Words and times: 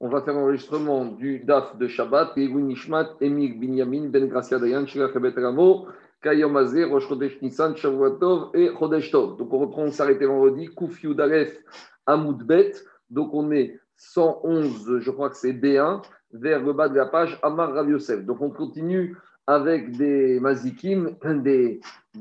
On 0.00 0.08
va 0.08 0.22
faire 0.22 0.34
l'enregistrement 0.34 1.06
du 1.06 1.40
DAF 1.40 1.76
de 1.76 1.88
Shabbat, 1.88 2.32
et 2.36 2.48
Nishmat, 2.48 3.16
Emir 3.20 3.54
Binyamin, 3.58 4.08
Ben 4.08 4.28
Gracia 4.28 4.58
Dayan, 4.58 4.86
Shira 4.86 5.12
Chabet 5.12 5.34
Ramo, 5.36 5.88
Kayom 6.22 6.56
Azé, 6.56 6.84
Rosh 6.84 7.08
Chodesh 7.08 7.40
Nissan, 7.42 7.74
Shavuatov 7.76 8.50
et 8.54 8.70
Chodesh 8.78 9.10
Tov. 9.10 9.36
Donc 9.38 9.52
on 9.52 9.58
reprend, 9.58 9.82
on 9.82 9.90
s'arrêtait 9.90 10.26
vendredi, 10.26 10.66
Kouf 10.68 11.02
Yudalef, 11.02 11.52
Amoud 12.06 12.44
Bet. 12.44 12.74
Donc 13.10 13.34
on 13.34 13.50
est 13.50 13.80
111, 13.96 14.98
je 15.00 15.10
crois 15.10 15.30
que 15.30 15.36
c'est 15.36 15.52
B1, 15.52 16.02
vers 16.32 16.62
le 16.62 16.72
bas 16.72 16.88
de 16.88 16.96
la 16.96 17.06
page, 17.06 17.38
Amar 17.42 17.72
Rav 17.72 17.90
Yosef. 17.90 18.24
Donc 18.24 18.40
on 18.40 18.50
continue 18.50 19.16
avec 19.48 19.96
des 19.96 20.38
mazikim, 20.40 21.16
des, 21.24 21.80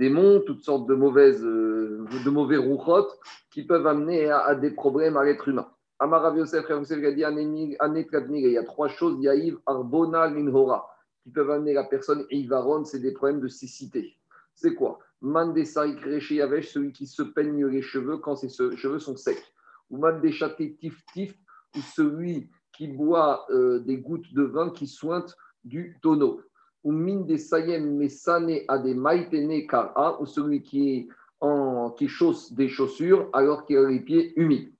monts, 0.09 0.39
toutes 0.47 0.63
sortes 0.63 0.87
de, 0.87 0.95
mauvaises, 0.95 1.43
euh, 1.43 2.05
de 2.23 2.29
mauvais 2.29 2.57
rouchotes 2.57 3.19
qui 3.51 3.63
peuvent 3.63 3.85
amener 3.85 4.29
à, 4.29 4.55
des 4.55 4.71
problèmes 4.71 5.17
à 5.17 5.25
l'être 5.25 5.47
humain. 5.47 5.67
Amar 5.99 6.21
Rav 6.21 6.37
Yosef, 6.37 6.65
Rav 6.65 6.79
Yosef 6.79 7.03
a 7.03 7.11
dit 7.11 7.23
il 7.23 8.51
y 8.51 8.57
a 8.57 8.63
trois 8.63 8.87
choses, 8.87 9.21
Yahiv, 9.21 9.57
Arbona, 9.65 10.29
Minhora, 10.29 10.87
qui 11.23 11.31
peuvent 11.31 11.49
amener 11.49 11.73
la 11.73 11.83
personne 11.83 12.25
Ivaron, 12.29 12.85
c'est 12.85 12.99
des 12.99 13.13
problèmes 13.13 13.41
de 13.41 13.47
cécité. 13.47 14.17
C'est 14.53 14.75
quoi? 14.75 14.99
Mandesari 15.21 15.97
Yavesh, 16.29 16.73
celui 16.73 16.91
qui 16.91 17.07
se 17.07 17.23
peigne 17.23 17.65
les 17.65 17.81
cheveux 17.81 18.17
quand 18.17 18.35
ses 18.35 18.49
cheveux 18.49 18.99
sont 18.99 19.15
secs. 19.15 19.43
Ou 19.89 19.97
Mandeshate 19.97 20.77
Tif 20.79 21.03
Tif, 21.13 21.33
ou 21.75 21.79
celui 21.79 22.49
qui 22.71 22.87
boit 22.87 23.45
euh, 23.49 23.79
des 23.79 23.97
gouttes 23.97 24.31
de 24.33 24.43
vin 24.43 24.69
qui 24.69 24.85
sointent 24.85 25.35
du 25.63 25.97
tonneau 26.01 26.41
ou 26.87 26.91
min 26.93 27.25
des 27.25 27.37
sayem 27.37 27.97
mesane 27.97 28.61
maïtene 28.95 29.67
kara, 29.67 30.21
ou 30.21 30.25
celui 30.25 30.61
qui, 30.61 31.09
en, 31.41 31.91
qui 31.91 32.07
chausse 32.07 32.53
des 32.53 32.69
chaussures 32.69 33.29
alors 33.33 33.65
qu'il 33.65 33.77
a 33.77 33.89
les 33.89 33.99
pieds 33.99 34.31
humides. 34.39 34.71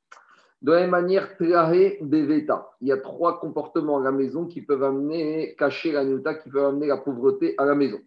De 0.62 0.72
la 0.72 0.82
même 0.82 0.90
manière, 0.90 1.30
des 1.40 2.00
deveta. 2.02 2.72
Il 2.82 2.88
y 2.88 2.92
a 2.92 2.98
trois 2.98 3.40
comportements 3.40 4.00
à 4.00 4.04
la 4.04 4.12
maison 4.12 4.46
qui 4.46 4.62
peuvent 4.62 4.84
amener, 4.84 5.56
cacher 5.58 5.92
la 5.92 6.04
nuta, 6.04 6.34
qui 6.34 6.50
peuvent 6.50 6.66
amener 6.66 6.88
la 6.88 6.98
pauvreté 6.98 7.54
à 7.58 7.66
la 7.66 7.76
maison. 7.76 8.00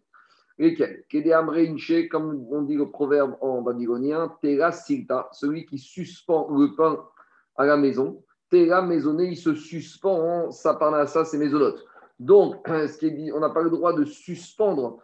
Lesquels? 0.59 1.05
Comme 2.11 2.47
on 2.51 2.63
dit 2.63 2.77
le 2.77 2.91
proverbe 2.91 3.37
en 3.41 3.63
babylonien, 3.63 4.35
Tera 4.43 4.73
silta, 4.73 5.29
celui 5.33 5.65
qui 5.65 5.79
suspend 5.79 6.49
le 6.51 6.75
pain 6.75 7.03
à 7.57 7.65
la 7.65 7.77
maison. 7.77 8.23
Tera 8.51 8.83
maisonné, 8.83 9.29
il 9.29 9.37
se 9.37 9.55
suspend 9.55 10.19
en 10.19 10.51
sapanasa, 10.51 11.25
c'est 11.25 11.39
maisonnotes. 11.39 11.85
Donc, 12.19 12.57
ce 12.67 12.99
qui 12.99 13.07
est 13.07 13.11
dit, 13.13 13.33
on 13.33 13.41
n'a 13.41 13.51
pas 13.51 13.63
le 13.63 13.71
droit 13.71 13.93
de 13.93 14.05
suspendre 14.05 14.99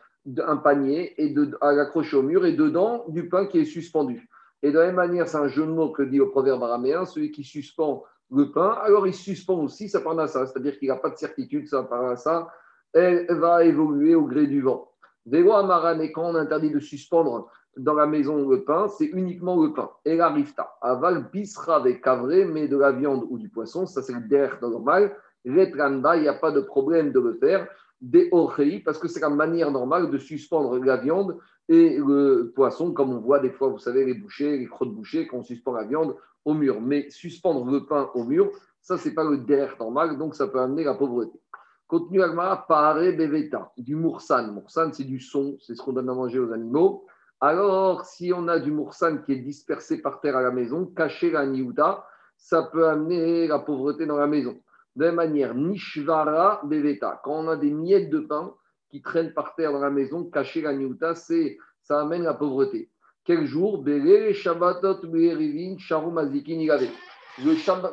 un 0.44 0.56
panier 0.56 1.14
et 1.22 1.30
de, 1.30 1.56
à 1.60 1.72
l'accrocher 1.72 2.16
au 2.16 2.22
mur 2.22 2.44
et 2.44 2.52
dedans 2.52 3.04
du 3.08 3.28
pain 3.28 3.46
qui 3.46 3.60
est 3.60 3.64
suspendu. 3.64 4.28
Et 4.62 4.72
de 4.72 4.78
la 4.78 4.86
même 4.86 4.96
manière, 4.96 5.28
c'est 5.28 5.36
un 5.36 5.48
jeu 5.48 5.66
de 5.66 5.70
mots 5.70 5.90
que 5.90 6.02
dit 6.02 6.20
au 6.20 6.28
proverbe 6.28 6.62
araméen, 6.62 7.04
celui 7.04 7.30
qui 7.30 7.44
suspend 7.44 8.04
le 8.30 8.50
pain, 8.50 8.70
alors 8.82 9.06
il 9.06 9.14
suspend 9.14 9.60
aussi 9.60 9.88
sa 9.88 10.00
ça, 10.26 10.46
c'est-à-dire 10.46 10.78
qu'il 10.78 10.88
n'a 10.88 10.96
pas 10.96 11.10
de 11.10 11.16
certitude, 11.16 11.68
sa 11.68 12.16
ça, 12.16 12.48
elle 12.92 13.26
va 13.30 13.64
évoluer 13.64 14.14
au 14.14 14.24
gré 14.24 14.46
du 14.46 14.62
vent. 14.62 14.90
Vélo 15.26 15.52
Amaran, 15.52 16.00
et 16.00 16.12
quand 16.12 16.24
on 16.24 16.34
interdit 16.34 16.70
de 16.70 16.80
suspendre 16.80 17.48
dans 17.76 17.94
la 17.94 18.06
maison 18.06 18.48
le 18.48 18.64
pain, 18.64 18.88
c'est 18.88 19.06
uniquement 19.06 19.62
le 19.62 19.72
pain. 19.72 19.90
Et 20.04 20.16
la 20.16 20.30
rifta, 20.30 20.76
aval 20.80 21.28
bisra 21.32 21.76
avec 21.76 22.02
cavré, 22.02 22.44
mais 22.44 22.68
de 22.68 22.76
la 22.76 22.92
viande 22.92 23.26
ou 23.28 23.38
du 23.38 23.48
poisson, 23.48 23.86
ça 23.86 24.02
c'est 24.02 24.14
le 24.14 24.20
der 24.20 24.58
normal. 24.62 25.14
Retranda, 25.44 26.16
il 26.16 26.22
n'y 26.22 26.28
a 26.28 26.34
pas 26.34 26.50
de 26.50 26.60
problème 26.60 27.12
de 27.12 27.20
le 27.20 27.34
faire. 27.34 27.68
Des 28.00 28.28
orchei, 28.30 28.80
parce 28.80 28.98
que 28.98 29.08
c'est 29.08 29.20
la 29.20 29.30
manière 29.30 29.70
normale 29.70 30.10
de 30.10 30.18
suspendre 30.18 30.78
la 30.78 30.98
viande 30.98 31.38
et 31.68 31.96
le 31.96 32.52
poisson, 32.54 32.92
comme 32.92 33.12
on 33.12 33.20
voit 33.20 33.40
des 33.40 33.50
fois, 33.50 33.68
vous 33.68 33.78
savez, 33.78 34.04
les 34.04 34.14
bouchers, 34.14 34.58
les 34.58 34.66
crottes 34.66 34.94
bouchées, 34.94 35.26
quand 35.26 35.38
on 35.38 35.42
suspend 35.42 35.72
la 35.72 35.84
viande 35.84 36.14
au 36.44 36.54
mur. 36.54 36.80
Mais 36.80 37.08
suspendre 37.10 37.64
le 37.70 37.86
pain 37.86 38.10
au 38.14 38.24
mur, 38.24 38.50
ça, 38.82 38.98
c'est 38.98 39.14
pas 39.14 39.24
le 39.24 39.38
der 39.38 39.76
normal, 39.80 40.18
donc 40.18 40.34
ça 40.34 40.46
peut 40.46 40.60
amener 40.60 40.84
la 40.84 40.94
pauvreté. 40.94 41.40
Contenu 41.88 42.22
Agmara, 42.22 42.66
pare 42.66 43.12
beveta, 43.16 43.72
du 43.76 43.96
moursan. 43.96 44.52
Moursan, 44.52 44.92
c'est 44.92 45.04
du 45.04 45.20
son, 45.20 45.56
c'est 45.60 45.74
ce 45.74 45.82
qu'on 45.82 45.92
donne 45.92 46.10
à 46.10 46.14
manger 46.14 46.38
aux 46.38 46.52
animaux. 46.52 47.06
Alors, 47.40 48.04
si 48.04 48.32
on 48.34 48.48
a 48.48 48.58
du 48.58 48.70
moursan 48.70 49.18
qui 49.18 49.32
est 49.32 49.40
dispersé 49.40 50.02
par 50.02 50.20
terre 50.20 50.36
à 50.36 50.42
la 50.42 50.50
maison, 50.50 50.86
caché 50.86 51.30
la 51.30 51.46
niouta, 51.46 52.04
ça 52.36 52.62
peut 52.62 52.88
amener 52.88 53.46
la 53.46 53.58
pauvreté 53.58 54.06
dans 54.06 54.16
la 54.16 54.26
maison. 54.26 54.56
De 54.96 55.04
la 55.04 55.08
même 55.08 55.16
manière, 55.16 55.54
Nishvara 55.54 56.62
Beveta, 56.64 57.20
quand 57.22 57.44
on 57.44 57.48
a 57.48 57.56
des 57.56 57.70
miettes 57.70 58.10
de 58.10 58.20
pain 58.20 58.54
qui 58.90 59.02
traînent 59.02 59.34
par 59.34 59.54
terre 59.54 59.72
dans 59.72 59.80
la 59.80 59.90
maison, 59.90 60.24
caché 60.24 60.62
la 60.62 60.72
niuta, 60.72 61.14
ça 61.14 62.00
amène 62.00 62.22
la 62.22 62.34
pauvreté. 62.34 62.90
Quel 63.24 63.44
jour 63.44 63.84
Le 63.84 64.32
Shabbat, 64.32 64.80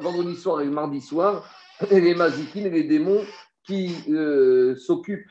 vendredi 0.02 0.36
soir 0.36 0.62
et 0.62 0.66
le 0.66 0.72
mardi 0.72 1.02
soir, 1.02 1.46
les 1.92 2.16
mazikin 2.16 2.66
et 2.66 2.70
les 2.70 2.84
démons 2.84 3.24
qui 3.66 3.94
euh, 4.10 4.76
s'occupent, 4.76 5.30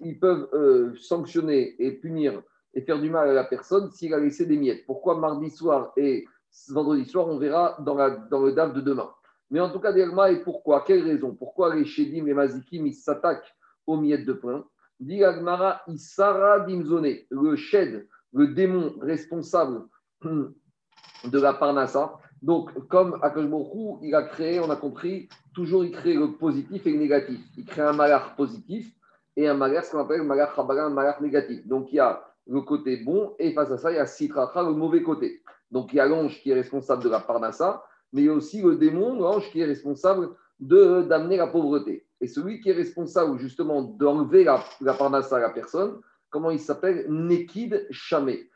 ils 0.00 0.20
peuvent 0.20 0.48
euh, 0.52 0.94
sanctionner 0.96 1.74
et 1.78 1.92
punir 1.92 2.42
et 2.74 2.82
faire 2.82 3.00
du 3.00 3.10
mal 3.10 3.28
à 3.28 3.32
la 3.32 3.44
personne 3.44 3.90
s'il 3.90 4.14
a 4.14 4.20
laissé 4.20 4.46
des 4.46 4.56
miettes. 4.56 4.86
Pourquoi 4.86 5.18
mardi 5.18 5.50
soir 5.50 5.92
et 5.96 6.26
vendredi 6.68 7.04
soir, 7.06 7.26
on 7.28 7.38
verra 7.38 7.76
dans, 7.80 7.94
la, 7.94 8.10
dans 8.10 8.42
le 8.42 8.52
DAF 8.52 8.74
de 8.74 8.80
demain. 8.80 9.10
Mais 9.50 9.60
en 9.60 9.70
tout 9.70 9.80
cas, 9.80 9.92
Derma, 9.92 10.30
et 10.30 10.42
pourquoi? 10.42 10.84
Quelle 10.86 11.04
raison? 11.04 11.34
Pourquoi 11.34 11.74
les 11.74 11.84
Shedim 11.84 12.26
et 12.26 12.34
Mazikim 12.34 12.90
s'attaquent 12.92 13.54
aux 13.86 13.96
miettes 13.96 14.26
de 14.26 14.34
pain? 14.34 14.64
Dit 15.00 15.24
Agmara, 15.24 15.82
Isara 15.86 16.60
Dimzone, 16.60 17.14
le 17.30 17.56
Shed, 17.56 18.08
le 18.32 18.48
démon 18.48 18.94
responsable 19.00 19.82
de 20.24 21.40
la 21.40 21.54
Parnassa. 21.54 22.18
Donc, 22.42 22.72
comme 22.88 23.18
Akashbourou, 23.22 24.00
il 24.02 24.14
a 24.14 24.22
créé, 24.22 24.60
on 24.60 24.70
a 24.70 24.76
compris, 24.76 25.28
toujours 25.54 25.84
il 25.84 25.92
crée 25.92 26.14
le 26.14 26.32
positif 26.32 26.86
et 26.86 26.92
le 26.92 26.98
négatif. 26.98 27.40
Il 27.56 27.64
crée 27.64 27.82
un 27.82 27.92
malheur 27.92 28.34
positif 28.36 28.92
et 29.36 29.48
un 29.48 29.54
malheur, 29.54 29.84
ce 29.84 29.92
qu'on 29.92 30.00
appelle 30.00 30.22
malheur 30.22 30.52
un 30.58 30.90
malheur 30.90 31.20
négatif. 31.22 31.66
Donc, 31.66 31.92
il 31.92 31.96
y 31.96 32.00
a 32.00 32.22
le 32.46 32.60
côté 32.60 32.98
bon 32.98 33.34
et 33.38 33.52
face 33.52 33.70
à 33.70 33.78
ça, 33.78 33.90
il 33.90 33.96
y 33.96 33.98
a 33.98 34.06
Sitracha, 34.06 34.62
le 34.62 34.72
mauvais 34.72 35.02
côté. 35.02 35.42
Donc, 35.70 35.92
il 35.92 35.96
y 35.96 36.00
a 36.00 36.06
l'ange 36.06 36.40
qui 36.40 36.50
est 36.50 36.54
responsable 36.54 37.02
de 37.02 37.08
la 37.08 37.20
Parnassa 37.20 37.82
mais 38.12 38.22
il 38.22 38.26
y 38.26 38.28
a 38.28 38.34
aussi 38.34 38.62
le 38.62 38.76
démon, 38.76 39.18
l'ange, 39.18 39.50
qui 39.50 39.60
est 39.60 39.64
responsable 39.64 40.30
d'amener 40.60 41.36
la 41.36 41.46
pauvreté. 41.46 42.04
Et 42.20 42.26
celui 42.26 42.60
qui 42.60 42.70
est 42.70 42.74
responsable 42.74 43.38
justement 43.38 43.82
d'enlever 43.82 44.44
la, 44.44 44.64
la 44.80 44.94
parnassa 44.94 45.36
à 45.36 45.40
la 45.40 45.50
personne, 45.50 46.00
comment 46.30 46.50
il 46.50 46.58
s'appelle? 46.58 47.06
Nekid 47.08 47.86
Shamé. 47.90 48.48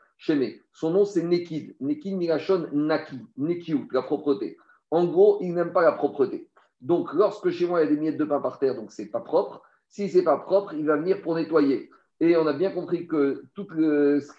Son 0.71 0.91
nom 0.91 1.05
c'est 1.05 1.23
Nekid. 1.23 1.75
Nekid 1.79 2.15
Milachon 2.15 2.67
Naki. 2.73 3.19
Nekiut, 3.37 3.87
la 3.91 4.01
propreté. 4.01 4.57
En 4.91 5.05
gros, 5.05 5.37
il 5.41 5.53
n'aime 5.53 5.73
pas 5.73 5.81
la 5.81 5.93
propreté. 5.93 6.49
Donc, 6.81 7.13
lorsque 7.13 7.49
chez 7.49 7.65
moi 7.65 7.81
il 7.81 7.85
y 7.85 7.87
a 7.87 7.95
des 7.95 7.99
miettes 7.99 8.17
de 8.17 8.25
pain 8.25 8.41
par 8.41 8.59
terre, 8.59 8.75
donc 8.75 8.91
c'est 8.91 9.09
pas 9.09 9.21
propre. 9.21 9.61
Si 9.87 10.09
c'est 10.09 10.23
pas 10.23 10.37
propre, 10.37 10.73
il 10.73 10.85
va 10.85 10.97
venir 10.97 11.21
pour 11.21 11.35
nettoyer. 11.35 11.89
Et 12.19 12.35
on 12.37 12.47
a 12.47 12.53
bien 12.53 12.71
compris 12.71 13.07
que 13.07 13.43
tout 13.55 13.67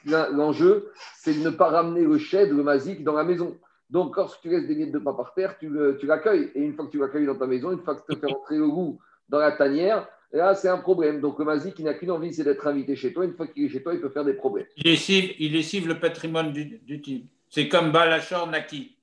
l'enjeu, 0.05 0.91
c'est 1.17 1.35
de 1.35 1.45
ne 1.45 1.51
pas 1.51 1.69
ramener 1.69 2.03
le 2.03 2.19
shed, 2.19 2.51
le 2.51 2.63
masique 2.63 3.05
dans 3.05 3.15
la 3.15 3.25
maison. 3.25 3.57
Donc, 3.91 4.17
lorsque 4.17 4.41
tu 4.41 4.49
laisses 4.49 4.67
des 4.67 4.75
miettes 4.75 4.93
de 4.93 4.99
pain 4.99 5.13
par 5.13 5.35
terre, 5.35 5.57
tu, 5.59 5.69
l'accueilles. 6.07 6.51
Et 6.55 6.61
une 6.61 6.75
fois 6.75 6.87
que 6.87 6.91
tu 6.91 6.99
l'accueilles 6.99 7.27
dans 7.27 7.37
ta 7.37 7.47
maison, 7.47 7.71
une 7.71 7.83
fois 7.83 7.95
que 7.95 8.01
tu 8.09 8.19
te 8.19 8.27
fais 8.27 8.33
rentrer 8.33 8.57
le 8.57 8.69
goût 8.69 8.99
dans 9.29 9.39
la 9.39 9.53
tanière, 9.53 10.09
là, 10.33 10.55
c'est 10.55 10.69
un 10.69 10.79
problème. 10.79 11.21
Donc, 11.21 11.39
le 11.39 11.45
mazik, 11.45 11.79
il 11.79 11.85
n'a 11.85 11.95
qu'une 11.95 12.11
envie, 12.11 12.33
c'est 12.33 12.45
d'être 12.45 12.67
invité 12.67 12.97
chez 12.97 13.13
toi. 13.13 13.25
Une 13.25 13.35
fois 13.35 13.47
qu'il 13.47 13.65
est 13.65 13.69
chez 13.69 13.83
toi, 13.83 13.95
il 13.95 14.01
peut 14.01 14.09
faire 14.09 14.25
des 14.25 14.35
problèmes. 14.35 14.67
Il 14.77 14.85
lessive, 14.85 15.35
il 15.39 15.53
lessive 15.53 15.87
le 15.87 16.01
patrimoine 16.01 16.53
du, 16.53 17.01
type. 17.01 17.31
C'est 17.49 17.69
comme 17.69 17.93
Balachor 17.93 18.49
Naki. 18.49 18.97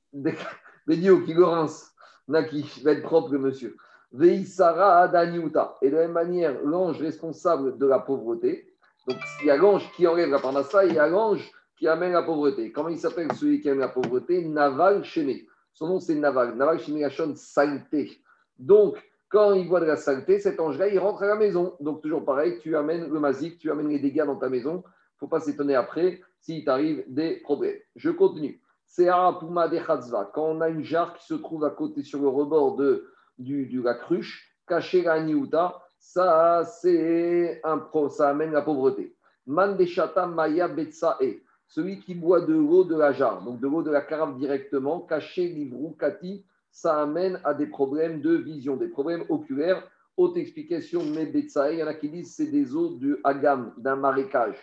Bédio, 0.87 1.21
qui 1.25 1.33
le 1.33 1.43
rince. 1.43 1.93
Naki, 2.27 2.65
va 2.83 2.91
être 2.91 3.03
propre, 3.03 3.31
monsieur. 3.33 3.77
Veisara 4.11 5.03
Adaniuta. 5.03 5.77
Et 5.81 5.89
de 5.89 5.95
la 5.95 6.01
même 6.01 6.11
manière, 6.11 6.61
l'ange 6.63 6.99
responsable 6.99 7.77
de 7.77 7.85
la 7.85 7.99
pauvreté. 7.99 8.67
Donc, 9.07 9.17
il 9.41 9.47
y 9.47 9.51
a 9.51 9.57
l'ange 9.57 9.89
qui 9.95 10.05
enlève 10.05 10.29
la 10.29 10.39
parnassa, 10.39 10.85
il 10.85 10.93
y 10.93 10.99
a 10.99 11.07
l'ange 11.07 11.51
qui 11.81 11.87
amène 11.87 12.11
la 12.11 12.21
pauvreté. 12.21 12.71
Comment 12.71 12.89
il 12.89 12.99
s'appelle 12.99 13.33
celui 13.33 13.59
qui 13.59 13.67
amène 13.67 13.79
la 13.79 13.87
pauvreté? 13.87 14.45
Naval 14.45 15.03
Chéné. 15.03 15.47
Son 15.73 15.87
nom, 15.87 15.99
c'est 15.99 16.13
Naval. 16.13 16.55
Naval 16.55 16.79
Chéné 16.79 17.03
Hachon, 17.03 17.33
saleté. 17.35 18.21
Donc, 18.59 19.01
quand 19.29 19.53
il 19.53 19.67
voit 19.67 19.79
de 19.79 19.85
la 19.85 19.95
saleté, 19.95 20.39
cet 20.39 20.59
ange-là, 20.59 20.89
il 20.89 20.99
rentre 20.99 21.23
à 21.23 21.25
la 21.25 21.35
maison. 21.35 21.75
Donc, 21.79 22.03
toujours 22.03 22.23
pareil, 22.23 22.59
tu 22.59 22.77
amènes 22.77 23.11
le 23.11 23.19
mazik, 23.19 23.57
tu 23.57 23.71
amènes 23.71 23.89
les 23.89 23.97
dégâts 23.97 24.27
dans 24.27 24.35
ta 24.35 24.47
maison. 24.47 24.83
Il 24.83 24.85
ne 24.85 25.17
faut 25.21 25.27
pas 25.27 25.39
s'étonner 25.39 25.73
après 25.73 26.21
s'il 26.39 26.63
t'arrive 26.63 27.03
des 27.07 27.37
problèmes. 27.37 27.79
Je 27.95 28.11
continue. 28.11 28.61
C'est 28.85 29.07
Arapuma 29.07 29.67
de 29.67 29.79
Quand 30.35 30.49
on 30.49 30.61
a 30.61 30.69
une 30.69 30.83
jarre 30.83 31.15
qui 31.15 31.25
se 31.25 31.33
trouve 31.33 31.65
à 31.65 31.71
côté 31.71 32.03
sur 32.03 32.21
le 32.21 32.27
rebord 32.27 32.75
de, 32.75 33.11
du, 33.39 33.81
la 33.81 33.95
cruche, 33.95 34.55
caché 34.67 35.01
la 35.01 35.19
niuta, 35.23 35.81
ça, 35.97 36.63
c'est 36.63 37.59
un, 37.63 37.81
ça 38.11 38.29
amène 38.29 38.51
la 38.51 38.61
pauvreté. 38.61 39.15
Mandeshata 39.47 40.27
Maya 40.27 40.67
Betsae 40.67 41.41
celui 41.71 42.01
qui 42.01 42.15
boit 42.15 42.41
de 42.41 42.53
l'eau 42.53 42.83
de 42.83 42.97
la 42.97 43.13
jarre, 43.13 43.43
donc 43.43 43.61
de 43.61 43.67
l'eau 43.67 43.81
de 43.81 43.89
la 43.89 44.01
carafe 44.01 44.35
directement, 44.37 44.99
caché, 44.99 45.47
livrou, 45.47 45.95
kati, 45.97 46.43
ça 46.69 47.01
amène 47.01 47.39
à 47.45 47.53
des 47.53 47.65
problèmes 47.65 48.19
de 48.19 48.35
vision, 48.35 48.75
des 48.75 48.89
problèmes 48.89 49.23
oculaires. 49.29 49.81
Haute 50.17 50.35
explication, 50.35 51.01
mais 51.05 51.31
il 51.33 51.77
y 51.77 51.83
en 51.83 51.87
a 51.87 51.93
qui 51.93 52.09
disent 52.09 52.35
c'est 52.35 52.51
des 52.51 52.75
eaux 52.75 52.95
du 52.95 53.15
hagam, 53.23 53.73
d'un 53.77 53.95
marécage. 53.95 54.57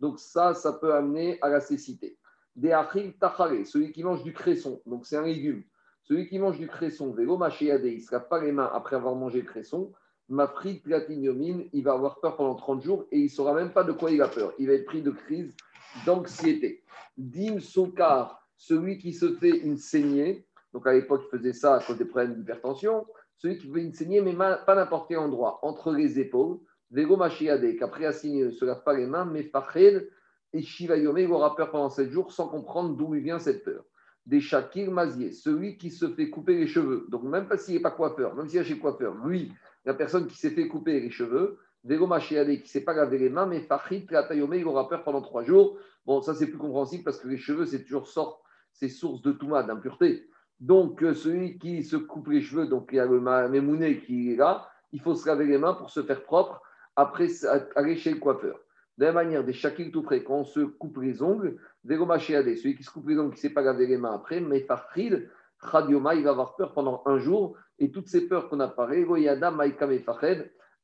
Donc 0.00 0.18
ça, 0.18 0.52
ça 0.52 0.74
peut 0.74 0.92
amener 0.92 1.38
à 1.40 1.48
la 1.48 1.60
cécité. 1.60 2.18
Des 2.54 2.72
achil 2.72 3.14
tachare, 3.14 3.64
celui 3.64 3.90
qui 3.90 4.04
mange 4.04 4.22
du 4.22 4.34
cresson, 4.34 4.82
donc 4.84 5.06
c'est 5.06 5.16
un 5.16 5.24
légume. 5.24 5.62
Celui 6.02 6.28
qui 6.28 6.38
mange 6.38 6.58
du 6.58 6.68
cresson, 6.68 7.10
vélo 7.10 7.38
machéadé, 7.38 7.90
il 7.92 8.00
ne 8.00 8.02
se 8.02 8.12
lave 8.12 8.28
pas 8.28 8.38
les 8.38 8.52
mains 8.52 8.70
après 8.74 8.96
avoir 8.96 9.14
mangé 9.14 9.40
le 9.40 9.46
cresson. 9.46 9.92
Mafrid 10.28 10.82
platiniumine, 10.82 11.70
il 11.72 11.84
va 11.84 11.92
avoir 11.92 12.20
peur 12.20 12.36
pendant 12.36 12.54
30 12.54 12.82
jours 12.82 13.06
et 13.10 13.18
il 13.18 13.24
ne 13.24 13.28
saura 13.28 13.54
même 13.54 13.72
pas 13.72 13.82
de 13.82 13.92
quoi 13.92 14.10
il 14.10 14.20
a 14.20 14.28
peur. 14.28 14.52
Il 14.58 14.66
va 14.66 14.74
être 14.74 14.84
pris 14.84 15.00
de 15.00 15.10
crise 15.10 15.54
d'anxiété. 16.04 16.82
Dim 17.16 17.60
Sokar, 17.60 18.46
celui 18.56 18.98
qui 18.98 19.12
se 19.12 19.34
fait 19.34 19.58
une 19.58 19.76
saignée, 19.76 20.46
donc 20.72 20.86
à 20.86 20.92
l'époque 20.92 21.22
il 21.26 21.38
faisait 21.38 21.52
ça 21.52 21.76
à 21.76 21.82
cause 21.82 21.98
des 21.98 22.04
problèmes 22.04 22.34
d'hypertension, 22.34 23.06
celui 23.38 23.58
qui 23.58 23.72
fait 23.72 23.82
une 23.82 23.92
saignée, 23.92 24.20
mais 24.20 24.34
pas 24.34 24.74
n'importe 24.74 25.08
quel 25.08 25.18
endroit, 25.18 25.58
entre 25.62 25.92
les 25.92 26.20
épaules, 26.20 26.58
Vego 26.90 27.16
Machiade, 27.16 27.76
qu'après 27.76 28.06
a 28.06 28.12
signé 28.12 28.44
ne 28.44 28.50
se 28.50 28.64
lave 28.64 28.82
pas 28.82 28.94
les 28.94 29.06
mains, 29.06 29.24
mais 29.24 29.44
Fached 29.44 30.10
et 30.52 30.62
Shivayome, 30.62 31.18
il 31.18 31.30
aura 31.30 31.54
peur 31.54 31.70
pendant 31.70 31.90
7 31.90 32.10
jours 32.10 32.32
sans 32.32 32.48
comprendre 32.48 32.96
d'où 32.96 33.12
lui 33.12 33.20
vient 33.20 33.38
cette 33.38 33.64
peur. 33.64 33.84
Des 34.26 34.40
Shakir 34.40 34.90
Mazier, 34.90 35.32
celui 35.32 35.78
qui 35.78 35.90
se 35.90 36.08
fait 36.08 36.28
couper 36.28 36.56
les 36.56 36.66
cheveux, 36.66 37.06
donc 37.08 37.22
même 37.22 37.48
pas 37.48 37.56
s'il 37.56 37.74
n'est 37.74 37.80
pas 37.80 37.90
coiffeur, 37.90 38.34
même 38.34 38.48
s'il 38.48 38.60
est 38.60 38.64
chez 38.64 38.78
coiffeur, 38.78 39.14
lui, 39.26 39.52
la 39.84 39.94
personne 39.94 40.26
qui 40.26 40.36
s'est 40.36 40.50
fait 40.50 40.68
couper 40.68 41.00
les 41.00 41.10
cheveux, 41.10 41.58
Vego 41.84 42.06
Machiade, 42.06 42.48
qui 42.48 42.62
ne 42.62 42.66
s'est 42.66 42.84
pas 42.84 42.92
lavé 42.92 43.18
les 43.18 43.30
mains, 43.30 43.46
mais 43.46 43.60
Fachid 43.60 44.06
Tayome, 44.06 44.54
il 44.54 44.66
aura 44.66 44.88
peur 44.88 45.02
pendant 45.02 45.22
3 45.22 45.44
jours. 45.44 45.78
Bon, 46.04 46.20
ça 46.20 46.34
c'est 46.34 46.46
plus 46.46 46.58
compréhensible 46.58 47.04
parce 47.04 47.18
que 47.18 47.28
les 47.28 47.38
cheveux, 47.38 47.64
c'est 47.64 47.82
toujours 47.84 48.06
source 48.06 49.22
de 49.22 49.32
touma, 49.32 49.62
d'impureté. 49.62 50.28
Donc, 50.60 51.02
euh, 51.02 51.14
celui 51.14 51.58
qui 51.58 51.82
se 51.82 51.96
coupe 51.96 52.28
les 52.28 52.42
cheveux, 52.42 52.66
donc 52.66 52.90
il 52.92 52.96
y 52.96 53.00
a 53.00 53.06
le 53.06 53.20
Mémouné 53.48 54.00
qui 54.00 54.32
est 54.32 54.36
là, 54.36 54.68
il 54.92 55.00
faut 55.00 55.14
se 55.14 55.26
laver 55.26 55.46
les 55.46 55.56
mains 55.56 55.74
pour 55.74 55.90
se 55.90 56.02
faire 56.02 56.22
propre 56.22 56.60
après 56.96 57.28
aller 57.76 57.96
chez 57.96 58.10
le 58.10 58.18
coiffeur. 58.18 58.58
De 58.98 59.06
la 59.06 59.12
manière, 59.12 59.42
des 59.42 59.54
shakil 59.54 59.90
tout 59.90 60.02
près, 60.02 60.22
quand 60.22 60.34
on 60.34 60.44
se 60.44 60.60
coupe 60.60 60.98
les 60.98 61.22
ongles, 61.22 61.56
celui 61.86 62.76
qui 62.76 62.82
se 62.82 62.90
coupe 62.90 63.08
les 63.08 63.18
ongles, 63.18 63.30
qui 63.30 63.36
ne 63.36 63.48
sait 63.48 63.54
pas 63.54 63.62
laver 63.62 63.86
les 63.86 63.96
mains 63.96 64.12
après, 64.14 64.40
mais 64.40 64.66
Khadioma, 64.66 66.14
il 66.14 66.24
va 66.24 66.30
avoir 66.30 66.56
peur 66.56 66.74
pendant 66.74 67.02
un 67.06 67.18
jour, 67.18 67.56
et 67.78 67.90
toutes 67.90 68.08
ces 68.08 68.28
peurs 68.28 68.50
qu'on 68.50 68.60
a 68.60 68.68
parlé, 68.68 69.04
Goyada, 69.04 69.50
Maïka, 69.50 69.86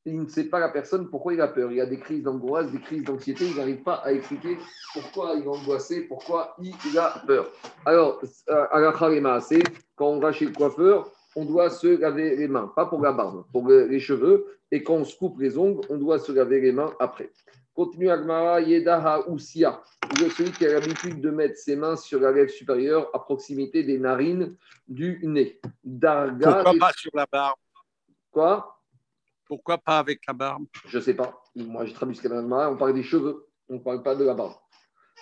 il 0.07 0.21
ne 0.21 0.27
sait 0.27 0.45
pas 0.45 0.59
la 0.59 0.69
personne 0.69 1.09
pourquoi 1.09 1.33
il 1.33 1.41
a 1.41 1.47
peur. 1.47 1.69
Il 1.71 1.77
y 1.77 1.81
a 1.81 1.85
des 1.85 1.99
crises 1.99 2.23
d'angoisse, 2.23 2.71
des 2.71 2.79
crises 2.79 3.03
d'anxiété, 3.03 3.45
il 3.45 3.57
n'arrive 3.57 3.83
pas 3.83 3.95
à 3.95 4.13
expliquer 4.13 4.57
pourquoi 4.93 5.33
il 5.35 5.43
est 5.43 5.47
angoissé, 5.47 6.01
pourquoi 6.01 6.55
il 6.59 6.97
a 6.97 7.21
peur. 7.27 7.51
Alors, 7.85 8.21
à 8.47 8.79
la 8.79 9.41
c'est 9.41 9.61
quand 9.95 10.07
on 10.07 10.19
va 10.19 10.31
chez 10.31 10.45
le 10.45 10.53
coiffeur, 10.53 11.11
on 11.35 11.43
doit 11.45 11.69
se 11.69 11.99
laver 11.99 12.35
les 12.37 12.47
mains, 12.47 12.71
pas 12.73 12.85
pour 12.85 13.01
la 13.01 13.11
barbe, 13.11 13.43
pour 13.51 13.67
les 13.67 13.99
cheveux, 13.99 14.57
et 14.71 14.81
quand 14.81 14.95
on 14.95 15.05
se 15.05 15.15
coupe 15.17 15.39
les 15.39 15.57
ongles, 15.57 15.85
on 15.89 15.97
doit 15.97 16.19
se 16.19 16.31
laver 16.31 16.61
les 16.61 16.71
mains 16.71 16.93
après. 16.99 17.31
Continue 17.75 18.09
Agmara, 18.09 18.61
Yedaha 18.61 19.25
Usia, 19.29 19.81
celui 20.35 20.51
qui 20.51 20.65
a 20.65 20.73
l'habitude 20.73 21.21
de 21.21 21.29
mettre 21.29 21.57
ses 21.57 21.75
mains 21.75 21.95
sur 21.95 22.19
la 22.19 22.31
lèvre 22.31 22.49
supérieure 22.49 23.09
à 23.13 23.19
proximité 23.19 23.83
des 23.83 23.99
narines 23.99 24.55
du 24.87 25.19
nez. 25.23 25.59
Darga. 25.83 26.63
Pourquoi 26.63 26.79
pas 26.79 26.91
sur 26.95 27.11
la 27.13 27.27
barbe? 27.31 27.59
Quoi? 28.31 28.76
Pourquoi 29.47 29.77
pas 29.77 29.99
avec 29.99 30.21
la 30.27 30.33
barbe? 30.33 30.65
Je 30.87 30.97
ne 30.97 31.03
sais 31.03 31.13
pas. 31.13 31.41
Moi, 31.55 31.85
j'ai 31.85 31.93
traduit 31.93 32.15
ce 32.15 32.21
qu'il 32.21 32.33
on 32.33 32.77
parle 32.77 32.93
des 32.93 33.03
cheveux, 33.03 33.47
on 33.69 33.75
ne 33.75 33.79
parle 33.79 34.03
pas 34.03 34.15
de 34.15 34.23
la 34.23 34.33
barbe. 34.33 34.53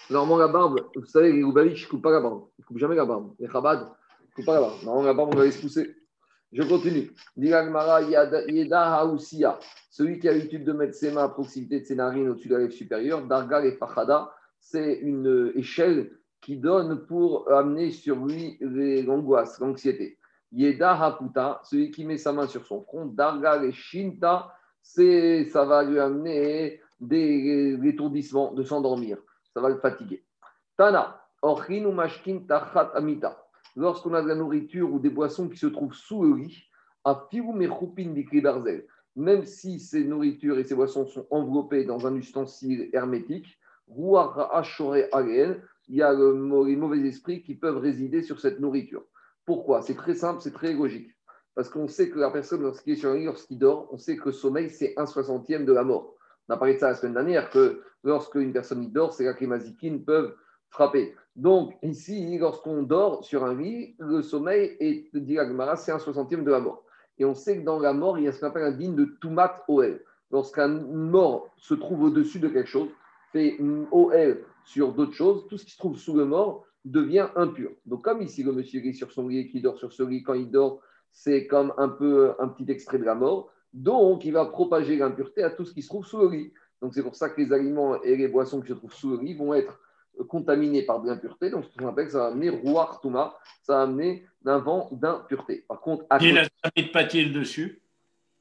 Normalement, 0.09 0.37
la 0.37 0.47
barbe, 0.47 0.89
vous 0.95 1.05
savez, 1.05 1.31
les 1.31 1.39
Loubavitch 1.39 1.85
ne 1.85 1.89
coupent 1.89 2.03
pas 2.03 2.11
la 2.11 2.21
barbe. 2.21 2.47
Ils 2.57 2.61
ne 2.61 2.65
coupent 2.65 2.77
jamais 2.77 2.95
la 2.95 3.05
barbe. 3.05 3.33
Les 3.39 3.49
Chabad 3.49 3.79
ne 3.79 4.33
coupent 4.35 4.45
pas 4.45 4.55
la 4.55 4.61
barbe. 4.61 4.83
Normalement, 4.83 5.07
la 5.07 5.13
barbe, 5.13 5.29
on 5.33 5.37
va 5.37 5.49
se 5.49 5.61
pousser. 5.61 5.95
Je 6.51 6.63
continue. 6.63 7.11
Celui 9.89 10.19
qui 10.19 10.29
a 10.29 10.33
l'habitude 10.33 10.63
de 10.63 10.73
mettre 10.73 10.93
ses 10.93 11.11
mains 11.11 11.23
à 11.23 11.29
proximité 11.29 11.79
de 11.79 11.85
ses 11.85 11.95
narines 11.95 12.29
au-dessus 12.29 12.47
de 12.47 12.53
la 12.53 12.61
lèvre 12.61 12.73
supérieure, 12.73 13.25
Darga 13.25 13.65
et 13.65 13.73
Fachada, 13.73 14.31
c'est 14.59 14.99
une 14.99 15.51
échelle 15.55 16.11
qui 16.41 16.57
donne 16.57 17.05
pour 17.07 17.51
amener 17.51 17.91
sur 17.91 18.25
lui 18.25 18.57
l'angoisse, 18.61 19.59
l'anxiété. 19.59 20.17
Yeda 20.55 20.93
Haputa, 20.93 21.59
celui 21.65 21.91
qui 21.91 22.05
met 22.05 22.17
sa 22.17 22.31
main 22.31 22.47
sur 22.47 22.65
son 22.65 22.81
front, 22.81 23.05
Darga 23.05 23.61
et 23.61 23.73
Shinta, 23.73 24.53
ça 24.81 25.65
va 25.65 25.83
lui 25.83 25.99
amener 25.99 26.79
des 27.01 27.77
étourdissements, 27.83 28.53
de 28.53 28.63
s'endormir. 28.63 29.17
Ça 29.53 29.59
va 29.59 29.67
le 29.67 29.79
fatiguer. 29.79 30.23
Tana, 30.77 31.21
Orhin 31.41 31.91
Mashkin 31.91 32.39
Tachat. 32.47 32.93
Lorsqu'on 33.75 34.13
a 34.13 34.21
de 34.21 34.29
la 34.29 34.35
nourriture 34.35 34.93
ou 34.93 34.99
des 34.99 35.09
boissons 35.09 35.49
qui 35.49 35.57
se 35.57 35.67
trouvent 35.67 35.93
sous 35.93 36.23
le 36.23 36.35
lit, 36.35 36.63
même 39.17 39.45
si 39.45 39.79
ces 39.79 40.03
nourritures 40.05 40.57
et 40.57 40.63
ces 40.63 40.75
boissons 40.75 41.05
sont 41.05 41.27
enveloppées 41.29 41.83
dans 41.83 42.07
un 42.07 42.15
ustensile 42.15 42.89
hermétique, 42.93 43.59
il 43.87 45.55
y 45.89 46.01
a 46.01 46.13
les 46.13 46.75
mauvais 46.75 47.07
esprits 47.07 47.43
qui 47.43 47.55
peuvent 47.55 47.77
résider 47.77 48.23
sur 48.23 48.39
cette 48.39 48.61
nourriture. 48.61 49.03
Pourquoi? 49.45 49.81
C'est 49.81 49.95
très 49.95 50.15
simple, 50.15 50.41
c'est 50.41 50.53
très 50.53 50.73
logique. 50.73 51.11
Parce 51.53 51.69
qu'on 51.69 51.87
sait 51.87 52.09
que 52.09 52.19
la 52.19 52.31
personne, 52.31 52.61
lorsqu'il 52.61 52.93
est 52.93 52.97
sur 52.97 53.11
un 53.11 53.15
lit, 53.15 53.25
lorsqu'il 53.25 53.57
dort, 53.57 53.87
on 53.91 53.97
sait 53.97 54.17
que 54.17 54.25
le 54.25 54.31
sommeil, 54.31 54.69
c'est 54.69 54.93
un 54.97 55.05
soixantième 55.05 55.65
de 55.65 55.71
la 55.71 55.83
mort. 55.83 56.15
On 56.49 56.53
a 56.53 56.57
parlé 56.57 56.75
de 56.75 56.79
ça 56.79 56.89
la 56.89 56.95
semaine 56.95 57.13
dernière, 57.13 57.49
que 57.49 57.81
lorsqu'une 58.03 58.51
personne 58.51 58.91
dort, 58.91 59.13
c'est 59.13 59.23
là 59.23 59.33
que 59.33 59.39
les 59.39 59.47
mazikines 59.47 60.03
peuvent 60.03 60.35
frapper. 60.69 61.15
Donc, 61.35 61.73
ici, 61.81 62.37
lorsqu'on 62.37 62.83
dort 62.83 63.23
sur 63.23 63.45
un 63.45 63.55
lit, 63.55 63.95
le 63.99 64.21
sommeil 64.21 64.75
est, 64.79 65.09
dit 65.13 65.37
c'est 65.77 65.91
un 65.91 65.99
soixantième 65.99 66.43
de 66.43 66.51
la 66.51 66.59
mort. 66.59 66.83
Et 67.17 67.25
on 67.25 67.33
sait 67.33 67.59
que 67.59 67.63
dans 67.63 67.79
la 67.79 67.93
mort, 67.93 68.17
il 68.17 68.25
y 68.25 68.27
a 68.27 68.31
ce 68.31 68.41
qu'on 68.41 68.47
appelle 68.47 68.63
un 68.63 68.71
digne 68.71 68.95
de 68.95 69.05
Tumat 69.21 69.63
OL. 69.67 70.03
Lorsqu'un 70.31 70.67
mort 70.67 71.49
se 71.55 71.73
trouve 71.73 72.03
au-dessus 72.03 72.39
de 72.39 72.49
quelque 72.49 72.69
chose, 72.69 72.89
fait 73.31 73.57
OL 73.91 74.43
sur 74.65 74.93
d'autres 74.93 75.13
choses, 75.13 75.47
tout 75.47 75.57
ce 75.57 75.65
qui 75.65 75.71
se 75.71 75.77
trouve 75.77 75.97
sous 75.97 76.15
le 76.15 76.25
mort 76.25 76.65
devient 76.85 77.27
impur. 77.35 77.71
Donc, 77.85 78.03
comme 78.03 78.21
ici, 78.21 78.43
le 78.43 78.53
monsieur 78.53 78.85
est 78.85 78.93
sur 78.93 79.11
son 79.11 79.27
lit 79.27 79.39
et 79.39 79.47
qui 79.49 79.59
dort 79.59 79.77
sur 79.77 79.91
ce 79.91 80.03
lit, 80.03 80.23
quand 80.23 80.35
il 80.35 80.49
dort, 80.49 80.81
c'est 81.11 81.47
comme 81.47 81.73
un 81.77 81.89
peu 81.89 82.33
un 82.39 82.47
petit 82.47 82.71
extrait 82.71 82.99
de 82.99 83.03
la 83.03 83.15
mort. 83.15 83.51
Donc, 83.73 84.23
il 84.23 84.31
va 84.31 84.45
propager 84.45 84.95
l'impureté 84.95 85.43
à 85.43 85.49
tout 85.49 85.65
ce 85.65 85.73
qui 85.73 85.81
se 85.81 85.89
trouve 85.89 86.05
sous 86.05 86.19
le 86.19 86.29
lit. 86.29 86.53
Donc, 86.81 86.93
c'est 86.93 87.03
pour 87.03 87.15
ça 87.15 87.29
que 87.29 87.41
les 87.41 87.51
aliments 87.51 88.01
et 88.03 88.15
les 88.15 88.27
boissons 88.27 88.61
qui 88.61 88.69
se 88.69 88.73
trouvent 88.73 88.93
sous 88.93 89.17
le 89.17 89.23
lit 89.23 89.33
vont 89.33 89.53
être 89.53 89.79
contaminés 90.29 90.83
par 90.83 91.01
de 91.01 91.09
l'impureté. 91.09 91.49
Donc, 91.49 91.65
ce 91.65 91.77
qu'on 91.77 91.87
appelle, 91.87 92.09
ça 92.09 92.19
va 92.19 92.27
amener 92.27 92.49
roi 92.49 92.99
touma, 93.01 93.35
ça 93.63 93.77
va 93.77 93.81
amener 93.83 94.25
un 94.45 94.59
vent 94.59 94.89
d'impureté. 94.91 95.65
Par 95.67 95.81
contre, 95.81 96.05
à 96.09 96.23
il 96.23 96.37
a 96.37 96.43
de 96.43 96.91
pâtil 96.91 97.33
dessus? 97.33 97.81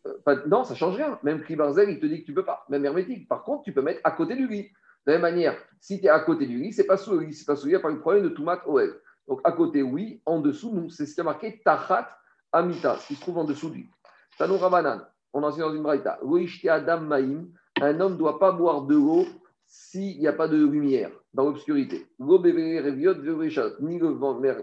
Euh, 0.06 0.36
Non, 0.46 0.64
ça 0.64 0.74
ne 0.74 0.78
change 0.78 0.96
rien. 0.96 1.18
Même 1.22 1.42
Barzel, 1.56 1.90
il 1.90 1.98
te 1.98 2.06
dit 2.06 2.20
que 2.20 2.26
tu 2.26 2.32
ne 2.32 2.36
peux 2.36 2.44
pas. 2.44 2.64
Même 2.68 2.84
hermétique. 2.84 3.26
Par 3.26 3.42
contre, 3.42 3.64
tu 3.64 3.72
peux 3.72 3.82
mettre 3.82 4.00
à 4.04 4.10
côté 4.10 4.36
du 4.36 4.46
lit. 4.46 4.70
De 5.06 5.12
la 5.12 5.18
même 5.18 5.32
manière, 5.32 5.56
si 5.80 6.00
tu 6.00 6.06
es 6.06 6.08
à 6.08 6.20
côté 6.20 6.46
du 6.46 6.58
lit, 6.58 6.72
ce 6.72 6.80
n'est 6.80 6.86
pas 6.86 6.96
sous 6.96 7.12
le 7.12 7.20
lit. 7.20 7.34
c'est 7.34 7.44
pas 7.44 7.56
sous 7.56 7.66
le 7.66 7.72
lit, 7.72 7.76
il 7.76 7.78
n'y 7.78 7.82
a 7.84 7.88
pas 7.88 7.92
de 7.92 7.98
problème 7.98 8.24
de 8.24 8.30
Toumat 8.30 8.62
OL. 8.66 9.00
Donc 9.28 9.40
à 9.44 9.52
côté, 9.52 9.82
oui. 9.82 10.22
En 10.24 10.40
dessous, 10.40 10.72
nous, 10.74 10.90
c'est 10.90 11.06
ce 11.06 11.14
qui 11.14 11.20
a 11.20 11.24
marqué 11.24 11.60
Tachat 11.64 12.08
Amita, 12.52 12.96
ce 12.98 13.08
qui 13.08 13.14
se 13.14 13.20
trouve 13.20 13.38
en 13.38 13.44
dessous 13.44 13.70
du 13.70 13.78
lit. 13.78 13.90
Tanou 14.38 14.56
Rabanan, 14.56 15.06
on 15.32 15.42
enseigne 15.42 15.64
dans 15.64 15.74
une 15.74 15.82
braïta. 15.82 16.18
Adam 16.68 17.10
un 17.80 18.00
homme 18.00 18.12
ne 18.12 18.18
doit 18.18 18.38
pas 18.38 18.52
boire 18.52 18.82
de 18.82 18.94
l'eau 18.94 19.26
s'il 19.66 20.20
n'y 20.20 20.28
a 20.28 20.32
pas 20.32 20.46
de 20.46 20.56
lumière, 20.56 21.10
dans 21.32 21.44
l'obscurité. 21.44 22.06
Ni 22.20 22.38
le, 23.98 24.08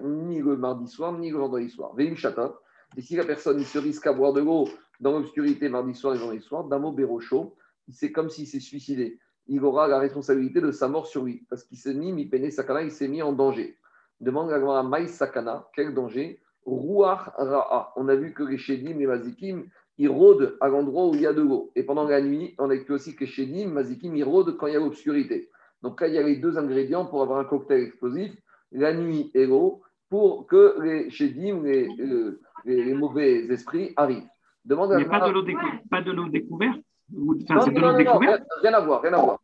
ni 0.01 0.39
le 0.39 0.55
mardi 0.55 0.87
soir, 0.87 1.11
ni 1.13 1.29
le 1.29 1.37
vendredi 1.37 1.69
soir. 1.69 1.93
Et 1.99 3.01
si 3.01 3.15
la 3.15 3.25
personne 3.25 3.59
se 3.63 3.77
risque 3.77 4.07
à 4.07 4.13
boire 4.13 4.31
de 4.33 4.41
l'eau 4.41 4.69
dans 5.01 5.11
l'obscurité 5.11 5.67
mardi 5.67 5.93
soir 5.93 6.15
et 6.15 6.17
vendredi 6.17 6.41
soir, 6.41 6.63
damo 6.63 6.91
bérocho, 6.91 7.55
c'est 7.91 8.11
comme 8.11 8.29
s'il 8.29 8.47
s'est 8.47 8.61
suicidé 8.61 9.19
il 9.47 9.63
aura 9.63 9.87
la 9.87 9.99
responsabilité 9.99 10.61
de 10.61 10.71
sa 10.71 10.87
mort 10.87 11.07
sur 11.07 11.23
lui, 11.23 11.45
parce 11.49 11.63
qu'il 11.63 11.77
s'est 11.77 11.93
mis, 11.93 12.13
mi 12.13 12.51
sakana, 12.51 12.83
il 12.83 12.91
s'est 12.91 13.07
mis 13.07 13.21
en 13.21 13.33
danger. 13.33 13.77
Demande 14.19 14.51
à 14.51 14.83
Maï 14.83 15.09
sakana, 15.09 15.67
quel 15.75 15.93
danger? 15.93 16.39
Rouach 16.65 17.31
ra'a. 17.37 17.91
On 17.95 18.07
a 18.07 18.15
vu 18.15 18.33
que 18.33 18.43
les 18.43 18.57
shedim, 18.57 18.99
les 18.99 19.07
mazikim, 19.07 19.63
ils 19.97 20.09
rôdent 20.09 20.57
à 20.61 20.67
l'endroit 20.67 21.07
où 21.07 21.15
il 21.15 21.21
y 21.21 21.27
a 21.27 21.33
de 21.33 21.41
l'eau. 21.41 21.71
Et 21.75 21.83
pendant 21.83 22.03
la 22.07 22.21
nuit, 22.21 22.55
on 22.59 22.69
a 22.69 22.75
vu 22.75 22.93
aussi 22.93 23.15
que 23.15 23.21
les 23.21 23.29
shedim, 23.29 23.69
mazikim, 23.69 24.15
ils 24.15 24.23
rôdent 24.23 24.57
quand 24.57 24.67
il 24.67 24.73
y 24.73 24.75
a 24.75 24.79
l'obscurité. 24.79 25.49
Donc 25.81 25.99
là, 26.01 26.07
il 26.07 26.13
y 26.13 26.19
a 26.19 26.23
les 26.23 26.35
deux 26.35 26.57
ingrédients 26.57 27.05
pour 27.05 27.23
avoir 27.23 27.39
un 27.39 27.45
cocktail 27.45 27.81
explosif, 27.81 28.31
la 28.71 28.93
nuit 28.93 29.31
et 29.33 29.47
l'eau, 29.47 29.81
pour 30.09 30.45
que 30.45 30.79
les 30.81 31.09
shedim, 31.09 31.63
les, 31.63 31.87
euh, 31.99 32.39
les, 32.65 32.93
mauvais 32.93 33.45
esprits 33.45 33.93
arrivent. 33.95 34.27
Demande 34.63 34.93
Mais 34.95 35.05
pas 35.05 35.27
de 35.27 36.11
l'eau 36.11 36.29
découverte? 36.29 36.77
Non, 37.13 37.35
non, 37.49 37.91
non, 37.91 38.19
rien 38.61 38.73
à 38.73 38.79
voir, 38.79 39.01
rien 39.01 39.13
à 39.13 39.17
voir. 39.17 39.39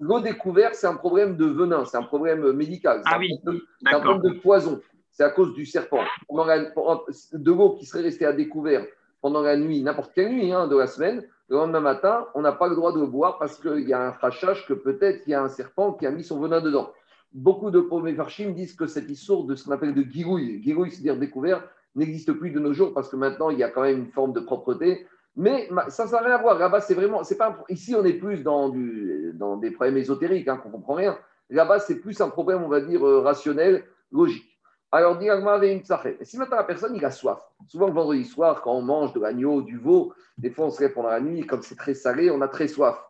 L'eau 0.00 0.20
découverte, 0.20 0.74
c'est 0.74 0.86
un 0.86 0.96
problème 0.96 1.36
de 1.36 1.46
venin, 1.46 1.84
c'est 1.84 1.96
un 1.96 2.02
problème 2.02 2.52
médical. 2.52 3.02
Ah 3.04 3.18
oui, 3.18 3.30
c'est 3.44 3.94
un 3.94 4.00
problème 4.00 4.22
de 4.22 4.40
poison. 4.40 4.80
C'est 5.10 5.24
à 5.24 5.30
cause 5.30 5.54
du 5.54 5.66
serpent. 5.66 6.02
de 6.30 7.52
l'eau 7.52 7.76
qui 7.78 7.86
serait 7.86 8.02
restée 8.02 8.26
à 8.26 8.32
découvert 8.32 8.84
pendant 9.20 9.42
la 9.42 9.56
nuit, 9.56 9.82
n'importe 9.82 10.12
quelle 10.14 10.32
nuit 10.32 10.52
hein, 10.52 10.66
de 10.66 10.76
la 10.76 10.88
semaine, 10.88 11.22
le 11.48 11.56
lendemain 11.56 11.80
matin, 11.80 12.26
on 12.34 12.40
n'a 12.40 12.52
pas 12.52 12.66
le 12.66 12.74
droit 12.74 12.92
de 12.92 12.98
le 12.98 13.06
boire 13.06 13.38
parce 13.38 13.58
qu'il 13.58 13.88
y 13.88 13.92
a 13.92 14.08
un 14.08 14.10
crachage 14.10 14.66
que 14.66 14.72
peut-être 14.72 15.22
il 15.26 15.30
y 15.30 15.34
a 15.34 15.42
un 15.42 15.48
serpent 15.48 15.92
qui 15.92 16.06
a 16.06 16.10
mis 16.10 16.24
son 16.24 16.40
venin 16.40 16.60
dedans. 16.60 16.90
Beaucoup 17.32 17.70
de 17.70 17.86
Farchim 18.16 18.50
disent 18.50 18.74
que 18.74 18.86
cette 18.86 19.08
histoire 19.08 19.44
de 19.44 19.54
ce 19.54 19.64
qu'on 19.64 19.70
appelle 19.70 19.94
de 19.94 20.02
guigouille, 20.02 20.58
guigouille, 20.58 20.90
c'est-à-dire 20.90 21.16
découvert, 21.16 21.62
n'existe 21.94 22.32
plus 22.32 22.50
de 22.50 22.58
nos 22.58 22.72
jours 22.72 22.92
parce 22.92 23.08
que 23.08 23.16
maintenant 23.16 23.50
il 23.50 23.58
y 23.58 23.62
a 23.62 23.68
quand 23.68 23.82
même 23.82 23.98
une 23.98 24.10
forme 24.10 24.32
de 24.32 24.40
propreté 24.40 25.06
mais 25.34 25.68
ça, 25.88 26.06
ça 26.06 26.20
n'a 26.20 26.26
rien 26.26 26.34
à 26.36 26.42
voir. 26.42 26.58
Là-bas, 26.58 26.80
c'est 26.80 26.94
vraiment. 26.94 27.24
C'est 27.24 27.38
pas, 27.38 27.64
ici, 27.68 27.94
on 27.94 28.04
est 28.04 28.14
plus 28.14 28.42
dans, 28.42 28.68
des 28.68 29.70
problèmes 29.70 29.96
ésotériques, 29.96 30.48
hein, 30.48 30.58
qu'on 30.58 30.68
ne 30.68 30.74
comprend 30.74 30.94
rien. 30.94 31.18
Là-bas, 31.50 31.78
c'est 31.80 32.00
plus 32.00 32.20
un 32.20 32.28
problème, 32.28 32.62
on 32.62 32.68
va 32.68 32.80
dire, 32.80 33.06
euh, 33.06 33.20
rationnel, 33.20 33.84
logique. 34.10 34.52
Alors, 34.94 35.18
une 35.18 35.82
Si 36.22 36.36
maintenant 36.36 36.56
la 36.56 36.64
personne, 36.64 36.94
il 36.94 37.04
a 37.04 37.10
soif, 37.10 37.40
souvent 37.66 37.86
le 37.86 37.94
vendredi 37.94 38.26
soir, 38.26 38.60
quand 38.60 38.74
on 38.74 38.82
mange 38.82 39.14
de 39.14 39.20
l'agneau, 39.20 39.62
du 39.62 39.78
veau, 39.78 40.12
des 40.36 40.50
fois 40.50 40.66
on 40.66 40.70
se 40.70 40.84
pendant 40.84 41.08
la 41.08 41.20
nuit, 41.20 41.46
comme 41.46 41.62
c'est 41.62 41.76
très 41.76 41.94
salé, 41.94 42.30
on 42.30 42.42
a 42.42 42.48
très 42.48 42.68
soif. 42.68 43.02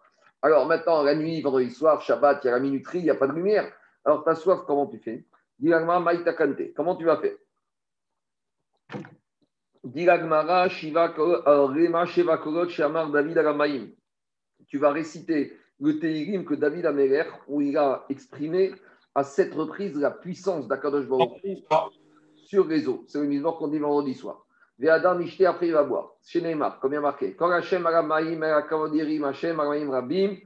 Alors 0.42 0.66
maintenant, 0.66 1.02
la 1.02 1.16
nuit, 1.16 1.42
vendredi 1.42 1.72
soir, 1.72 2.00
Shabbat, 2.00 2.44
il 2.44 2.46
y 2.46 2.50
a 2.50 2.52
la 2.52 2.60
minuterie, 2.60 2.98
il 2.98 3.04
n'y 3.04 3.10
a 3.10 3.16
pas 3.16 3.26
de 3.26 3.32
lumière. 3.32 3.72
Alors, 4.04 4.22
tu 4.22 4.30
as 4.30 4.36
soif, 4.36 4.60
comment 4.64 4.86
tu 4.86 4.98
fais? 4.98 5.24
Comment 6.76 6.96
tu 6.96 7.04
vas 7.04 7.16
faire? 7.16 7.34
Tu 9.84 10.06
vas 14.78 14.92
réciter 14.92 15.58
le 15.80 15.98
Tehillim 15.98 16.44
que 16.44 16.54
David 16.54 16.86
a 16.86 16.90
Améler, 16.90 17.24
où 17.48 17.60
il 17.60 17.76
a 17.76 18.04
exprimé 18.08 18.72
à 19.14 19.24
sept 19.24 19.52
reprises 19.54 19.98
la 19.98 20.12
puissance 20.12 20.68
d'Akadosh 20.68 21.08
Baruch 21.08 21.42
sur 22.36 22.68
les 22.68 22.88
eaux. 22.88 23.02
C'est 23.08 23.18
le 23.18 23.26
misement 23.26 23.54
qu'on 23.54 23.66
dit 23.68 23.80
vendredi 23.80 24.14
soir. 24.14 24.46
Ve'adar 24.78 25.18
nishte, 25.18 25.42
après 25.42 25.66
il 25.66 25.72
va 25.72 25.82
boire. 25.82 26.12
Chez 26.24 26.40
Neymar, 26.40 26.78
comme 26.78 26.92
il 26.92 26.94
y 26.94 26.98
a 26.98 27.00
marqué. 27.00 27.36
Hashem 27.38 27.84
aramaim 27.84 28.40
erakavodirim 28.40 29.24
Hashem 29.24 29.58
aramaim 29.58 29.90
rabim. 29.90 30.36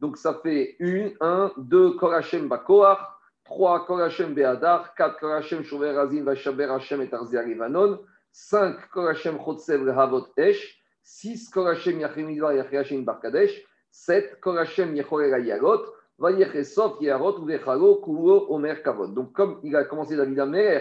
Donc 0.00 0.18
ça 0.18 0.38
fait 0.42 0.76
une, 0.78 1.14
un, 1.20 1.50
deux, 1.56 1.92
Kol 1.92 2.14
Hashem 2.14 2.48
bakoach. 2.48 2.98
Trois, 3.44 3.86
Kol 3.86 4.02
Hashem 4.02 4.34
be'adar. 4.34 4.94
Quatre, 4.94 5.18
Kol 5.18 5.32
Hashem 5.32 5.62
shover 5.62 5.92
razim 5.92 6.24
vachaber 6.24 6.70
Hashem 6.70 7.00
et 7.00 7.10
arzia 7.12 7.40
rivanon. 7.40 7.98
5 8.32 8.88
Korachem 8.92 9.38
Chotsev 9.38 9.86
Havot 9.94 10.28
Esh, 10.36 10.78
6 11.02 11.50
Korachem 11.50 12.00
Yachimidva 12.00 12.54
Yachim 12.54 13.04
Barkadesh, 13.04 13.52
7 13.90 14.40
Korachem 14.40 14.94
Yechorela 14.94 15.38
Yagot, 15.38 15.84
Vayechesov 16.18 17.02
Yarot 17.02 17.44
Vechalo 17.46 18.02
Kuro 18.02 18.46
Omer 18.48 18.82
Kavod. 18.82 19.14
Donc, 19.14 19.32
comme 19.32 19.60
il 19.62 19.76
a 19.76 19.84
commencé 19.84 20.16
David 20.16 20.38
Amer 20.40 20.80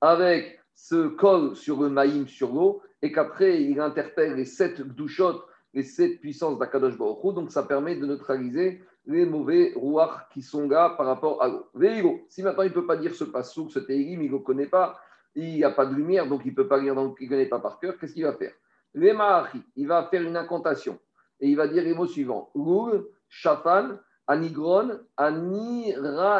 avec 0.00 0.60
ce 0.74 1.08
col 1.08 1.56
sur 1.56 1.80
le 1.82 1.88
maïm 1.88 2.26
sur 2.26 2.52
l'eau, 2.52 2.82
et 3.02 3.12
qu'après 3.12 3.62
il 3.62 3.80
interpelle 3.80 4.34
les 4.34 4.44
7 4.44 4.82
douchotes, 4.82 5.44
les 5.72 5.82
7 5.82 6.20
puissances 6.20 6.58
d'Akadosh 6.58 6.98
Baruch 6.98 7.34
donc 7.34 7.50
ça 7.50 7.62
permet 7.62 7.96
de 7.96 8.04
neutraliser 8.04 8.82
les 9.06 9.24
mauvais 9.24 9.72
rouards 9.76 10.28
qui 10.28 10.42
sont 10.42 10.68
là 10.68 10.90
par 10.90 11.06
rapport 11.06 11.42
à 11.42 11.48
l'eau. 11.48 12.20
Si 12.28 12.42
maintenant 12.42 12.64
il 12.64 12.68
ne 12.70 12.74
peut 12.74 12.86
pas 12.86 12.96
dire 12.96 13.14
ce 13.14 13.24
passouk, 13.24 13.70
ce 13.70 13.78
télim, 13.78 14.22
il 14.22 14.30
ne 14.30 14.36
le 14.36 14.38
connaît 14.40 14.66
pas, 14.66 14.98
il 15.34 15.54
n'y 15.54 15.64
a 15.64 15.70
pas 15.70 15.86
de 15.86 15.94
lumière, 15.94 16.28
donc 16.28 16.42
il 16.44 16.50
ne 16.50 16.56
peut 16.56 16.68
pas 16.68 16.78
lire, 16.78 16.94
donc 16.94 17.16
il 17.20 17.24
ne 17.24 17.30
connaît 17.30 17.46
pas 17.46 17.60
par 17.60 17.78
cœur, 17.78 17.96
qu'est-ce 17.98 18.14
qu'il 18.14 18.24
va 18.24 18.32
faire? 18.34 18.52
Il 18.94 19.86
va 19.86 20.08
faire 20.10 20.22
une 20.22 20.36
incantation 20.36 20.98
et 21.40 21.48
il 21.48 21.56
va 21.56 21.68
dire 21.68 21.84
les 21.84 21.94
mots 21.94 22.06
suivants 22.06 22.50
Rul, 22.54 23.04
Shafan, 23.28 23.98
Anigron, 24.26 24.98
Aniradfin. 25.16 26.30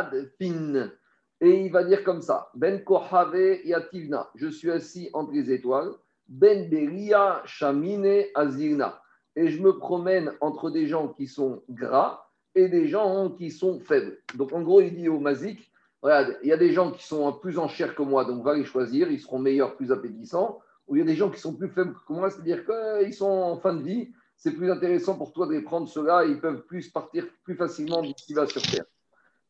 Et 1.41 1.65
il 1.65 1.73
va 1.73 1.85
dire 1.85 2.05
comme 2.05 2.21
ça 2.21 2.51
Ben 2.55 2.85
Kohave 2.85 3.61
Yativna, 3.65 4.29
je 4.35 4.49
suis 4.49 4.71
assis 4.71 5.09
entre 5.13 5.33
les 5.33 5.51
étoiles, 5.53 5.93
Ben 6.29 6.69
Beria 6.69 7.41
Shamine 7.45 8.25
Azirna. 8.35 9.01
Et 9.37 9.49
je 9.49 9.63
me 9.63 9.79
promène 9.79 10.33
entre 10.41 10.71
des 10.71 10.87
gens 10.87 11.09
qui 11.09 11.29
sont 11.29 11.63
gras 11.71 12.27
et 12.55 12.69
des 12.69 12.89
gens 12.89 13.31
qui 13.31 13.51
sont 13.51 13.79
faibles. 13.79 14.19
Donc 14.35 14.53
en 14.53 14.63
gros, 14.63 14.81
il 14.81 14.95
dit 14.95 15.09
au 15.09 15.21
Mazik 15.21 15.71
Regarde, 16.03 16.39
il 16.43 16.49
y 16.49 16.53
a 16.53 16.57
des 16.57 16.73
gens 16.73 16.91
qui 16.93 17.05
sont 17.07 17.33
plus 17.33 17.59
en 17.59 17.69
chair 17.69 17.95
que 17.95 18.03
moi, 18.03 18.25
donc 18.25 18.43
va 18.43 18.55
les 18.55 18.65
choisir, 18.65 19.11
ils 19.11 19.21
seront 19.21 19.39
meilleurs, 19.39 19.77
plus 19.77 19.93
appétissants. 19.93 20.59
Ou 20.89 20.97
il 20.97 21.01
y 21.01 21.03
a 21.03 21.05
des 21.05 21.15
gens 21.15 21.31
qui 21.31 21.39
sont 21.39 21.55
plus 21.55 21.69
faibles 21.69 21.95
que 22.07 22.13
moi, 22.13 22.31
c'est-à-dire 22.31 22.65
qu'ils 22.65 23.15
sont 23.15 23.27
en 23.27 23.57
fin 23.59 23.75
de 23.75 23.83
vie. 23.83 24.09
C'est 24.37 24.53
plus 24.53 24.71
intéressant 24.71 25.17
pour 25.17 25.33
toi 25.33 25.47
de 25.47 25.53
les 25.53 25.61
prendre 25.61 25.87
ceux-là, 25.87 26.25
ils 26.25 26.41
peuvent 26.41 26.63
plus 26.63 26.89
partir 26.89 27.27
plus 27.45 27.55
facilement 27.55 28.01
d'ici 28.01 28.33
là 28.33 28.47
sur 28.47 28.63
Terre. 28.63 28.87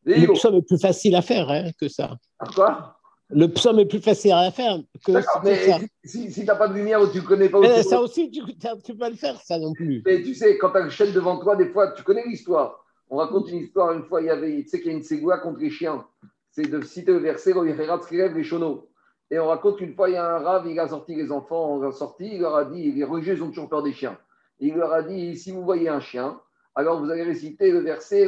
le 0.03 0.33
psaume 0.33 0.55
est 0.55 0.67
plus 0.67 0.79
facile 0.79 1.15
à 1.15 1.21
faire 1.21 1.49
hein, 1.49 1.71
que 1.79 1.87
ça. 1.87 2.17
quoi? 2.53 2.97
Le 3.29 3.47
psaume 3.47 3.79
est 3.79 3.85
plus 3.85 4.01
facile 4.01 4.33
à 4.33 4.51
faire 4.51 4.77
que, 5.05 5.13
ça. 5.13 5.79
Si, 6.03 6.29
si 6.29 6.41
tu 6.41 6.45
n'as 6.45 6.55
pas 6.55 6.67
de 6.67 6.73
lumière 6.73 7.01
ou 7.01 7.07
tu 7.07 7.19
ne 7.19 7.23
connais 7.23 7.47
pas. 7.47 7.61
Mais 7.61 7.81
ça 7.83 8.01
aussi, 8.01 8.29
tu, 8.29 8.41
tu 8.83 8.95
peux 8.95 9.09
le 9.09 9.15
faire, 9.15 9.39
ça 9.41 9.57
non 9.57 9.71
plus. 9.71 10.03
Mais 10.05 10.21
tu 10.21 10.35
sais, 10.35 10.57
quand 10.57 10.71
tu 10.71 10.77
as 10.77 10.81
une 10.81 10.89
chaîne 10.89 11.13
devant 11.13 11.39
toi, 11.39 11.55
des 11.55 11.69
fois, 11.69 11.93
tu 11.93 12.03
connais 12.03 12.25
l'histoire. 12.27 12.83
On 13.09 13.17
raconte 13.17 13.49
une 13.49 13.59
histoire, 13.59 13.93
une 13.93 14.03
fois, 14.03 14.21
il 14.21 14.27
y 14.27 14.29
avait, 14.29 14.61
tu 14.63 14.67
sais 14.67 14.81
qu'il 14.81 14.91
y 14.91 14.93
a 14.93 14.97
une 14.97 15.03
ségoua 15.03 15.37
contre 15.37 15.59
les 15.59 15.69
chiens 15.69 16.05
c'est 16.51 16.69
de 16.69 16.81
citer 16.81 17.11
le 17.11 17.19
verset 17.19 17.53
les. 17.53 18.87
Et 19.31 19.39
on 19.39 19.47
raconte 19.47 19.77
qu'une 19.77 19.95
fois, 19.95 20.09
il 20.09 20.13
y 20.13 20.17
a 20.17 20.35
un 20.35 20.39
rave, 20.39 20.67
il 20.67 20.77
a 20.79 20.89
sorti 20.89 21.15
les 21.15 21.31
enfants, 21.31 21.77
on 21.77 21.87
a 21.87 21.91
sorti, 21.91 22.35
il 22.35 22.41
leur 22.41 22.55
a 22.55 22.65
dit, 22.65 22.91
les 22.91 23.03
religieux 23.05 23.41
ont 23.41 23.47
toujours 23.47 23.69
peur 23.69 23.81
des 23.81 23.93
chiens. 23.93 24.17
Il 24.59 24.75
leur 24.75 24.91
a 24.91 25.01
dit, 25.03 25.37
si 25.37 25.51
vous 25.51 25.63
voyez 25.63 25.87
un 25.87 26.01
chien, 26.01 26.39
alors 26.75 27.01
vous 27.01 27.09
allez 27.09 27.23
réciter 27.23 27.71
le 27.71 27.79
verset 27.79 28.27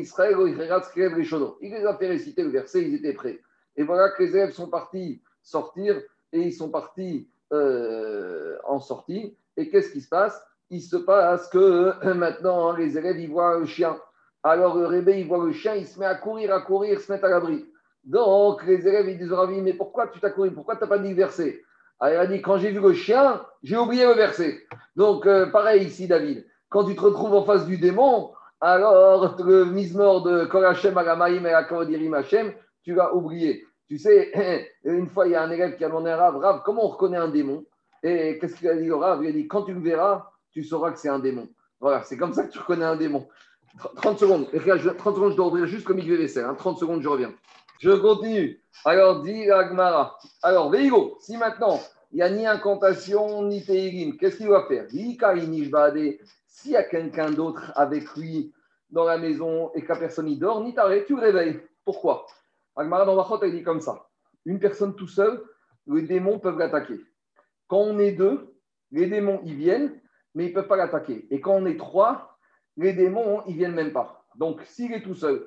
Israël, 0.00 0.36
les. 0.36 1.56
Il 1.62 1.72
les 1.72 1.84
a 1.86 1.96
fait 1.96 2.08
réciter 2.08 2.42
le 2.42 2.50
verset, 2.50 2.82
ils 2.82 2.94
étaient 2.94 3.14
prêts. 3.14 3.40
Et 3.76 3.82
voilà 3.82 4.10
que 4.10 4.22
les 4.22 4.30
élèves 4.30 4.52
sont 4.52 4.68
partis 4.68 5.22
sortir 5.42 6.00
et 6.32 6.40
ils 6.40 6.52
sont 6.52 6.70
partis 6.70 7.28
euh, 7.52 8.56
en 8.64 8.80
sortie. 8.80 9.36
Et 9.56 9.70
qu'est-ce 9.70 9.92
qui 9.92 10.00
se 10.00 10.08
passe? 10.08 10.40
Il 10.70 10.82
se 10.82 10.96
passe 10.96 11.48
que 11.48 12.12
maintenant, 12.14 12.76
les 12.76 12.98
élèves, 12.98 13.18
ils 13.18 13.30
voient 13.30 13.54
un 13.54 13.66
chien. 13.66 13.98
Alors 14.48 14.76
le 14.76 14.86
rébé, 14.86 15.18
il 15.18 15.26
voit 15.26 15.44
le 15.44 15.52
chien, 15.52 15.74
il 15.74 15.88
se 15.88 15.98
met 15.98 16.06
à 16.06 16.14
courir, 16.14 16.54
à 16.54 16.60
courir, 16.60 17.00
se 17.00 17.12
met 17.12 17.22
à 17.24 17.28
l'abri. 17.28 17.66
Donc 18.04 18.64
les 18.64 18.86
élèves, 18.86 19.08
ils 19.08 19.18
disent 19.18 19.32
Ravi, 19.32 19.60
mais 19.60 19.72
pourquoi 19.72 20.06
tu 20.06 20.20
t'as 20.20 20.30
couru? 20.30 20.52
Pourquoi 20.52 20.76
tu 20.76 20.82
n'as 20.82 20.86
pas 20.86 21.00
dit 21.00 21.08
le 21.08 21.16
verset? 21.16 21.64
Alors 21.98 22.14
il 22.14 22.18
a 22.20 22.26
dit, 22.28 22.42
quand 22.42 22.56
j'ai 22.56 22.70
vu 22.70 22.78
le 22.78 22.92
chien, 22.92 23.44
j'ai 23.64 23.76
oublié 23.76 24.06
le 24.06 24.12
verset. 24.12 24.62
Donc 24.94 25.26
euh, 25.26 25.46
pareil 25.46 25.84
ici, 25.84 26.06
David. 26.06 26.46
Quand 26.68 26.84
tu 26.84 26.94
te 26.94 27.00
retrouves 27.00 27.34
en 27.34 27.42
face 27.42 27.66
du 27.66 27.76
démon, 27.76 28.30
alors 28.60 29.36
le 29.44 29.64
mismor 29.64 30.22
de 30.22 30.44
Korachem 30.44 30.96
Agamaim 30.96 31.44
et 31.44 31.52
Akodirim 31.52 32.14
Hashem, 32.14 32.52
tu 32.84 32.94
vas 32.94 33.16
oublier. 33.16 33.64
Tu 33.88 33.98
sais, 33.98 34.30
une 34.84 35.08
fois, 35.08 35.26
il 35.26 35.32
y 35.32 35.34
a 35.34 35.42
un 35.42 35.50
élève 35.50 35.76
qui 35.76 35.84
a 35.84 35.88
demandé 35.88 36.10
à 36.10 36.18
Rav, 36.18 36.36
Rav, 36.36 36.62
comment 36.64 36.84
on 36.84 36.90
reconnaît 36.90 37.16
un 37.16 37.28
démon? 37.28 37.64
Et 38.04 38.38
qu'est-ce 38.38 38.54
qu'il 38.54 38.68
a 38.68 38.76
dit 38.76 38.92
au 38.92 39.00
Rav? 39.00 39.24
Il 39.24 39.28
a 39.28 39.32
dit, 39.32 39.48
quand 39.48 39.62
tu 39.62 39.74
le 39.74 39.80
verras, 39.80 40.30
tu 40.52 40.62
sauras 40.62 40.92
que 40.92 41.00
c'est 41.00 41.08
un 41.08 41.18
démon. 41.18 41.48
Voilà, 41.80 42.04
c'est 42.04 42.16
comme 42.16 42.32
ça 42.32 42.44
que 42.44 42.52
tu 42.52 42.60
reconnais 42.60 42.84
un 42.84 42.96
démon. 42.96 43.26
30 43.96 44.18
secondes. 44.18 44.48
30 44.50 45.14
secondes, 45.14 45.32
je 45.32 45.36
dois 45.36 45.66
juste 45.66 45.84
comme 45.84 45.98
il 45.98 46.16
vaisselle. 46.16 46.46
30 46.56 46.78
secondes, 46.78 47.02
je 47.02 47.08
reviens. 47.08 47.32
Je 47.78 47.90
continue. 47.90 48.60
Alors, 48.84 49.22
dit 49.22 49.50
Agmara. 49.50 50.18
Alors, 50.42 50.70
Veigo, 50.70 51.18
si 51.20 51.36
maintenant, 51.36 51.78
il 52.12 52.16
n'y 52.16 52.22
a 52.22 52.30
ni 52.30 52.46
incantation, 52.46 53.42
ni 53.42 53.64
teilim, 53.64 54.16
qu'est-ce 54.16 54.38
qu'il 54.38 54.48
va 54.48 54.66
faire? 54.66 54.86
S'il 54.88 56.70
y 56.70 56.76
a 56.76 56.82
quelqu'un 56.84 57.30
d'autre 57.30 57.72
avec 57.74 58.16
lui 58.16 58.52
dans 58.90 59.04
la 59.04 59.18
maison 59.18 59.70
et 59.74 59.84
qu'à 59.84 59.96
personne 59.96 60.26
n'y 60.26 60.38
dort, 60.38 60.62
ni 60.62 60.74
t'arrêtes, 60.74 61.06
tu 61.06 61.14
le 61.14 61.20
réveilles. 61.20 61.60
Pourquoi? 61.84 62.26
Agmara 62.76 63.04
dans 63.04 63.16
Vachot, 63.16 63.42
elle 63.42 63.52
dit 63.52 63.62
comme 63.62 63.80
ça. 63.80 64.06
Une 64.46 64.58
personne 64.58 64.94
tout 64.94 65.08
seul, 65.08 65.42
les 65.86 66.02
démons 66.02 66.38
peuvent 66.38 66.58
l'attaquer. 66.58 67.00
Quand 67.66 67.78
on 67.78 67.98
est 67.98 68.12
deux, 68.12 68.54
les 68.92 69.06
démons, 69.06 69.40
ils 69.44 69.56
viennent, 69.56 70.00
mais 70.34 70.46
ils 70.46 70.48
ne 70.50 70.54
peuvent 70.54 70.68
pas 70.68 70.76
l'attaquer. 70.76 71.26
Et 71.30 71.40
quand 71.40 71.52
on 71.52 71.66
est 71.66 71.76
trois, 71.76 72.35
les 72.76 72.92
démons, 72.92 73.42
ils 73.46 73.56
viennent 73.56 73.74
même 73.74 73.92
pas. 73.92 74.24
Donc, 74.34 74.62
s'il 74.64 74.92
est 74.92 75.02
tout 75.02 75.14
seul, 75.14 75.46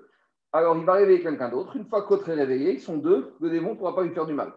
alors 0.51 0.77
il 0.77 0.85
va 0.85 0.93
réveiller 0.93 1.21
quelqu'un 1.21 1.49
d'autre. 1.49 1.75
Une 1.75 1.85
fois 1.85 2.03
qu'autre 2.03 2.29
est 2.29 2.35
réveillé, 2.35 2.73
ils 2.73 2.81
sont 2.81 2.97
deux, 2.97 3.35
le 3.39 3.49
démon 3.49 3.71
ne 3.71 3.75
pourra 3.75 3.95
pas 3.95 4.03
lui 4.03 4.13
faire 4.13 4.25
du 4.25 4.33
mal. 4.33 4.53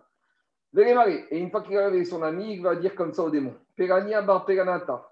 Et 0.75 1.38
une 1.38 1.50
fois 1.50 1.62
qu'il 1.62 1.76
a 1.76 1.85
réveillé 1.87 2.05
son 2.05 2.23
ami, 2.23 2.55
il 2.55 2.62
va 2.62 2.76
dire 2.76 2.95
comme 2.95 3.12
ça 3.12 3.23
au 3.23 3.31
démon 3.31 3.55
Perania 3.76 4.23
bar 4.23 4.47
peranata, 4.47 5.07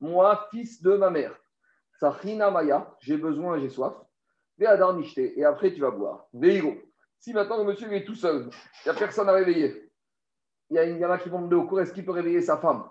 moi, 0.00 0.48
fils 0.50 0.82
de 0.82 0.96
ma 0.96 1.10
mère, 1.10 1.32
Sachina 2.00 2.50
Maya, 2.50 2.92
j'ai 3.00 3.16
besoin, 3.16 3.58
j'ai 3.58 3.70
soif. 3.70 3.94
Et 4.58 5.44
après, 5.44 5.72
tu 5.72 5.80
vas 5.80 5.90
boire. 5.90 6.26
Veigo. 6.32 6.74
Si 7.18 7.32
maintenant 7.32 7.58
le 7.58 7.64
monsieur 7.64 7.92
est 7.92 8.04
tout 8.04 8.14
seul, 8.14 8.50
il 8.84 8.90
n'y 8.90 8.96
a 8.96 8.98
personne 8.98 9.28
à 9.28 9.32
réveiller, 9.32 9.90
il 10.70 10.76
y, 10.76 10.78
a, 10.78 10.84
y 10.84 11.04
en 11.04 11.10
a 11.10 11.18
qui 11.18 11.28
vont 11.28 11.38
demander 11.38 11.56
au 11.56 11.66
cours 11.66 11.80
est-ce 11.80 11.92
qu'il 11.92 12.04
peut 12.04 12.12
réveiller 12.12 12.40
sa 12.42 12.56
femme? 12.56 12.88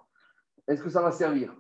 Est-ce 0.67 0.81
que 0.81 0.89
ça 0.89 1.01
va 1.01 1.11
servir? 1.11 1.53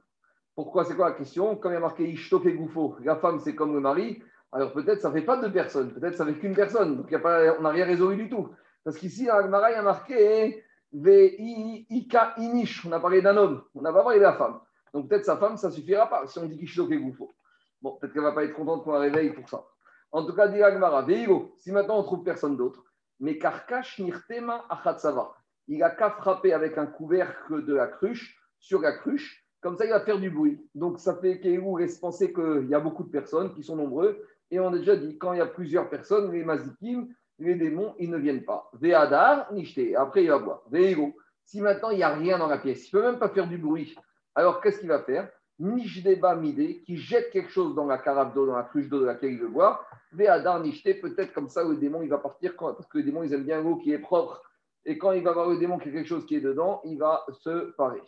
Pourquoi 0.55 0.85
C'est 0.85 0.95
quoi 0.95 1.09
la 1.09 1.15
question? 1.15 1.57
Comme 1.57 1.73
il 1.73 1.75
y 1.75 1.77
a 1.77 1.81
marqué 1.81 2.07
Ishtok 2.09 2.47
Goufo, 2.47 2.95
la 3.03 3.17
femme 3.17 3.39
c'est 3.39 3.55
comme 3.55 3.73
le 3.73 3.81
mari, 3.81 4.23
alors 4.51 4.71
peut-être 4.71 5.01
ça 5.01 5.09
ne 5.09 5.13
fait 5.13 5.21
pas 5.21 5.37
deux 5.37 5.51
personnes, 5.51 5.93
peut-être 5.93 6.15
ça 6.15 6.25
fait 6.25 6.35
qu'une 6.35 6.55
personne. 6.55 6.97
Donc 6.97 7.11
y 7.11 7.15
a 7.15 7.19
pas, 7.19 7.57
on 7.59 7.61
n'a 7.61 7.69
rien 7.69 7.85
résolu 7.85 8.15
du 8.15 8.29
tout. 8.29 8.49
Parce 8.83 8.97
qu'ici, 8.97 9.25
dans 9.25 9.41
il 9.41 9.71
y 9.71 9.75
a 9.75 9.81
marqué 9.81 10.63
Ika 10.93 12.35
Inish, 12.37 12.85
on 12.85 12.91
a 12.93 12.99
parlé 12.99 13.21
d'un 13.21 13.35
homme, 13.35 13.63
on 13.73 13.81
n'a 13.81 13.91
pas 13.91 14.03
parlé 14.03 14.19
de 14.19 14.23
la 14.23 14.33
femme. 14.33 14.59
Donc 14.93 15.09
peut-être 15.09 15.25
sa 15.25 15.37
femme, 15.37 15.57
ça 15.57 15.67
ne 15.67 15.73
suffira 15.73 16.09
pas 16.09 16.25
si 16.27 16.39
on 16.39 16.45
dit 16.45 16.55
Ishtok 16.61 16.93
Goufo. 16.93 17.33
Bon, 17.81 17.97
peut-être 17.97 18.13
qu'elle 18.13 18.23
ne 18.23 18.27
va 18.27 18.33
pas 18.33 18.45
être 18.45 18.53
contente 18.53 18.83
qu'on 18.83 18.93
la 18.93 18.99
réveille 18.99 19.31
pour 19.31 19.49
ça. 19.49 19.65
En 20.11 20.25
tout 20.25 20.33
cas, 20.33 20.47
dit 20.47 20.63
Agmara, 20.63 21.01
Veigo, 21.01 21.53
si 21.57 21.73
maintenant 21.73 21.99
on 21.99 22.03
trouve 22.03 22.23
personne 22.23 22.55
d'autre, 22.55 22.81
mais 23.19 23.37
Karkash 23.37 23.99
Nirtema 23.99 24.65
Achatsava, 24.69 25.33
il 25.67 25.83
a 25.83 25.89
qu'à 25.89 26.11
frapper 26.11 26.53
avec 26.53 26.77
un 26.77 26.85
couvercle 26.85 27.65
de 27.65 27.73
la 27.73 27.87
cruche 27.87 28.39
sur 28.59 28.81
la 28.81 28.93
cruche 28.93 29.44
comme 29.65 29.77
ça, 29.77 29.85
il 29.85 29.89
va 29.89 29.99
faire 30.01 30.19
du 30.19 30.29
bruit. 30.29 30.59
Donc, 30.75 30.99
ça 30.99 31.15
fait 31.15 31.39
qu'Eou 31.39 31.77
laisse 31.77 31.97
penser 31.97 32.31
qu'il 32.31 32.67
y 32.69 32.75
a 32.75 32.79
beaucoup 32.79 33.03
de 33.03 33.09
personnes 33.09 33.51
qui 33.55 33.63
sont 33.63 33.75
nombreux. 33.75 34.23
Et 34.51 34.59
on 34.59 34.71
a 34.71 34.77
déjà 34.77 34.95
dit, 34.95 35.17
quand 35.17 35.33
il 35.33 35.39
y 35.39 35.41
a 35.41 35.47
plusieurs 35.47 35.89
personnes, 35.89 36.31
les 36.31 36.43
mazikim, 36.43 37.07
les 37.39 37.55
démons, 37.55 37.95
ils 37.97 38.11
ne 38.11 38.17
viennent 38.17 38.45
pas. 38.45 38.69
Ve'adar, 38.73 39.51
nishte. 39.53 39.81
Après, 39.97 40.23
il 40.23 40.29
va 40.29 40.37
boire. 40.37 40.61
Ve'ego. 40.69 41.15
Si 41.45 41.61
maintenant, 41.61 41.89
il 41.89 41.97
n'y 41.97 42.03
a 42.03 42.13
rien 42.13 42.37
dans 42.37 42.45
la 42.45 42.59
pièce, 42.59 42.91
il 42.91 42.95
ne 42.95 43.01
peut 43.01 43.07
même 43.07 43.17
pas 43.17 43.29
faire 43.29 43.47
du 43.47 43.57
bruit, 43.57 43.95
alors 44.35 44.61
qu'est-ce 44.61 44.81
qu'il 44.81 44.89
va 44.89 45.01
faire? 45.01 45.31
Nishdeba 45.57 46.35
Midé, 46.35 46.83
qui 46.85 46.97
jette 46.97 47.31
quelque 47.31 47.49
chose 47.49 47.73
dans 47.73 47.87
la 47.87 47.97
carafe 47.97 48.35
d'eau, 48.35 48.45
dans 48.45 48.57
la 48.57 48.63
cruche 48.65 48.87
d'eau 48.87 48.99
de 48.99 49.05
laquelle 49.05 49.31
il 49.31 49.39
veut 49.39 49.47
boire. 49.47 49.83
Ve'adar 50.11 50.59
Nishte, 50.59 51.01
peut-être 51.01 51.33
comme 51.33 51.49
ça, 51.49 51.63
le 51.63 51.75
démon, 51.77 52.03
il 52.03 52.09
va 52.09 52.19
partir, 52.19 52.55
parce 52.55 52.85
que 52.85 52.99
le 52.99 53.03
démon, 53.03 53.23
ils 53.23 53.33
aiment 53.33 53.45
bien 53.45 53.63
l'eau 53.63 53.77
qui 53.77 53.91
est 53.91 53.97
propre. 53.97 54.43
Et 54.85 54.99
quand 54.99 55.11
il 55.13 55.23
va 55.23 55.31
voir 55.31 55.49
le 55.49 55.57
démon 55.57 55.79
qui 55.79 55.89
a 55.89 55.91
quelque 55.91 56.07
chose 56.07 56.27
qui 56.27 56.35
est 56.35 56.41
dedans, 56.41 56.81
il 56.85 56.99
va 56.99 57.25
se 57.31 57.71
parer. 57.71 58.03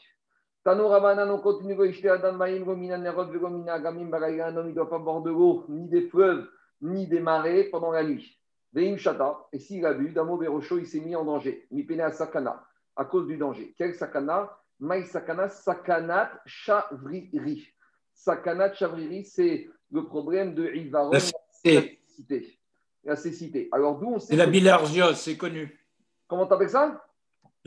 Tano 0.67 0.89
Rabanan, 0.89 1.29
on 1.29 1.39
continue, 1.39 1.75
un 1.75 2.23
homme, 2.25 2.43
il 2.45 2.59
ne 2.91 4.71
doit 4.73 4.89
pas 4.89 4.99
boire 4.99 5.21
de 5.21 5.29
l'eau, 5.29 5.63
ni 5.69 5.87
des 5.87 6.09
fleuves, 6.09 6.45
ni 6.81 7.07
des 7.07 7.21
marais 7.21 7.69
pendant 7.71 7.91
la 7.91 8.03
nuit. 8.03 8.37
Veim 8.73 8.97
Shata, 8.97 9.47
et 9.53 9.59
s'il 9.59 9.85
a 9.85 9.93
bu, 9.93 10.11
Damo 10.11 10.35
Berocho, 10.35 10.77
il 10.77 10.85
s'est 10.85 10.99
mis 10.99 11.15
en 11.15 11.23
danger. 11.23 11.65
Mi 11.71 11.85
pene 11.85 12.01
à 12.01 12.11
Sakana, 12.11 12.61
à 12.97 13.05
cause 13.05 13.27
du 13.27 13.37
danger. 13.37 13.75
Quel 13.77 13.95
Sakana? 13.95 14.51
Maï 14.81 15.05
Sakana, 15.05 15.47
Sakanat 15.47 16.31
Chavriri. 16.45 17.65
Sakanat 18.13 18.73
Chavriri, 18.73 19.23
c'est 19.23 19.69
le 19.89 20.03
problème 20.03 20.53
de 20.53 20.67
Ivaron, 20.67 21.11
La 21.11 21.21
cécité. 21.21 22.59
La 23.05 23.15
cécité. 23.15 23.69
Alors 23.71 23.99
d'où 23.99 24.07
on 24.07 24.19
sait. 24.19 24.33
C'est 24.33 24.35
la 24.35 24.47
bilharziose, 24.47 25.15
c'est 25.15 25.37
connu. 25.37 25.79
Comment 26.27 26.45
t'appelles 26.45 26.71
ça? 26.71 27.06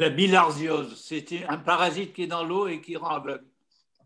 La 0.00 0.08
bilharziose, 0.08 0.96
c'est 0.96 1.44
un 1.46 1.58
parasite 1.58 2.14
qui 2.14 2.22
est 2.22 2.26
dans 2.26 2.42
l'eau 2.42 2.66
et 2.66 2.80
qui 2.80 2.96
rend 2.96 3.16
aveugle. 3.16 3.44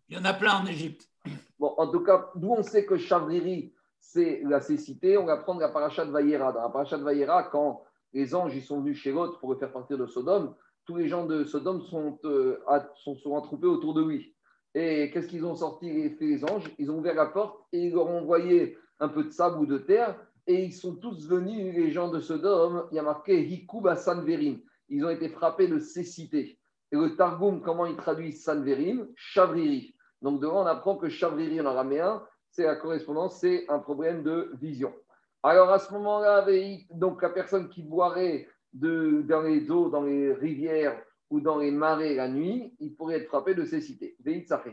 Il 0.08 0.16
y 0.16 0.20
en 0.20 0.24
a 0.24 0.34
plein 0.34 0.60
en 0.60 0.66
Égypte. 0.66 1.08
Bon, 1.56 1.72
en 1.78 1.86
tout 1.86 2.00
cas, 2.00 2.32
d'où 2.34 2.50
on 2.50 2.64
sait 2.64 2.84
que 2.84 2.96
Chavriri, 2.96 3.72
c'est 4.00 4.42
la 4.44 4.60
cécité, 4.60 5.16
on 5.16 5.24
va 5.24 5.36
prendre 5.36 5.60
la 5.60 5.68
paracha 5.68 6.04
de 6.04 6.10
Vayera. 6.10 6.50
Dans 6.50 6.62
la 6.62 6.68
paracha 6.68 6.98
de 6.98 7.04
Vayera, 7.04 7.44
quand 7.44 7.84
les 8.12 8.34
anges 8.34 8.56
ils 8.56 8.64
sont 8.64 8.80
venus 8.80 8.98
chez 8.98 9.12
Lot 9.12 9.38
pour 9.38 9.52
le 9.52 9.56
faire 9.56 9.70
partir 9.70 9.96
de 9.96 10.06
Sodome, 10.08 10.56
tous 10.84 10.96
les 10.96 11.06
gens 11.06 11.26
de 11.26 11.44
Sodome 11.44 11.80
sont, 11.82 12.18
euh, 12.24 12.58
sont, 12.96 13.14
sont 13.14 13.30
autour 13.30 13.94
de 13.94 14.02
lui. 14.02 14.34
Et 14.74 15.12
qu'est-ce 15.12 15.28
qu'ils 15.28 15.46
ont 15.46 15.54
sorti 15.54 16.10
fait 16.10 16.26
les 16.26 16.44
anges? 16.44 16.74
Ils 16.80 16.90
ont 16.90 16.98
ouvert 16.98 17.14
la 17.14 17.26
porte 17.26 17.60
et 17.72 17.78
ils 17.78 17.92
leur 17.92 18.08
ont 18.08 18.18
envoyé 18.18 18.76
un 18.98 19.06
peu 19.06 19.22
de 19.22 19.30
sable 19.30 19.60
ou 19.60 19.66
de 19.66 19.78
terre. 19.78 20.18
Et 20.48 20.64
ils 20.64 20.72
sont 20.72 20.96
tous 20.96 21.28
venus, 21.28 21.72
les 21.72 21.92
gens 21.92 22.08
de 22.08 22.18
Sodome, 22.18 22.88
il 22.90 22.96
y 22.96 22.98
a 22.98 23.04
marqué 23.04 23.46
Hikub 23.46 23.86
à 23.86 23.94
Sanverim. 23.94 24.58
Ils 24.88 25.04
ont 25.04 25.10
été 25.10 25.28
frappés 25.28 25.68
de 25.68 25.78
cécité. 25.78 26.58
Et 26.92 26.96
le 26.96 27.16
Targum, 27.16 27.62
comment 27.62 27.86
il 27.86 27.96
traduit 27.96 28.32
Sanverim? 28.32 29.08
Chavriri. 29.16 29.94
Donc 30.22 30.40
devant, 30.40 30.62
on 30.62 30.66
apprend 30.66 30.96
que 30.96 31.08
Chavriri 31.08 31.60
en 31.60 31.66
araméen, 31.66 32.22
c'est 32.50 32.64
la 32.64 32.76
correspondance, 32.76 33.40
c'est 33.40 33.64
un 33.68 33.78
problème 33.78 34.22
de 34.22 34.52
vision. 34.60 34.94
Alors 35.42 35.70
à 35.70 35.78
ce 35.78 35.92
moment-là, 35.92 36.46
donc 36.92 37.20
la 37.20 37.30
personne 37.30 37.68
qui 37.68 37.82
boirait 37.82 38.48
de, 38.72 39.22
dans 39.22 39.42
les 39.42 39.70
eaux, 39.70 39.90
dans 39.90 40.02
les 40.02 40.32
rivières 40.32 41.02
ou 41.30 41.40
dans 41.40 41.58
les 41.58 41.70
marais 41.70 42.14
la 42.14 42.28
nuit, 42.28 42.74
il 42.80 42.94
pourrait 42.94 43.16
être 43.16 43.28
frappé 43.28 43.54
de 43.54 43.64
cécité. 43.64 44.16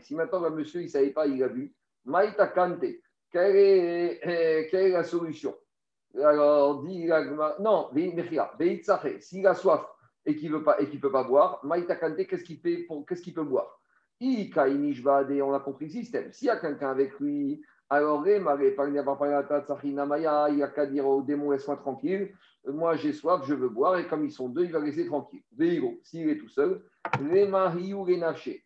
Si 0.00 0.14
maintenant 0.14 0.40
le 0.40 0.50
monsieur 0.50 0.80
il 0.80 0.84
ne 0.84 0.90
savait 0.90 1.10
pas, 1.10 1.26
il 1.26 1.42
a 1.42 1.48
vu. 1.48 1.74
Maïta 2.04 2.46
Kante, 2.46 2.84
quelle 3.30 3.56
est, 3.56 4.20
euh, 4.26 4.66
quelle 4.70 4.86
est 4.86 4.92
la 4.92 5.04
solution? 5.04 5.54
Alors 6.22 6.82
dit 6.82 7.08
non. 7.60 7.90
S'il 9.20 9.46
a 9.46 9.54
soif 9.54 9.86
et 10.26 10.36
qu'il 10.36 10.52
ne 10.52 10.98
peut 10.98 11.12
pas 11.12 11.24
boire, 11.24 11.60
Maïta 11.64 11.96
qu'est-ce 11.96 12.44
qu'il 12.44 12.58
fait 12.58 12.84
pour, 12.84 13.06
qu'est-ce 13.06 13.22
qu'il 13.22 13.34
peut 13.34 13.44
boire 13.44 13.82
on 14.24 15.52
a 15.52 15.60
compris 15.60 15.86
le 15.86 15.90
système. 15.90 16.32
S'il 16.32 16.46
y 16.46 16.50
a 16.50 16.56
quelqu'un 16.56 16.90
avec 16.90 17.18
lui, 17.18 17.60
alors 17.90 18.24
il 18.26 18.40
n'y 18.40 18.48
a 20.62 20.68
qu'à 20.68 20.86
dire 20.86 21.06
au 21.06 21.22
démon, 21.22 21.50
laisse-moi 21.50 21.76
tranquille. 21.76 22.32
Moi, 22.64 22.94
j'ai 22.94 23.12
soif, 23.12 23.42
je 23.46 23.54
veux 23.54 23.68
boire. 23.68 23.98
Et 23.98 24.06
comme 24.06 24.24
ils 24.24 24.30
sont 24.30 24.48
deux, 24.48 24.64
il 24.64 24.70
va 24.70 24.78
laisser 24.78 25.06
tranquille. 25.06 25.42
S'il 26.04 26.28
est 26.28 26.38
tout 26.38 26.48
seul. 26.48 26.82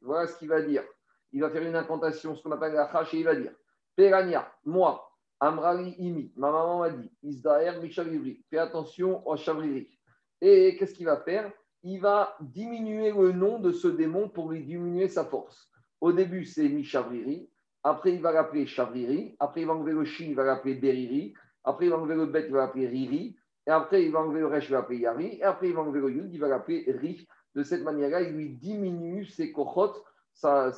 Voilà 0.03 0.27
ce 0.27 0.39
qu'il 0.39 0.49
va 0.49 0.61
dire. 0.61 0.85
Il 1.33 1.41
va 1.41 1.51
faire 1.51 1.63
une 1.63 1.77
incantation, 1.77 2.35
ce 2.35 2.43
qu'on 2.43 2.53
appelle 2.53 2.75
la 2.75 2.85
hache, 2.85 3.15
et 3.15 3.21
il 3.21 3.25
va 3.25 3.35
dire 3.35 3.53
Perania, 3.97 4.53
moi, 4.65 5.11
Amrali 5.41 5.95
Imi, 5.99 6.33
ma 6.37 6.51
maman 6.51 6.81
m'a 6.81 6.91
dit 6.91 7.11
Isdaer 7.23 7.81
Mishaviri, 7.81 8.45
fais 8.49 8.59
attention 8.59 9.27
au 9.27 9.37
Chavriri. 9.37 9.96
Et 10.41 10.77
qu'est-ce 10.77 10.95
qu'il 10.95 11.07
va 11.07 11.19
faire? 11.19 11.51
Il 11.83 12.01
va 12.01 12.37
diminuer 12.41 13.13
le 13.13 13.33
nom 13.33 13.59
de 13.59 13.73
ce 13.73 13.89
démon 13.89 14.29
pour 14.29 14.51
lui 14.51 14.65
diminuer 14.65 15.09
sa 15.09 15.25
force. 15.25 15.71
Au 16.01 16.13
début, 16.13 16.45
c'est 16.45 16.69
Mishavriri. 16.69 17.49
Après, 17.83 18.13
il 18.13 18.21
va 18.21 18.33
l'appeler 18.33 18.67
Chavriri. 18.67 19.37
Après, 19.39 19.61
il 19.63 19.67
va 19.67 19.75
enlever 19.75 19.93
le 19.93 20.05
Shin, 20.05 20.27
il 20.29 20.35
va 20.35 20.45
l'appeler 20.45 20.75
Beriri. 20.75 21.35
Après, 21.65 21.87
il 21.87 21.91
va 21.91 21.99
enlever 21.99 22.17
le 22.17 22.27
Bet, 22.27 22.47
il 22.47 22.53
va 22.53 22.63
l'appeler 22.63 22.89
Riri. 22.89 23.37
Et 23.67 23.71
après, 23.71 24.05
il 24.05 24.13
va 24.13 24.21
enlever 24.21 24.41
le 24.41 24.47
Resh, 24.47 24.69
il 24.69 24.73
va 24.73 24.79
l'appeler 24.79 24.99
Yari. 24.99 25.39
Et 25.39 25.43
après, 25.43 25.69
il 25.69 25.75
va 25.75 25.81
enlever 25.81 26.01
le 26.01 26.11
Yud, 26.11 26.33
il 26.33 26.41
va 26.41 26.49
l'appeler 26.49 26.85
Ri. 27.01 27.27
De 27.55 27.63
cette 27.63 27.83
manière-là, 27.83 28.23
il 28.23 28.35
lui 28.35 28.51
diminue 28.51 29.25
ses 29.25 29.53
kochot, 29.53 29.93
sa, 30.33 30.73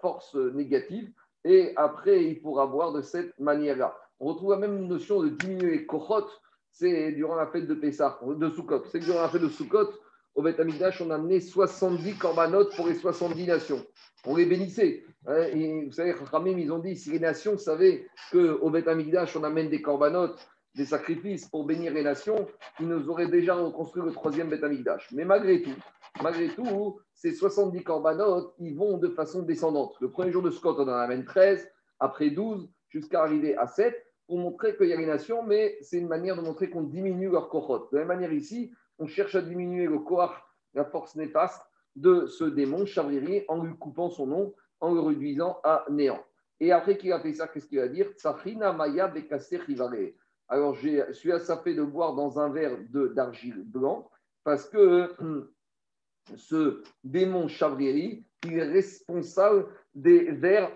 force 0.00 0.34
négative. 0.34 1.10
Et 1.44 1.72
après, 1.76 2.24
il 2.24 2.40
pourra 2.40 2.66
boire 2.66 2.92
de 2.92 3.02
cette 3.02 3.38
manière-là. 3.40 3.96
On 4.20 4.26
retrouve 4.26 4.50
la 4.50 4.58
même 4.58 4.86
notion 4.86 5.22
de 5.22 5.30
diminuer 5.30 5.78
les. 5.78 5.86
C'est 6.78 7.10
durant 7.10 7.34
la 7.34 7.48
fête 7.48 7.66
de 7.66 7.74
Pessah, 7.74 8.20
de 8.24 8.50
Sukkot. 8.50 8.84
C'est 8.92 9.00
durant 9.00 9.22
la 9.22 9.28
fête 9.28 9.42
de 9.42 9.48
Sukkot, 9.48 9.90
au 10.36 10.42
Beth 10.42 10.60
Amikdash, 10.60 11.00
on 11.00 11.10
a 11.10 11.16
amené 11.16 11.40
70 11.40 12.14
corbanotes 12.18 12.76
pour 12.76 12.86
les 12.86 12.94
70 12.94 13.48
nations. 13.48 13.84
On 14.24 14.36
les 14.36 14.46
bénissait. 14.46 15.02
Hein, 15.26 15.48
vous 15.86 15.90
savez, 15.90 16.12
Ramim, 16.12 16.56
ils 16.56 16.70
ont 16.70 16.78
dit, 16.78 16.94
si 16.94 17.10
les 17.10 17.18
nations 17.18 17.58
savaient 17.58 18.06
qu'au 18.30 18.70
Beth 18.70 18.86
Amikdash, 18.86 19.34
on 19.34 19.42
amène 19.42 19.68
des 19.70 19.82
corbanotes, 19.82 20.48
des 20.76 20.84
sacrifices 20.84 21.48
pour 21.48 21.66
bénir 21.66 21.92
les 21.92 22.04
nations, 22.04 22.46
ils 22.78 22.86
nous 22.86 23.08
auraient 23.08 23.26
déjà 23.26 23.56
reconstruit 23.56 24.04
le 24.04 24.12
troisième 24.12 24.48
Beth 24.48 24.62
Amikdash. 24.62 25.08
Mais 25.10 25.24
malgré 25.24 25.62
tout, 25.62 25.74
malgré 26.22 26.46
tout, 26.50 27.00
ces 27.12 27.32
70 27.32 27.82
corbanotes, 27.82 28.54
ils 28.60 28.76
vont 28.76 28.98
de 28.98 29.08
façon 29.08 29.42
descendante. 29.42 29.96
Le 30.00 30.12
premier 30.12 30.30
jour 30.30 30.42
de 30.42 30.52
Scott, 30.52 30.76
on 30.78 30.88
en 30.88 30.92
amène 30.92 31.24
13, 31.24 31.68
après 31.98 32.30
12, 32.30 32.70
jusqu'à 32.90 33.22
arriver 33.22 33.56
à 33.56 33.66
7, 33.66 33.92
pour 34.28 34.38
montrer 34.38 34.76
qu'il 34.76 34.88
y 34.88 34.92
a 34.92 34.96
les 34.96 35.06
nations, 35.06 35.42
mais 35.42 35.78
c'est 35.80 35.96
une 35.96 36.06
manière 36.06 36.36
de 36.36 36.42
montrer 36.42 36.68
qu'on 36.68 36.82
diminue 36.82 37.30
leur 37.30 37.48
kohot. 37.48 37.88
De 37.90 37.96
la 37.96 38.04
même 38.04 38.18
manière 38.18 38.32
ici, 38.32 38.70
on 38.98 39.06
cherche 39.06 39.34
à 39.34 39.40
diminuer 39.40 39.86
le 39.86 39.98
koach, 39.98 40.32
la 40.74 40.84
force 40.84 41.16
néfaste 41.16 41.62
de 41.96 42.26
ce 42.26 42.44
démon, 42.44 42.84
Chavriri, 42.84 43.44
en 43.48 43.64
lui 43.64 43.74
coupant 43.76 44.10
son 44.10 44.26
nom, 44.26 44.54
en 44.80 44.92
le 44.92 45.00
réduisant 45.00 45.58
à 45.64 45.86
néant. 45.90 46.22
Et 46.60 46.72
après 46.72 46.98
qu'il 46.98 47.10
a 47.12 47.20
fait 47.20 47.32
ça, 47.32 47.48
qu'est-ce 47.48 47.66
qu'il 47.66 47.78
va 47.78 47.88
dire? 47.88 48.10
Tsafrina 48.18 48.72
Maya 48.72 49.10
Rivare. 49.66 50.12
Alors, 50.48 50.74
je 50.74 51.10
suis 51.12 51.32
assaffé 51.32 51.74
de 51.74 51.82
boire 51.82 52.14
dans 52.14 52.38
un 52.38 52.50
verre 52.50 52.76
d'argile 53.14 53.64
blanc, 53.64 54.10
parce 54.44 54.68
que 54.68 55.14
ce 56.36 56.82
démon 57.02 57.48
Chavriri, 57.48 58.26
il 58.44 58.58
est 58.58 58.70
responsable 58.70 59.68
des 59.94 60.32
verres 60.32 60.70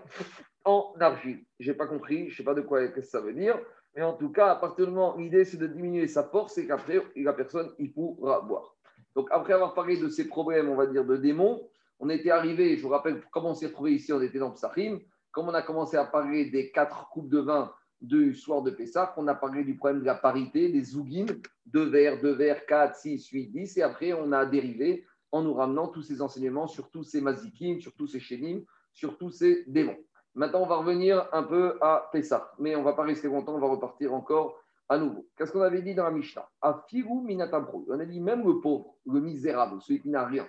en 0.65 0.93
argile. 0.99 1.43
Je 1.59 1.71
n'ai 1.71 1.77
pas 1.77 1.87
compris, 1.87 2.25
je 2.27 2.31
ne 2.31 2.35
sais 2.37 2.43
pas 2.43 2.53
de 2.53 2.61
quoi 2.61 2.87
que 2.87 3.01
ça 3.01 3.21
veut 3.21 3.33
dire, 3.33 3.59
mais 3.95 4.01
en 4.01 4.13
tout 4.13 4.31
cas, 4.31 4.51
à 4.51 4.55
partir 4.55 4.85
du 4.87 4.91
moment 4.91 5.15
l'idée 5.17 5.45
c'est 5.45 5.57
de 5.57 5.67
diminuer 5.67 6.07
sa 6.07 6.23
force, 6.23 6.57
et 6.57 6.67
qu'après, 6.67 7.01
la 7.15 7.33
personne, 7.33 7.71
il 7.79 7.93
pourra 7.93 8.41
boire. 8.41 8.75
Donc, 9.15 9.27
après 9.31 9.53
avoir 9.53 9.73
parlé 9.73 9.97
de 9.97 10.09
ces 10.09 10.27
problèmes, 10.27 10.69
on 10.69 10.75
va 10.75 10.87
dire, 10.87 11.05
de 11.05 11.17
démons, 11.17 11.67
on 11.99 12.09
était 12.09 12.31
arrivé, 12.31 12.75
je 12.77 12.83
vous 12.83 12.89
rappelle 12.89 13.21
comment 13.31 13.51
on 13.51 13.55
s'est 13.55 13.67
retrouvé 13.67 13.93
ici, 13.93 14.11
on 14.11 14.21
était 14.21 14.39
dans 14.39 14.51
Psachim, 14.51 14.99
comme 15.31 15.49
on 15.49 15.53
a 15.53 15.61
commencé 15.61 15.97
à 15.97 16.05
parler 16.05 16.49
des 16.49 16.71
quatre 16.71 17.09
coupes 17.09 17.29
de 17.29 17.39
vin 17.39 17.71
du 18.01 18.35
soir 18.35 18.61
de 18.61 18.71
Pessah, 18.71 19.13
on 19.17 19.27
a 19.27 19.35
parlé 19.35 19.63
du 19.63 19.77
problème 19.77 20.01
de 20.01 20.05
la 20.05 20.15
parité, 20.15 20.69
des 20.69 20.83
zougines, 20.83 21.41
deux 21.65 21.85
verres, 21.85 22.19
deux 22.21 22.33
verres, 22.33 22.65
4, 22.65 22.95
6, 22.95 23.27
8, 23.29 23.47
10, 23.51 23.77
et 23.77 23.81
après 23.81 24.13
on 24.13 24.31
a 24.31 24.45
dérivé 24.45 25.05
en 25.31 25.41
nous 25.41 25.53
ramenant 25.53 25.87
tous 25.87 26.01
ces 26.01 26.21
enseignements 26.21 26.67
sur 26.67 26.89
tous 26.89 27.03
ces 27.03 27.21
mazikim, 27.21 27.79
sur 27.79 27.93
tous 27.93 28.07
ces 28.07 28.19
chénim, 28.19 28.63
sur 28.91 29.17
tous 29.17 29.31
ces 29.31 29.63
démons. 29.67 29.97
Maintenant, 30.35 30.61
on 30.61 30.65
va 30.65 30.77
revenir 30.77 31.27
un 31.31 31.43
peu 31.43 31.77
à 31.81 32.09
Pessah, 32.11 32.51
mais 32.59 32.75
on 32.75 32.79
ne 32.79 32.85
va 32.85 32.93
pas 32.93 33.03
rester 33.03 33.27
longtemps, 33.27 33.53
on 33.53 33.59
va 33.59 33.67
repartir 33.67 34.13
encore 34.13 34.57
à 34.89 34.97
nouveau. 34.97 35.27
Qu'est-ce 35.37 35.51
qu'on 35.51 35.61
avait 35.61 35.81
dit 35.81 35.93
dans 35.93 36.05
la 36.05 36.11
Mishnah? 36.11 36.47
À 36.61 36.83
Minatabro, 36.93 37.85
on 37.87 37.99
a 37.99 38.05
dit 38.05 38.19
même 38.19 38.45
le 38.45 38.59
pauvre, 38.59 38.95
le 39.05 39.19
misérable, 39.19 39.81
celui 39.81 40.01
qui 40.01 40.09
n'a 40.09 40.25
rien, 40.25 40.47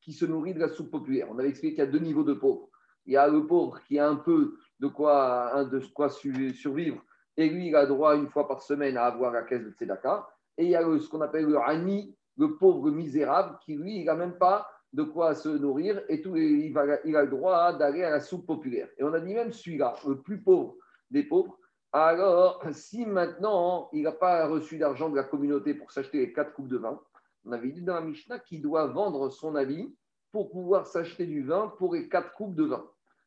qui 0.00 0.12
se 0.12 0.24
nourrit 0.24 0.54
de 0.54 0.60
la 0.60 0.68
soupe 0.68 0.90
populaire. 0.90 1.28
On 1.30 1.38
avait 1.38 1.50
expliqué 1.50 1.74
qu'il 1.74 1.84
y 1.84 1.88
a 1.88 1.90
deux 1.90 1.98
niveaux 1.98 2.24
de 2.24 2.34
pauvres. 2.34 2.68
Il 3.04 3.12
y 3.12 3.16
a 3.16 3.28
le 3.28 3.46
pauvre 3.46 3.80
qui 3.86 3.98
a 3.98 4.08
un 4.08 4.16
peu 4.16 4.56
de 4.80 4.88
quoi, 4.88 5.64
de 5.64 5.80
quoi 5.94 6.08
su- 6.08 6.54
survivre, 6.54 7.02
et 7.36 7.48
lui, 7.48 7.68
il 7.68 7.76
a 7.76 7.86
droit 7.86 8.16
une 8.16 8.28
fois 8.28 8.48
par 8.48 8.62
semaine 8.62 8.96
à 8.96 9.04
avoir 9.04 9.30
la 9.32 9.42
caisse 9.42 9.62
de 9.62 9.70
Tzedaka. 9.70 10.26
Et 10.56 10.64
il 10.64 10.70
y 10.70 10.76
a 10.76 10.82
ce 10.98 11.08
qu'on 11.08 11.20
appelle 11.20 11.44
le 11.44 11.58
Hani, 11.58 12.16
le 12.38 12.56
pauvre 12.56 12.90
misérable, 12.90 13.58
qui 13.64 13.76
lui, 13.76 14.00
il 14.00 14.04
n'a 14.06 14.14
même 14.14 14.38
pas 14.38 14.66
de 14.92 15.02
quoi 15.02 15.34
se 15.34 15.48
nourrir, 15.48 16.02
et 16.08 16.22
tout, 16.22 16.36
il, 16.36 16.76
a 16.78 17.22
le 17.22 17.28
droit 17.28 17.72
d'aller 17.72 18.02
à 18.02 18.10
la 18.10 18.20
soupe 18.20 18.46
populaire. 18.46 18.88
Et 18.98 19.04
on 19.04 19.12
a 19.12 19.20
dit 19.20 19.34
même 19.34 19.52
celui-là, 19.52 19.94
le 20.06 20.20
plus 20.20 20.40
pauvre 20.40 20.76
des 21.10 21.22
pauvres, 21.22 21.58
alors 21.92 22.62
si 22.72 23.06
maintenant 23.06 23.88
il 23.92 24.02
n'a 24.02 24.12
pas 24.12 24.46
reçu 24.46 24.78
d'argent 24.78 25.08
de 25.08 25.16
la 25.16 25.24
communauté 25.24 25.74
pour 25.74 25.92
s'acheter 25.92 26.18
les 26.18 26.32
quatre 26.32 26.52
coupes 26.52 26.68
de 26.68 26.76
vin, 26.76 27.00
on 27.44 27.52
avait 27.52 27.70
dit 27.70 27.82
dans 27.82 27.94
la 27.94 28.00
Mishnah 28.00 28.38
qu'il 28.40 28.60
doit 28.60 28.86
vendre 28.86 29.30
son 29.30 29.54
avis 29.54 29.94
pour 30.32 30.50
pouvoir 30.50 30.86
s'acheter 30.86 31.26
du 31.26 31.42
vin 31.42 31.72
pour 31.78 31.94
les 31.94 32.08
quatre 32.08 32.32
coupes 32.32 32.54
de 32.54 32.64
vin. 32.64 32.84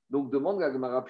Donc 0.09 0.29
demande 0.29 0.59
la 0.59 0.71
Gemara 0.71 1.05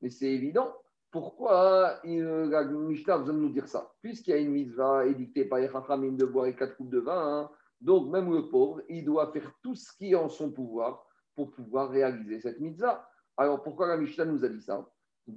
mais 0.00 0.10
c'est 0.10 0.30
évident. 0.30 0.74
Pourquoi 1.10 2.00
la 2.04 2.64
Mishnah 2.64 3.14
a 3.14 3.18
besoin 3.18 3.34
de 3.34 3.40
nous 3.40 3.52
dire 3.52 3.68
ça? 3.68 3.92
Puisqu'il 4.00 4.30
y 4.30 4.34
a 4.34 4.38
une 4.38 4.50
mitzvah 4.50 5.06
édictée 5.06 5.44
par 5.44 5.58
les 5.58 5.68
Chachamim 5.68 6.12
de 6.12 6.24
boire 6.24 6.46
les 6.46 6.56
quatre 6.56 6.76
coupes 6.76 6.90
de 6.90 6.98
vin, 6.98 7.44
hein, 7.44 7.50
donc 7.82 8.08
même 8.10 8.32
le 8.32 8.48
pauvre, 8.48 8.80
il 8.88 9.04
doit 9.04 9.30
faire 9.32 9.52
tout 9.60 9.74
ce 9.74 9.92
qui 9.96 10.12
est 10.12 10.14
en 10.14 10.28
son 10.28 10.52
pouvoir 10.52 11.04
pour 11.34 11.50
pouvoir 11.50 11.90
réaliser 11.90 12.38
cette 12.40 12.60
mitzvah. 12.60 13.08
Alors 13.36 13.60
pourquoi 13.62 13.88
la 13.88 13.96
Mishnah 13.96 14.24
nous 14.24 14.44
a 14.44 14.48
dit 14.48 14.62
ça? 14.62 14.88
Le 15.26 15.34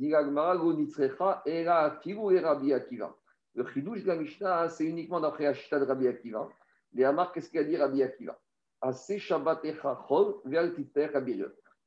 chidouche 3.67 4.03
de 4.03 4.07
la 4.07 4.15
Mishnah, 4.15 4.69
c'est 4.69 4.85
uniquement 4.85 5.19
d'après 5.19 5.45
la 5.45 5.53
Shita 5.53 5.79
de 5.79 5.85
Rabbi 5.85 6.07
Akiva. 6.07 6.49
Les 6.93 7.03
Amar, 7.03 7.31
qu'est-ce 7.31 7.49
qu'il 7.49 7.59
a 7.59 7.63
dit 7.63 7.77
Rabbi 7.77 8.03
Akiva? 8.03 8.39
On 8.81 8.91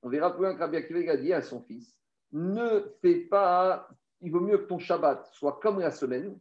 verra 0.09 0.33
plus 0.33 0.43
loin 0.43 0.55
que 0.55 0.59
Rabbi 0.59 0.77
Akiva 0.77 1.13
a 1.13 1.17
dit 1.17 1.33
à 1.33 1.43
son 1.43 1.63
fils 1.63 1.97
Ne 2.33 2.81
fais 3.01 3.21
pas, 3.21 3.89
il 4.21 4.33
vaut 4.33 4.41
mieux 4.41 4.59
que 4.59 4.67
ton 4.67 4.79
Shabbat 4.79 5.29
soit 5.33 5.61
comme 5.61 5.79
la 5.79 5.93
semaine, 5.93 6.39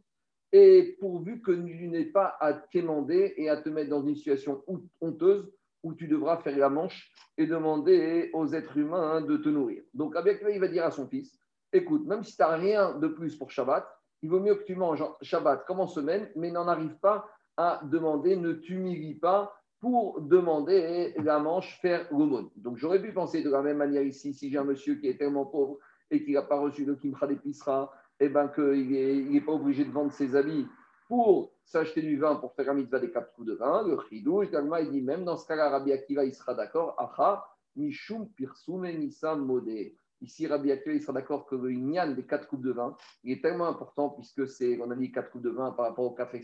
et 0.52 0.96
pourvu 1.00 1.42
que 1.42 1.52
tu 1.52 1.88
n'aies 1.88 2.06
pas 2.06 2.36
à 2.40 2.52
t'émander 2.54 3.34
et 3.36 3.48
à 3.50 3.56
te 3.56 3.68
mettre 3.68 3.90
dans 3.90 4.06
une 4.06 4.16
situation 4.16 4.64
honteuse 5.00 5.52
où 5.82 5.94
tu 5.94 6.08
devras 6.08 6.38
faire 6.38 6.56
la 6.56 6.68
manche 6.68 7.12
et 7.36 7.46
demander 7.46 8.30
aux 8.32 8.48
êtres 8.52 8.76
humains 8.76 9.20
de 9.20 9.36
te 9.36 9.48
nourrir. 9.48 9.82
Donc, 9.94 10.14
Rabbi 10.14 10.30
Akiva, 10.30 10.50
il 10.50 10.60
va 10.60 10.68
dire 10.68 10.84
à 10.84 10.90
son 10.90 11.06
fils 11.06 11.38
Écoute, 11.72 12.06
même 12.06 12.24
si 12.24 12.34
tu 12.34 12.42
n'as 12.42 12.56
rien 12.56 12.94
de 12.94 13.08
plus 13.08 13.36
pour 13.36 13.50
Shabbat, 13.50 13.86
il 14.22 14.30
vaut 14.30 14.40
mieux 14.40 14.54
que 14.54 14.64
tu 14.64 14.74
manges 14.74 15.04
Shabbat 15.20 15.64
comme 15.66 15.80
en 15.80 15.86
semaine, 15.86 16.30
mais 16.34 16.50
n'en 16.50 16.66
arrive 16.66 16.96
pas 16.98 17.28
à 17.56 17.80
demander, 17.84 18.36
ne 18.36 18.52
t'humilie 18.52 19.16
pas 19.16 19.54
pour 19.80 20.20
demander 20.20 21.14
la 21.18 21.38
manche, 21.38 21.78
faire 21.80 22.06
l'aumône. 22.10 22.50
Donc 22.56 22.78
j'aurais 22.78 23.00
pu 23.00 23.12
penser 23.12 23.42
de 23.42 23.50
la 23.50 23.62
même 23.62 23.76
manière 23.76 24.02
ici, 24.02 24.34
si 24.34 24.50
j'ai 24.50 24.58
un 24.58 24.64
monsieur 24.64 24.96
qui 24.96 25.08
est 25.08 25.18
tellement 25.18 25.46
pauvre 25.46 25.78
et 26.10 26.24
qui 26.24 26.32
n'a 26.32 26.42
pas 26.42 26.58
reçu 26.58 26.84
le 26.84 26.96
kimcha 26.96 27.26
d'épicerie, 27.26 27.86
eh 28.20 28.28
ben 28.28 28.48
qu'il 28.48 29.30
n'est 29.30 29.40
pas 29.40 29.52
obligé 29.52 29.84
de 29.84 29.90
vendre 29.90 30.12
ses 30.12 30.34
habits 30.36 30.66
pour 31.08 31.52
s'acheter 31.64 32.02
du 32.02 32.18
vin 32.18 32.36
pour 32.36 32.54
faire 32.54 32.70
un 32.70 32.74
mitzvah 32.74 32.98
des 32.98 33.10
quatre 33.10 33.32
coups 33.32 33.48
de 33.48 33.54
vin. 33.54 33.86
Le 33.86 33.98
chidou, 34.08 34.42
il 34.42 34.90
dit 34.90 35.02
même 35.02 35.24
dans 35.24 35.36
ce 35.36 35.46
cas-là, 35.46 35.70
Rabbi 35.70 35.92
Akiva, 35.92 36.24
il 36.24 36.34
sera 36.34 36.54
d'accord. 36.54 36.94
Acha, 36.98 37.44
mishum 37.76 38.28
pirsum 38.30 38.86
nisam 38.86 39.44
modé. 39.44 39.96
Ici, 40.20 40.46
Rabbi 40.46 40.72
Akiva, 40.72 40.94
il 40.94 41.02
sera 41.02 41.12
d'accord 41.12 41.46
que 41.46 41.54
le 41.54 41.72
Inyan 41.72 42.12
des 42.12 42.26
quatre 42.26 42.48
coupes 42.48 42.64
de 42.64 42.72
vin, 42.72 42.96
il 43.22 43.32
est 43.32 43.40
tellement 43.42 43.68
important 43.68 44.10
puisque 44.10 44.48
c'est, 44.48 44.80
on 44.80 44.90
a 44.90 44.96
dit 44.96 45.12
quatre 45.12 45.30
coupes 45.30 45.42
de 45.42 45.50
vin 45.50 45.70
par 45.72 45.86
rapport 45.86 46.04
aux 46.04 46.14
quatre 46.14 46.34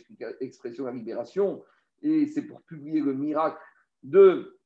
expressions 0.41 0.85
de 0.85 0.91
la 0.91 0.95
libération, 0.95 1.65
et 2.03 2.27
c'est 2.27 2.43
pour 2.43 2.63
publier 2.63 3.01
le 3.01 3.15
miracle 3.15 3.59
de 4.03 4.59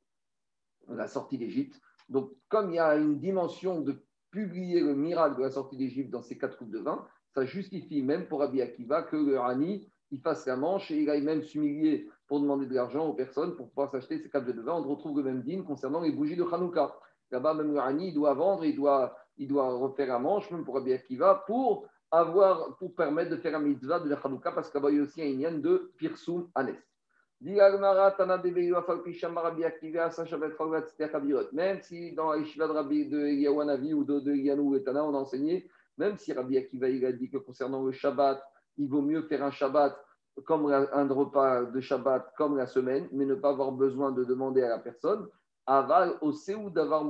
la 0.88 1.06
sortie 1.06 1.38
d'Égypte. 1.38 1.80
Donc, 2.08 2.32
comme 2.48 2.70
il 2.70 2.76
y 2.76 2.78
a 2.78 2.96
une 2.96 3.18
dimension 3.18 3.80
de 3.80 4.02
publier 4.30 4.80
le 4.80 4.94
miracle 4.94 5.36
de 5.36 5.42
la 5.42 5.50
sortie 5.50 5.76
d'Égypte 5.76 6.10
dans 6.10 6.22
ces 6.22 6.38
quatre 6.38 6.56
coupes 6.56 6.70
de 6.70 6.78
vin, 6.78 7.06
ça 7.34 7.44
justifie 7.44 8.02
même 8.02 8.26
pour 8.26 8.40
Rabbi 8.40 8.60
Akiva 8.60 9.02
que 9.02 9.16
le 9.16 9.38
Rani, 9.38 9.88
il 10.10 10.20
fasse 10.20 10.46
la 10.46 10.56
manche 10.56 10.90
et 10.90 11.02
il 11.02 11.10
aille 11.10 11.22
même 11.22 11.42
s'humilier 11.42 12.08
pour 12.26 12.40
demander 12.40 12.66
de 12.66 12.74
l'argent 12.74 13.06
aux 13.06 13.14
personnes 13.14 13.56
pour 13.56 13.68
pouvoir 13.68 13.90
s'acheter 13.90 14.18
ces 14.18 14.30
quatre 14.30 14.46
de 14.46 14.60
vin. 14.60 14.74
On 14.74 14.82
retrouve 14.82 15.18
le 15.18 15.24
même 15.24 15.42
dîme 15.42 15.64
concernant 15.64 16.00
les 16.00 16.12
bougies 16.12 16.36
de 16.36 16.44
Hanouka. 16.44 16.94
Là-bas, 17.30 17.54
même 17.54 17.72
le 17.72 17.78
Rani, 17.78 18.08
il 18.08 18.14
doit 18.14 18.34
vendre, 18.34 18.64
il 18.64 18.74
doit, 18.74 19.16
il 19.36 19.48
doit 19.48 19.74
refaire 19.74 20.14
un 20.14 20.18
manche, 20.18 20.50
même 20.50 20.64
pour 20.64 20.74
Rabbi 20.74 20.92
Akiva, 20.92 21.44
pour, 21.46 21.86
avoir, 22.10 22.76
pour 22.78 22.94
permettre 22.94 23.30
de 23.30 23.36
faire 23.36 23.54
un 23.54 23.60
mitzvah 23.60 24.00
de 24.00 24.08
la 24.08 24.20
Chanukah, 24.20 24.52
parce 24.52 24.70
qu'il 24.70 24.80
y 24.80 24.98
a 24.98 25.02
aussi 25.02 25.22
un 25.22 25.26
Inyan 25.26 25.58
de 25.58 25.92
Pirsum 25.98 26.48
Anes. 26.54 26.76
Même 27.40 27.54
si 31.82 32.12
dans 32.12 32.32
la 32.32 32.40
de 32.40 32.72
Rabbi 32.72 33.06
de 33.06 33.28
Yawanavi 33.28 33.94
ou 33.94 34.04
de, 34.04 34.18
de 34.20 34.34
Yanou 34.34 34.74
et 34.74 34.82
Tana, 34.82 35.04
on 35.04 35.14
a 35.14 35.18
enseigné, 35.18 35.70
même 35.98 36.18
si 36.18 36.32
Rabbi 36.32 36.56
Akiva 36.56 36.88
il 36.88 37.06
a 37.06 37.12
dit 37.12 37.30
que 37.30 37.38
concernant 37.38 37.84
le 37.84 37.92
Shabbat, 37.92 38.42
il 38.76 38.88
vaut 38.88 39.02
mieux 39.02 39.22
faire 39.22 39.44
un 39.44 39.52
Shabbat 39.52 39.96
comme 40.44 40.66
un 40.72 41.08
repas 41.08 41.64
de 41.66 41.80
Shabbat 41.80 42.34
comme 42.36 42.56
la 42.56 42.66
semaine, 42.66 43.08
mais 43.12 43.24
ne 43.24 43.34
pas 43.34 43.50
avoir 43.50 43.70
besoin 43.72 44.10
de 44.10 44.24
demander 44.24 44.62
à 44.62 44.68
la 44.68 44.78
personne 44.78 45.28
aval 45.66 46.16
au 46.22 46.32
ou 46.32 46.70
d'avoir 46.70 47.04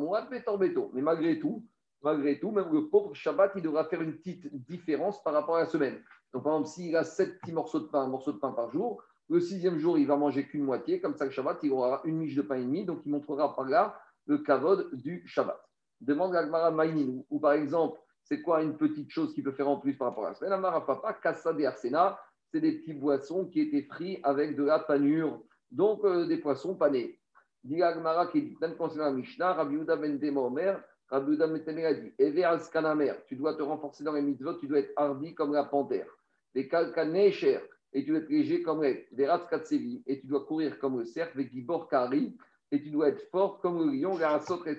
béton. 0.58 0.90
Mais 0.92 1.00
malgré 1.00 1.38
tout, 1.38 1.64
malgré 2.02 2.38
tout, 2.38 2.50
même 2.50 2.72
le 2.72 2.88
pauvre 2.88 3.14
Shabbat, 3.14 3.52
il 3.56 3.62
devra 3.62 3.84
faire 3.84 4.02
une 4.02 4.16
petite 4.16 4.48
différence 4.66 5.22
par 5.22 5.32
rapport 5.32 5.56
à 5.56 5.60
la 5.60 5.66
semaine. 5.66 6.02
Donc, 6.32 6.42
par 6.42 6.54
exemple, 6.54 6.68
s'il 6.68 6.96
a 6.96 7.04
sept 7.04 7.40
petits 7.40 7.52
morceaux 7.52 7.80
de 7.80 7.86
pain, 7.86 8.02
un 8.02 8.08
morceau 8.08 8.32
de 8.32 8.38
pain 8.38 8.52
par 8.52 8.70
jour, 8.70 9.02
le 9.28 9.40
sixième 9.40 9.78
jour, 9.78 9.98
il 9.98 10.06
va 10.06 10.16
manger 10.16 10.46
qu'une 10.46 10.64
moitié. 10.64 11.00
Comme 11.00 11.14
ça, 11.14 11.24
le 11.24 11.30
Shabbat, 11.30 11.58
il 11.62 11.72
aura 11.72 12.00
une 12.04 12.16
miche 12.16 12.34
de 12.34 12.42
pain 12.42 12.56
et 12.56 12.62
demi. 12.62 12.84
Donc, 12.84 13.00
il 13.04 13.12
montrera 13.12 13.54
par 13.54 13.66
là 13.66 14.00
le 14.26 14.38
kavod 14.38 14.94
du 14.94 15.22
Shabbat. 15.26 15.60
Demande 16.00 16.34
à 16.34 16.44
Gmara 16.44 16.70
Maïninou, 16.70 17.26
ou 17.28 17.40
par 17.40 17.52
exemple, 17.52 17.98
c'est 18.22 18.42
quoi 18.42 18.62
une 18.62 18.76
petite 18.76 19.10
chose 19.10 19.34
qui 19.34 19.42
peut 19.42 19.52
faire 19.52 19.68
en 19.68 19.78
plus 19.78 19.96
par 19.96 20.08
rapport 20.08 20.26
à 20.26 20.28
la 20.28 20.34
semaine 20.34 20.52
Amara 20.52 20.86
Papa, 20.86 21.14
Kassa 21.14 21.52
de 21.52 21.64
Arsena, 21.64 22.18
c'est 22.52 22.60
des 22.60 22.78
petits 22.78 22.94
boissons 22.94 23.46
qui 23.46 23.60
étaient 23.60 23.82
frits 23.82 24.20
avec 24.22 24.54
de 24.54 24.64
la 24.64 24.78
panure, 24.78 25.42
donc 25.70 26.04
euh, 26.04 26.26
des 26.26 26.38
poissons 26.38 26.76
panés. 26.76 27.18
Dit 27.64 27.80
qui 28.32 28.42
dit, 28.42 28.56
la 28.60 29.10
Mishnah, 29.10 29.54
Rabbi 29.54 29.76
ben 29.76 30.18
ben 30.18 31.84
a 31.84 31.94
dit, 31.94 32.12
tu 33.26 33.36
dois 33.36 33.54
te 33.54 33.62
renforcer 33.62 34.04
dans 34.04 34.12
les 34.12 34.22
mitzvot, 34.22 34.54
tu 34.54 34.68
dois 34.68 34.78
être 34.78 34.92
hardi 34.96 35.34
comme 35.34 35.52
la 35.52 35.64
panthère. 35.64 36.06
Les 36.54 36.68
kalkanesher, 36.68 37.60
et 37.92 38.05
tu 38.05 38.11
dois 38.11 38.20
être 38.20 38.29
léger 38.29 38.62
comme 38.62 38.83
les 38.83 39.07
des 39.12 39.29
katsevi, 39.51 40.03
et 40.07 40.20
tu 40.20 40.27
dois 40.27 40.44
courir 40.44 40.79
comme 40.79 40.98
le 40.98 41.05
cerf, 41.05 41.31
les 41.35 41.48
gibor 41.48 41.88
kari, 41.88 42.37
et 42.70 42.83
tu 42.83 42.90
dois 42.90 43.09
être 43.09 43.29
fort 43.31 43.61
comme 43.61 43.79
le 43.79 43.92
lion, 43.92 44.16
garasot 44.16 44.64
et 44.66 44.79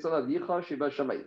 chez 0.61 0.75
Bachamay. 0.75 1.25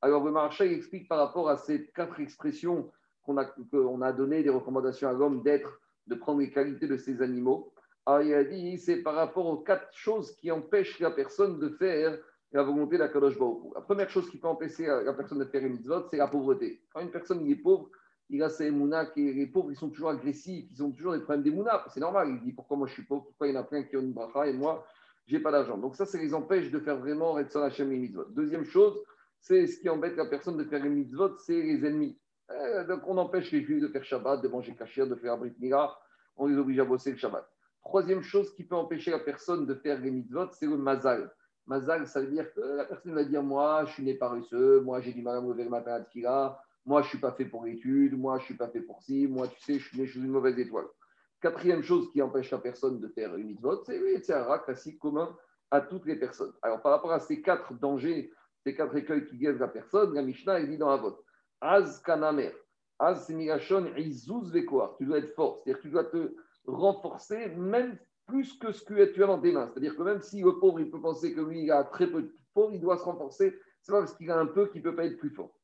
Alors 0.00 0.24
le 0.24 0.30
marché 0.30 0.72
explique 0.72 1.08
par 1.08 1.18
rapport 1.18 1.48
à 1.48 1.56
ces 1.56 1.86
quatre 1.88 2.20
expressions 2.20 2.90
qu'on 3.24 3.36
a, 3.38 3.44
qu'on 3.44 4.02
a 4.02 4.12
donné 4.12 4.42
des 4.42 4.50
recommandations 4.50 5.08
à 5.08 5.12
l'homme 5.12 5.42
d'être, 5.42 5.80
de 6.06 6.14
prendre 6.14 6.40
les 6.40 6.50
qualités 6.50 6.86
de 6.86 6.96
ces 6.96 7.22
animaux. 7.22 7.72
Alors, 8.06 8.22
il 8.22 8.34
a 8.34 8.44
dit, 8.44 8.76
c'est 8.78 9.02
par 9.02 9.14
rapport 9.14 9.46
aux 9.46 9.58
quatre 9.58 9.88
choses 9.92 10.36
qui 10.36 10.50
empêchent 10.50 11.00
la 11.00 11.10
personne 11.10 11.58
de 11.58 11.70
faire 11.70 12.18
la 12.52 12.62
volonté 12.62 12.98
d'Akadosh 12.98 13.38
Baruch 13.38 13.74
La 13.74 13.80
première 13.80 14.10
chose 14.10 14.28
qui 14.28 14.36
peut 14.36 14.46
empêcher 14.46 14.86
la 14.86 15.14
personne 15.14 15.38
de 15.38 15.46
faire 15.46 15.64
une 15.64 15.72
mitzvot, 15.72 16.06
c'est 16.10 16.18
la 16.18 16.28
pauvreté. 16.28 16.82
Quand 16.92 17.00
une 17.00 17.10
personne 17.10 17.50
est 17.50 17.56
pauvre, 17.56 17.88
il 18.30 18.42
a 18.42 18.48
ses 18.48 18.70
mounas, 18.70 19.06
qui 19.06 19.32
les 19.32 19.46
pauvres, 19.46 19.70
ils 19.70 19.76
sont 19.76 19.90
toujours 19.90 20.10
agressifs, 20.10 20.66
ils 20.70 20.82
ont 20.82 20.90
toujours 20.90 21.12
des 21.12 21.20
problèmes 21.20 21.42
des 21.42 21.50
mounas. 21.50 21.84
C'est 21.92 22.00
normal. 22.00 22.28
Il 22.30 22.40
dit 22.42 22.52
pourquoi 22.52 22.76
moi 22.76 22.86
je 22.86 22.94
suis 22.94 23.04
pauvre, 23.04 23.24
pourquoi 23.24 23.48
il 23.48 23.54
y 23.54 23.56
en 23.56 23.60
a 23.60 23.64
plein 23.64 23.82
qui 23.82 23.96
ont 23.96 24.00
une 24.00 24.12
bracha 24.12 24.46
et 24.46 24.52
moi, 24.52 24.86
j'ai 25.26 25.40
pas 25.40 25.50
d'argent. 25.50 25.78
Donc 25.78 25.96
ça, 25.96 26.06
ça 26.06 26.18
les 26.18 26.34
empêche 26.34 26.70
de 26.70 26.78
faire 26.78 26.98
vraiment 26.98 27.32
Retson 27.32 27.62
Hashem 27.62 27.92
et 27.92 27.96
mitzvot. 27.96 28.24
Deuxième 28.30 28.64
chose, 28.64 28.98
c'est 29.40 29.66
ce 29.66 29.78
qui 29.78 29.88
embête 29.88 30.16
la 30.16 30.26
personne 30.26 30.56
de 30.56 30.64
faire 30.64 30.84
une 30.84 30.94
mitzvot, 30.94 31.36
c'est 31.38 31.60
les 31.60 31.84
ennemis. 31.84 32.18
Euh, 32.50 32.86
donc 32.86 33.02
on 33.06 33.16
empêche 33.16 33.50
les 33.52 33.62
juifs 33.62 33.80
de 33.80 33.88
faire 33.88 34.04
Shabbat, 34.04 34.42
de 34.42 34.48
manger 34.48 34.74
kashir, 34.74 35.06
de 35.06 35.14
faire 35.14 35.38
brit 35.38 35.54
On 36.36 36.46
les 36.46 36.56
oblige 36.56 36.78
à 36.78 36.84
bosser 36.84 37.12
le 37.12 37.16
Shabbat. 37.16 37.48
Troisième 37.82 38.22
chose 38.22 38.54
qui 38.54 38.64
peut 38.64 38.74
empêcher 38.74 39.10
la 39.10 39.18
personne 39.18 39.66
de 39.66 39.74
faire 39.74 40.00
les 40.00 40.10
mitzvot, 40.10 40.50
c'est 40.52 40.66
le 40.66 40.76
mazal. 40.76 41.30
Mazal, 41.66 42.06
ça 42.06 42.20
veut 42.20 42.26
dire 42.30 42.52
que 42.52 42.60
la 42.60 42.84
personne 42.84 43.14
va 43.14 43.24
dire 43.24 43.42
Moi, 43.42 43.84
je 43.86 43.92
suis 43.92 44.04
né 44.04 44.14
paresseux, 44.14 44.80
moi, 44.80 45.00
j'ai 45.00 45.12
du 45.12 45.22
mal 45.22 45.36
à 45.36 45.40
me 45.40 45.50
lever 45.50 45.64
le 45.64 45.70
matin 45.70 45.92
à 45.92 46.00
Tfila, 46.00 46.58
moi, 46.86 47.00
je 47.00 47.06
ne 47.06 47.10
suis 47.10 47.18
pas 47.18 47.32
fait 47.32 47.44
pour 47.46 47.64
l'étude, 47.64 48.18
moi, 48.18 48.38
je 48.38 48.42
ne 48.42 48.46
suis 48.46 48.56
pas 48.56 48.68
fait 48.68 48.80
pour 48.80 49.02
ci, 49.02 49.26
moi, 49.26 49.48
tu 49.48 49.60
sais, 49.60 49.78
je 49.78 49.88
suis 49.88 49.98
né 49.98 50.06
sous 50.06 50.20
une 50.20 50.30
mauvaise 50.30 50.58
étoile. 50.58 50.86
Quatrième 51.40 51.82
chose 51.82 52.10
qui 52.12 52.22
empêche 52.22 52.50
la 52.50 52.58
personne 52.58 53.00
de 53.00 53.08
faire 53.08 53.34
une 53.36 53.46
mitzvot, 53.46 53.84
c'est 53.84 54.32
un 54.32 54.44
rat 54.44 54.60
classique 54.60 54.98
commun 54.98 55.36
à 55.70 55.80
toutes 55.80 56.06
les 56.06 56.16
personnes. 56.16 56.52
Alors, 56.62 56.80
par 56.82 56.92
rapport 56.92 57.12
à 57.12 57.20
ces 57.20 57.42
quatre 57.42 57.74
dangers, 57.74 58.32
ces 58.64 58.74
quatre 58.74 58.96
écueils 58.96 59.26
qui 59.26 59.36
guettent 59.36 59.58
la 59.58 59.68
personne, 59.68 60.14
la 60.14 60.22
Mishnah, 60.22 60.60
elle 60.60 60.70
dit 60.70 60.78
dans 60.78 60.90
la 60.90 60.96
vote 60.96 61.22
Az 61.60 62.00
kanamer. 62.00 62.52
Az 62.98 63.26
c'est 63.26 64.00
izuz 64.00 64.52
vekoar. 64.52 64.96
Tu 64.98 65.06
dois 65.06 65.18
être 65.18 65.34
fort, 65.34 65.58
c'est-à-dire 65.58 65.78
que 65.78 65.82
tu 65.82 65.90
dois 65.90 66.04
te 66.04 66.34
renforcer 66.66 67.48
même 67.48 67.98
plus 68.26 68.56
que 68.58 68.72
ce 68.72 68.82
que 68.84 69.12
tu 69.12 69.22
as 69.22 69.26
dans 69.26 69.40
tes 69.40 69.52
mains. 69.52 69.68
C'est-à-dire 69.68 69.96
que 69.96 70.02
même 70.02 70.22
si 70.22 70.40
le 70.40 70.58
pauvre, 70.58 70.80
il 70.80 70.90
peut 70.90 71.00
penser 71.00 71.34
que 71.34 71.40
lui, 71.40 71.64
il 71.64 71.70
a 71.70 71.84
très 71.84 72.06
peu 72.06 72.22
de 72.22 72.34
pauvre, 72.54 72.72
il 72.72 72.80
doit 72.80 72.96
se 72.96 73.04
renforcer. 73.04 73.58
C'est 73.82 73.92
pas 73.92 74.00
parce 74.00 74.14
qu'il 74.14 74.30
a 74.30 74.38
un 74.38 74.46
peu 74.46 74.66
qu'il 74.68 74.82
ne 74.82 74.90
peut 74.90 74.96
pas 74.96 75.04
être 75.04 75.18
plus 75.18 75.30
fort. 75.30 75.54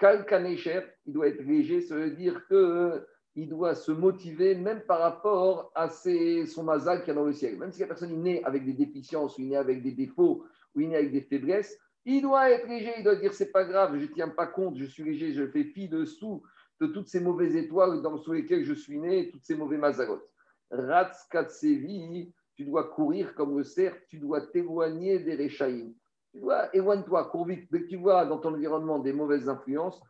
Kalkanecher, 0.00 0.80
il 1.04 1.12
doit 1.12 1.28
être 1.28 1.42
léger, 1.42 1.82
ça 1.82 1.94
veut 1.94 2.10
dire 2.10 2.46
qu'il 2.48 2.56
euh, 2.56 3.00
doit 3.36 3.74
se 3.74 3.92
motiver 3.92 4.54
même 4.54 4.80
par 4.80 5.00
rapport 5.00 5.70
à 5.74 5.90
ses, 5.90 6.46
son 6.46 6.64
mazal 6.64 7.00
qu'il 7.00 7.08
y 7.08 7.10
a 7.10 7.14
dans 7.14 7.26
le 7.26 7.34
ciel. 7.34 7.58
Même 7.58 7.70
si 7.70 7.80
la 7.80 7.86
personne 7.86 8.12
est 8.12 8.16
née 8.16 8.44
avec 8.44 8.64
des 8.64 8.72
déficiences, 8.72 9.36
ou 9.36 9.42
il 9.42 9.48
est 9.48 9.50
né 9.50 9.56
avec 9.56 9.82
des 9.82 9.92
défauts, 9.92 10.44
ou 10.74 10.80
il 10.80 10.86
est 10.86 10.88
né 10.88 10.96
avec 10.96 11.12
des 11.12 11.20
faiblesses, 11.20 11.78
il 12.06 12.22
doit 12.22 12.50
être 12.50 12.66
léger, 12.66 12.92
il 12.96 13.04
doit 13.04 13.16
dire 13.16 13.34
c'est 13.34 13.52
pas 13.52 13.64
grave, 13.64 13.98
je 13.98 14.06
ne 14.06 14.06
tiens 14.06 14.30
pas 14.30 14.46
compte, 14.46 14.78
je 14.78 14.86
suis 14.86 15.04
léger, 15.04 15.34
je 15.34 15.46
fais 15.46 15.64
fi 15.64 15.86
dessous 15.86 16.42
de 16.80 16.86
toutes 16.86 17.08
ces 17.08 17.20
mauvaises 17.20 17.54
étoiles 17.54 18.00
dans, 18.00 18.16
sous 18.16 18.32
lesquelles 18.32 18.64
je 18.64 18.72
suis 18.72 18.98
né, 18.98 19.30
toutes 19.30 19.44
ces 19.44 19.54
mauvais 19.54 19.76
mazalotes. 19.76 20.26
Ratskatsevi, 20.70 22.32
tu 22.54 22.64
dois 22.64 22.84
courir 22.84 23.34
comme 23.34 23.58
le 23.58 23.64
cerf, 23.64 23.94
tu 24.08 24.18
dois 24.18 24.46
t'éloigner 24.46 25.18
des 25.18 25.36
Rechaïm. 25.36 25.92
Tu 26.32 26.40
dois 26.40 26.74
éloigne-toi, 26.74 27.24
cours 27.30 27.46
vite. 27.46 27.70
Dès 27.70 27.82
que 27.82 27.88
tu 27.88 27.96
vois 27.96 28.24
dans 28.26 28.38
ton 28.38 28.54
environnement 28.54 28.98
des 28.98 29.12
mauvaises 29.12 29.48
influences, 29.48 30.00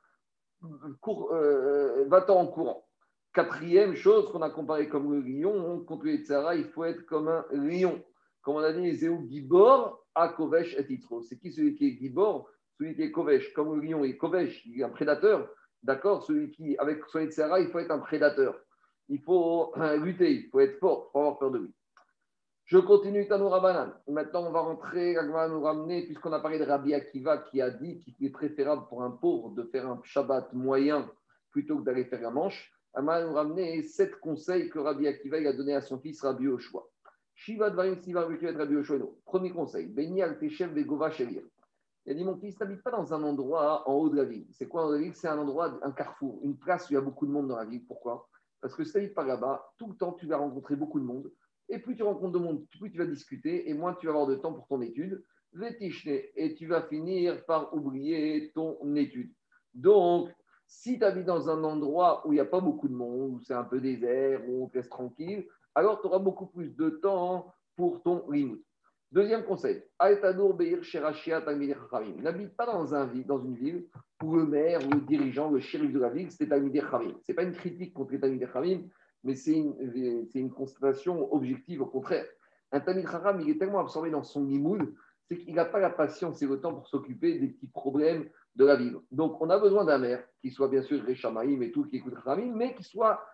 euh, 0.62 2.04
va-t'en 2.08 2.40
en 2.40 2.46
courant. 2.46 2.86
Quatrième 3.32 3.94
chose 3.94 4.30
qu'on 4.30 4.42
a 4.42 4.50
comparé 4.50 4.88
comme 4.88 5.12
le 5.12 5.20
lion, 5.20 5.80
contre 5.84 6.06
les 6.06 6.24
tsara, 6.24 6.56
il 6.56 6.68
faut 6.70 6.84
être 6.84 7.06
comme 7.06 7.28
un 7.28 7.44
lion. 7.52 8.02
Comme 8.42 8.56
on 8.56 8.60
a 8.60 8.72
dit, 8.72 8.94
Zéou 8.94 9.26
Gibor, 9.28 10.04
à 10.14 10.28
Kovesh 10.28 10.74
et 10.76 10.86
Titro. 10.86 11.22
C'est 11.22 11.38
qui 11.38 11.52
celui 11.52 11.74
qui 11.74 11.86
est 11.86 11.98
Gibor? 11.98 12.50
Celui 12.78 12.94
qui 12.94 13.02
est 13.02 13.12
Kovesh. 13.12 13.52
Comme 13.52 13.74
le 13.74 13.86
lion 13.86 14.04
est 14.04 14.16
Kovesh, 14.16 14.66
il 14.66 14.80
est 14.80 14.84
un 14.84 14.88
prédateur. 14.90 15.48
D'accord? 15.82 16.24
Celui 16.24 16.50
qui, 16.50 16.76
avec 16.78 17.04
son 17.06 17.24
tsara, 17.26 17.60
il 17.60 17.68
faut 17.68 17.78
être 17.78 17.92
un 17.92 17.98
prédateur 17.98 18.60
il 19.10 19.20
faut 19.20 19.74
lutter, 19.98 20.32
il 20.32 20.48
faut 20.50 20.60
être 20.60 20.78
fort, 20.78 21.08
il 21.08 21.12
faut 21.12 21.18
avoir 21.18 21.38
peur 21.38 21.50
de 21.50 21.58
lui. 21.58 21.74
Je 22.70 22.78
continue 22.78 23.26
Tanoura 23.26 23.58
Banan. 23.58 23.92
Maintenant, 24.06 24.46
on 24.46 24.52
va 24.52 24.60
rentrer, 24.60 25.14
va 25.14 25.48
nous 25.48 25.60
ramener, 25.60 26.04
puisqu'on 26.04 26.32
a 26.32 26.38
parlé 26.38 26.56
de 26.56 26.62
Rabbi 26.62 26.94
Akiva 26.94 27.38
qui 27.38 27.60
a 27.60 27.68
dit 27.68 27.98
qu'il 27.98 28.24
est 28.24 28.30
préférable 28.30 28.86
pour 28.88 29.02
un 29.02 29.10
pauvre 29.10 29.50
de 29.50 29.64
faire 29.64 29.88
un 29.90 30.00
Shabbat 30.04 30.52
moyen 30.52 31.10
plutôt 31.50 31.80
que 31.80 31.82
d'aller 31.82 32.04
faire 32.04 32.22
la 32.22 32.30
manche. 32.30 32.72
Va 32.94 33.26
nous 33.26 33.32
ramener 33.32 33.82
sept 33.82 34.20
conseils 34.20 34.70
que 34.70 34.78
Rabbi 34.78 35.08
Akiva 35.08 35.38
a 35.38 35.52
donné 35.52 35.74
à 35.74 35.80
son 35.80 35.98
fils 35.98 36.22
Rabbi 36.22 36.46
Oshua. 36.46 36.86
Shiva 37.34 37.70
Dvarim 37.70 37.96
Siva 37.96 38.20
Rabbi 38.20 38.76
Oshua. 38.76 38.98
Premier 39.24 39.50
conseil, 39.50 39.86
Beni 39.86 40.22
al 40.22 40.38
Teshem 40.38 40.72
Begova 40.72 41.10
Shelir. 41.10 41.42
Il 42.06 42.12
a 42.12 42.14
dit 42.14 42.24
Mon 42.24 42.36
fils, 42.36 42.60
n'habite 42.60 42.84
pas 42.84 42.92
dans 42.92 43.12
un 43.12 43.24
endroit 43.24 43.82
en 43.90 43.94
haut 43.94 44.10
de 44.10 44.16
la 44.16 44.24
ville. 44.24 44.46
C'est 44.52 44.68
quoi 44.68 44.84
en 44.84 44.86
haut 44.86 44.92
de 44.92 44.98
la 44.98 45.02
ville? 45.02 45.14
C'est 45.16 45.26
un 45.26 45.38
endroit, 45.38 45.76
un 45.82 45.90
carrefour, 45.90 46.38
une 46.44 46.56
place 46.56 46.88
où 46.88 46.92
il 46.92 46.94
y 46.94 46.98
a 46.98 47.00
beaucoup 47.00 47.26
de 47.26 47.32
monde 47.32 47.48
dans 47.48 47.56
la 47.56 47.64
ville. 47.64 47.84
Pourquoi? 47.84 48.28
Parce 48.60 48.76
que 48.76 48.84
si 48.84 48.92
tu 48.92 48.98
n'habites 48.98 49.14
pas 49.16 49.24
là-bas, 49.24 49.72
tout 49.76 49.88
le 49.88 49.96
temps, 49.96 50.12
tu 50.12 50.26
vas 50.26 50.36
rencontrer 50.36 50.76
beaucoup 50.76 51.00
de 51.00 51.04
monde. 51.04 51.32
Et 51.70 51.78
plus 51.78 51.96
tu 51.96 52.02
rencontres 52.02 52.32
de 52.32 52.38
monde, 52.38 52.66
plus 52.78 52.90
tu 52.90 52.98
vas 52.98 53.06
discuter, 53.06 53.70
et 53.70 53.74
moins 53.74 53.94
tu 53.94 54.06
vas 54.06 54.12
avoir 54.12 54.26
de 54.26 54.34
temps 54.34 54.52
pour 54.52 54.66
ton 54.66 54.82
étude. 54.82 55.24
Et 56.36 56.54
tu 56.54 56.66
vas 56.66 56.82
finir 56.82 57.44
par 57.46 57.74
oublier 57.74 58.52
ton 58.54 58.76
étude. 58.94 59.32
Donc, 59.74 60.30
si 60.66 60.98
tu 60.98 61.04
habites 61.04 61.26
dans 61.26 61.48
un 61.48 61.64
endroit 61.64 62.26
où 62.26 62.32
il 62.32 62.36
n'y 62.36 62.40
a 62.40 62.44
pas 62.44 62.60
beaucoup 62.60 62.88
de 62.88 62.94
monde, 62.94 63.32
où 63.32 63.40
c'est 63.40 63.54
un 63.54 63.64
peu 63.64 63.80
désert, 63.80 64.42
où 64.48 64.64
on 64.64 64.68
te 64.68 64.76
laisse 64.78 64.88
tranquille, 64.88 65.46
alors 65.74 66.00
tu 66.00 66.06
auras 66.06 66.18
beaucoup 66.18 66.46
plus 66.46 66.74
de 66.76 66.90
temps 66.90 67.52
pour 67.76 68.02
ton 68.02 68.28
limite. 68.30 68.64
Deuxième 69.12 69.44
conseil, 69.44 69.82
n'habite 72.22 72.56
pas 72.56 72.66
dans, 72.66 72.94
un, 72.94 73.06
dans 73.26 73.42
une 73.42 73.56
ville 73.56 73.88
où 74.22 74.36
le 74.36 74.46
maire 74.46 74.78
le 74.88 75.00
dirigeant, 75.00 75.50
le 75.50 75.58
shérif 75.58 75.92
de 75.92 75.98
la 75.98 76.10
ville, 76.10 76.30
c'est 76.30 76.48
Talmideh 76.48 76.82
Khamim. 76.88 77.14
Ce 77.22 77.32
n'est 77.32 77.34
pas 77.34 77.42
une 77.42 77.54
critique 77.54 77.92
contre 77.92 78.12
les 78.12 78.20
Talmideh 78.20 78.46
Khamim, 78.52 78.82
mais 79.24 79.34
c'est 79.34 79.52
une, 79.52 80.26
une, 80.34 80.50
constatation 80.50 81.32
objective 81.32 81.82
au 81.82 81.86
contraire. 81.86 82.26
Un 82.72 82.80
Talmid 82.80 83.06
Khamim, 83.06 83.40
il 83.40 83.50
est 83.50 83.58
tellement 83.58 83.80
absorbé 83.80 84.10
dans 84.10 84.22
son 84.22 84.44
limoud, 84.44 84.94
c'est 85.28 85.38
qu'il 85.38 85.54
n'a 85.54 85.64
pas 85.64 85.80
la 85.80 85.90
patience 85.90 86.42
et 86.42 86.46
le 86.46 86.60
temps 86.60 86.74
pour 86.74 86.88
s'occuper 86.88 87.38
des 87.38 87.48
petits 87.48 87.68
problèmes 87.68 88.28
de 88.56 88.64
la 88.64 88.76
ville. 88.76 88.96
Donc, 89.10 89.40
on 89.40 89.50
a 89.50 89.58
besoin 89.58 89.84
d'un 89.84 89.98
maire 89.98 90.24
qui 90.40 90.50
soit 90.50 90.68
bien 90.68 90.82
sûr 90.82 91.02
Réchamaïm 91.04 91.62
et 91.62 91.70
tout, 91.70 91.84
qui 91.84 91.96
écoute 91.96 92.14
Khamim, 92.24 92.54
mais 92.54 92.74
qui 92.74 92.82
soit 92.82 93.24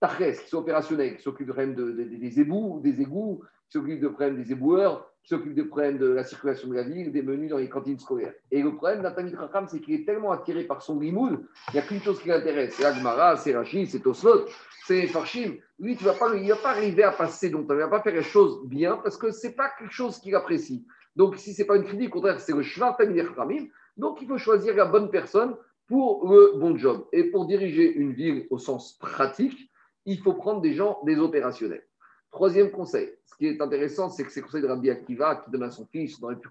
Taches, 0.00 0.42
qui 0.42 0.48
soit 0.48 0.60
opérationnel, 0.60 1.16
qui 1.16 1.22
s'occupe 1.22 1.48
de, 1.48 1.72
de, 1.72 1.92
des 1.92 2.16
des 2.18 2.40
égouts, 2.40 2.82
qui 2.82 3.78
s'occupe 3.78 4.00
de 4.00 4.08
problèmes 4.08 4.36
des 4.36 4.52
éboueurs, 4.52 5.10
s'occupe 5.26 5.54
des 5.54 5.64
problèmes 5.64 5.98
de 5.98 6.06
la 6.06 6.24
circulation 6.24 6.68
de 6.68 6.74
la 6.74 6.84
ville, 6.84 7.12
des 7.12 7.22
menus 7.22 7.50
dans 7.50 7.58
les 7.58 7.68
cantines 7.68 7.98
scolaires. 7.98 8.32
Et 8.50 8.62
le 8.62 8.74
problème 8.76 9.02
d'un 9.02 9.10
Talmid 9.10 9.36
c'est 9.68 9.80
qu'il 9.80 9.94
est 9.94 10.04
tellement 10.04 10.30
attiré 10.30 10.64
par 10.64 10.82
son 10.82 11.00
limoud, 11.00 11.44
il 11.68 11.72
n'y 11.74 11.80
a 11.80 11.82
qu'une 11.82 12.00
chose 12.00 12.20
qui 12.20 12.28
l'intéresse. 12.28 12.74
C'est 12.74 12.84
Agmara, 12.84 13.36
c'est 13.36 13.54
Rachid, 13.54 13.88
c'est 13.88 14.00
Toslot, 14.00 14.46
c'est 14.86 15.06
Farshim. 15.08 15.56
Lui, 15.80 15.96
tu 15.96 16.04
vas 16.04 16.14
pas, 16.14 16.34
il 16.34 16.48
va 16.48 16.56
pas 16.56 16.70
arriver 16.70 17.02
à 17.02 17.10
passer 17.10 17.50
donc 17.50 17.66
il 17.68 17.74
ne 17.74 17.80
va 17.80 17.88
pas 17.88 18.00
faire 18.00 18.14
les 18.14 18.22
choses 18.22 18.64
bien 18.66 18.98
parce 19.02 19.16
que 19.16 19.32
ce 19.32 19.48
n'est 19.48 19.52
pas 19.52 19.70
quelque 19.78 19.92
chose 19.92 20.18
qu'il 20.18 20.34
apprécie. 20.34 20.86
Donc, 21.16 21.36
si 21.36 21.54
ce 21.54 21.62
n'est 21.62 21.66
pas 21.66 21.76
une 21.76 21.84
critique, 21.84 22.10
au 22.10 22.20
contraire, 22.20 22.38
c'est 22.40 22.54
le 22.54 22.62
cheval 22.62 22.94
Talmid 22.96 23.68
Donc, 23.96 24.22
il 24.22 24.28
faut 24.28 24.38
choisir 24.38 24.76
la 24.76 24.84
bonne 24.84 25.10
personne 25.10 25.56
pour 25.88 26.28
le 26.28 26.58
bon 26.58 26.76
job. 26.76 27.06
Et 27.12 27.24
pour 27.24 27.46
diriger 27.46 27.92
une 27.94 28.12
ville 28.12 28.46
au 28.50 28.58
sens 28.58 28.98
pratique, 28.98 29.70
il 30.04 30.18
faut 30.20 30.34
prendre 30.34 30.60
des 30.60 30.74
gens, 30.74 30.98
des 31.04 31.18
opérationnels. 31.18 31.84
Troisième 32.30 32.70
conseil, 32.70 33.10
ce 33.24 33.36
qui 33.36 33.46
est 33.46 33.60
intéressant, 33.60 34.10
c'est 34.10 34.24
que 34.24 34.30
ces 34.30 34.42
conseils 34.42 34.62
de 34.62 34.66
Rabbi 34.66 34.90
Akiva, 34.90 35.36
qui 35.36 35.50
donne 35.50 35.62
à 35.62 35.70
son 35.70 35.86
fils, 35.86 36.18
on 36.20 36.24
aurait 36.24 36.38
pu 36.38 36.48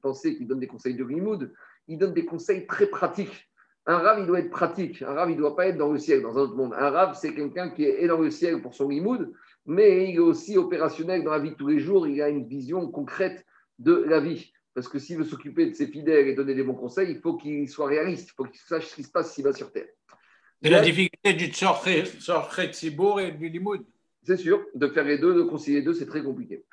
penser 0.00 0.36
qu'il 0.36 0.46
donne 0.46 0.60
des 0.60 0.66
conseils 0.66 0.94
de 0.94 1.04
Grimoud, 1.04 1.52
il 1.88 1.98
donne 1.98 2.14
des 2.14 2.24
conseils 2.24 2.66
très 2.66 2.86
pratiques. 2.86 3.50
Un 3.86 3.98
rave, 3.98 4.20
il 4.20 4.26
doit 4.26 4.38
être 4.38 4.50
pratique. 4.50 5.02
Un 5.02 5.12
rave, 5.12 5.30
il 5.30 5.34
ne 5.34 5.40
doit 5.40 5.56
pas 5.56 5.66
être 5.66 5.76
dans 5.76 5.92
le 5.92 5.98
ciel, 5.98 6.22
dans 6.22 6.38
un 6.38 6.42
autre 6.42 6.56
monde. 6.56 6.72
Un 6.74 6.90
rave, 6.90 7.18
c'est 7.20 7.34
quelqu'un 7.34 7.68
qui 7.70 7.84
est 7.84 8.06
dans 8.06 8.18
le 8.18 8.30
ciel 8.30 8.62
pour 8.62 8.74
son 8.74 8.86
Grimoud, 8.86 9.32
mais 9.66 10.08
il 10.08 10.16
est 10.16 10.20
aussi 10.20 10.56
opérationnel 10.56 11.22
dans 11.22 11.32
la 11.32 11.38
vie 11.38 11.50
de 11.50 11.56
tous 11.56 11.68
les 11.68 11.80
jours. 11.80 12.06
Il 12.06 12.22
a 12.22 12.28
une 12.28 12.46
vision 12.46 12.88
concrète 12.88 13.44
de 13.78 13.92
la 13.92 14.20
vie. 14.20 14.52
Parce 14.72 14.88
que 14.88 14.98
s'il 14.98 15.18
veut 15.18 15.24
s'occuper 15.24 15.66
de 15.66 15.74
ses 15.74 15.86
fidèles 15.86 16.28
et 16.28 16.34
donner 16.34 16.54
des 16.54 16.62
bons 16.62 16.74
conseils, 16.74 17.10
il 17.10 17.20
faut 17.20 17.36
qu'il 17.36 17.68
soit 17.68 17.86
réaliste. 17.86 18.30
Il 18.30 18.32
faut 18.32 18.44
qu'il 18.44 18.60
sache 18.60 18.86
ce 18.86 18.94
qui 18.94 19.02
se 19.02 19.10
passe 19.10 19.32
s'il 19.32 19.44
va 19.44 19.52
sur 19.52 19.70
Terre. 19.70 19.88
C'est 20.62 20.70
la 20.70 20.80
difficulté 20.80 21.34
du 21.34 21.46
Tzorchet 21.46 22.72
Tzibour 22.72 23.20
et 23.20 23.32
du 23.32 23.48
Limoud. 23.50 23.84
C'est 24.24 24.36
sûr, 24.36 24.64
de 24.74 24.88
faire 24.88 25.04
les 25.04 25.18
deux, 25.18 25.34
de 25.34 25.42
concilier 25.42 25.78
les 25.78 25.84
deux, 25.84 25.94
c'est 25.94 26.06
très 26.06 26.22
compliqué. 26.22 26.64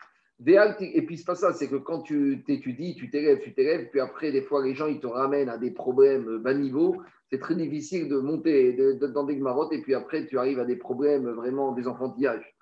Et 0.47 1.05
puis, 1.05 1.17
c'est 1.17 1.25
pas 1.25 1.35
ça, 1.35 1.53
c'est 1.53 1.67
que 1.67 1.75
quand 1.75 2.01
tu 2.01 2.43
t'étudies, 2.47 2.95
tu 2.95 3.11
t'élèves, 3.11 3.41
tu 3.43 3.53
t'élèves, 3.53 3.89
puis 3.91 3.99
après, 3.99 4.31
des 4.31 4.41
fois, 4.41 4.63
les 4.63 4.73
gens, 4.73 4.87
ils 4.87 4.99
te 4.99 5.05
ramènent 5.05 5.49
à 5.49 5.57
des 5.57 5.71
problèmes 5.71 6.39
bas 6.39 6.53
niveau. 6.55 6.95
C'est 7.29 7.39
très 7.39 7.55
difficile 7.55 8.09
de 8.09 8.17
monter 8.17 8.95
dans 8.95 9.23
des 9.23 9.35
marottes, 9.35 9.71
et 9.73 9.81
puis 9.81 9.93
après, 9.93 10.25
tu 10.25 10.39
arrives 10.39 10.59
à 10.59 10.65
des 10.65 10.77
problèmes 10.77 11.29
vraiment 11.29 11.73
des 11.73 11.87
enfantillages. 11.87 12.55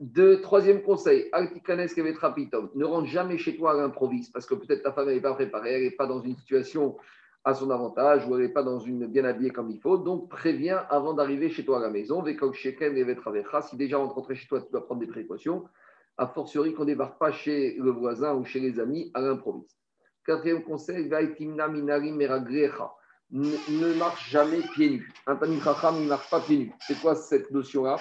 De, 0.00 0.36
troisième 0.36 0.82
conseil, 0.82 1.30
ne 1.34 2.84
rentre 2.84 3.06
jamais 3.06 3.38
chez 3.38 3.56
toi 3.56 3.72
à 3.72 3.76
l'improviste, 3.76 4.32
parce 4.32 4.46
que 4.46 4.54
peut-être 4.54 4.82
ta 4.82 4.92
femme 4.92 5.08
n'est 5.08 5.20
pas 5.20 5.34
préparée, 5.34 5.74
elle 5.74 5.82
n'est 5.82 5.90
pas 5.90 6.06
dans 6.06 6.22
une 6.22 6.36
situation 6.36 6.96
à 7.44 7.54
son 7.54 7.70
avantage 7.70 8.26
ou 8.26 8.34
elle 8.36 8.42
n'est 8.42 8.52
pas 8.52 8.62
dans 8.62 8.78
une 8.78 9.06
bien 9.06 9.24
habillée 9.24 9.50
comme 9.50 9.70
il 9.70 9.78
faut. 9.78 9.98
Donc 9.98 10.30
préviens 10.30 10.78
avant 10.88 11.12
d'arriver 11.12 11.50
chez 11.50 11.64
toi 11.64 11.78
à 11.78 11.80
la 11.80 11.90
maison. 11.90 12.24
Si 12.24 13.76
déjà 13.76 13.98
rencontré 13.98 14.34
chez 14.34 14.48
toi, 14.48 14.62
tu 14.62 14.70
dois 14.72 14.84
prendre 14.84 15.00
des 15.00 15.06
précautions. 15.06 15.64
A 16.16 16.26
fortiori 16.26 16.74
qu'on 16.74 16.82
ne 16.82 16.88
débarque 16.88 17.18
pas 17.18 17.32
chez 17.32 17.76
le 17.78 17.90
voisin 17.90 18.34
ou 18.34 18.44
chez 18.44 18.60
les 18.60 18.80
amis 18.80 19.10
à 19.14 19.20
l'improviste. 19.20 19.78
Quatrième 20.24 20.62
conseil, 20.62 21.08
ne 23.30 23.94
marche 23.98 24.30
jamais 24.30 24.60
pieds 24.74 24.90
nus. 24.90 25.12
Un 25.26 25.36
tamim 25.36 25.56
ne 25.56 26.08
marche 26.08 26.30
pas 26.30 26.40
pieds 26.40 26.58
nus. 26.58 26.72
C'est 26.80 27.00
quoi 27.00 27.14
cette 27.14 27.50
notion-là? 27.50 27.96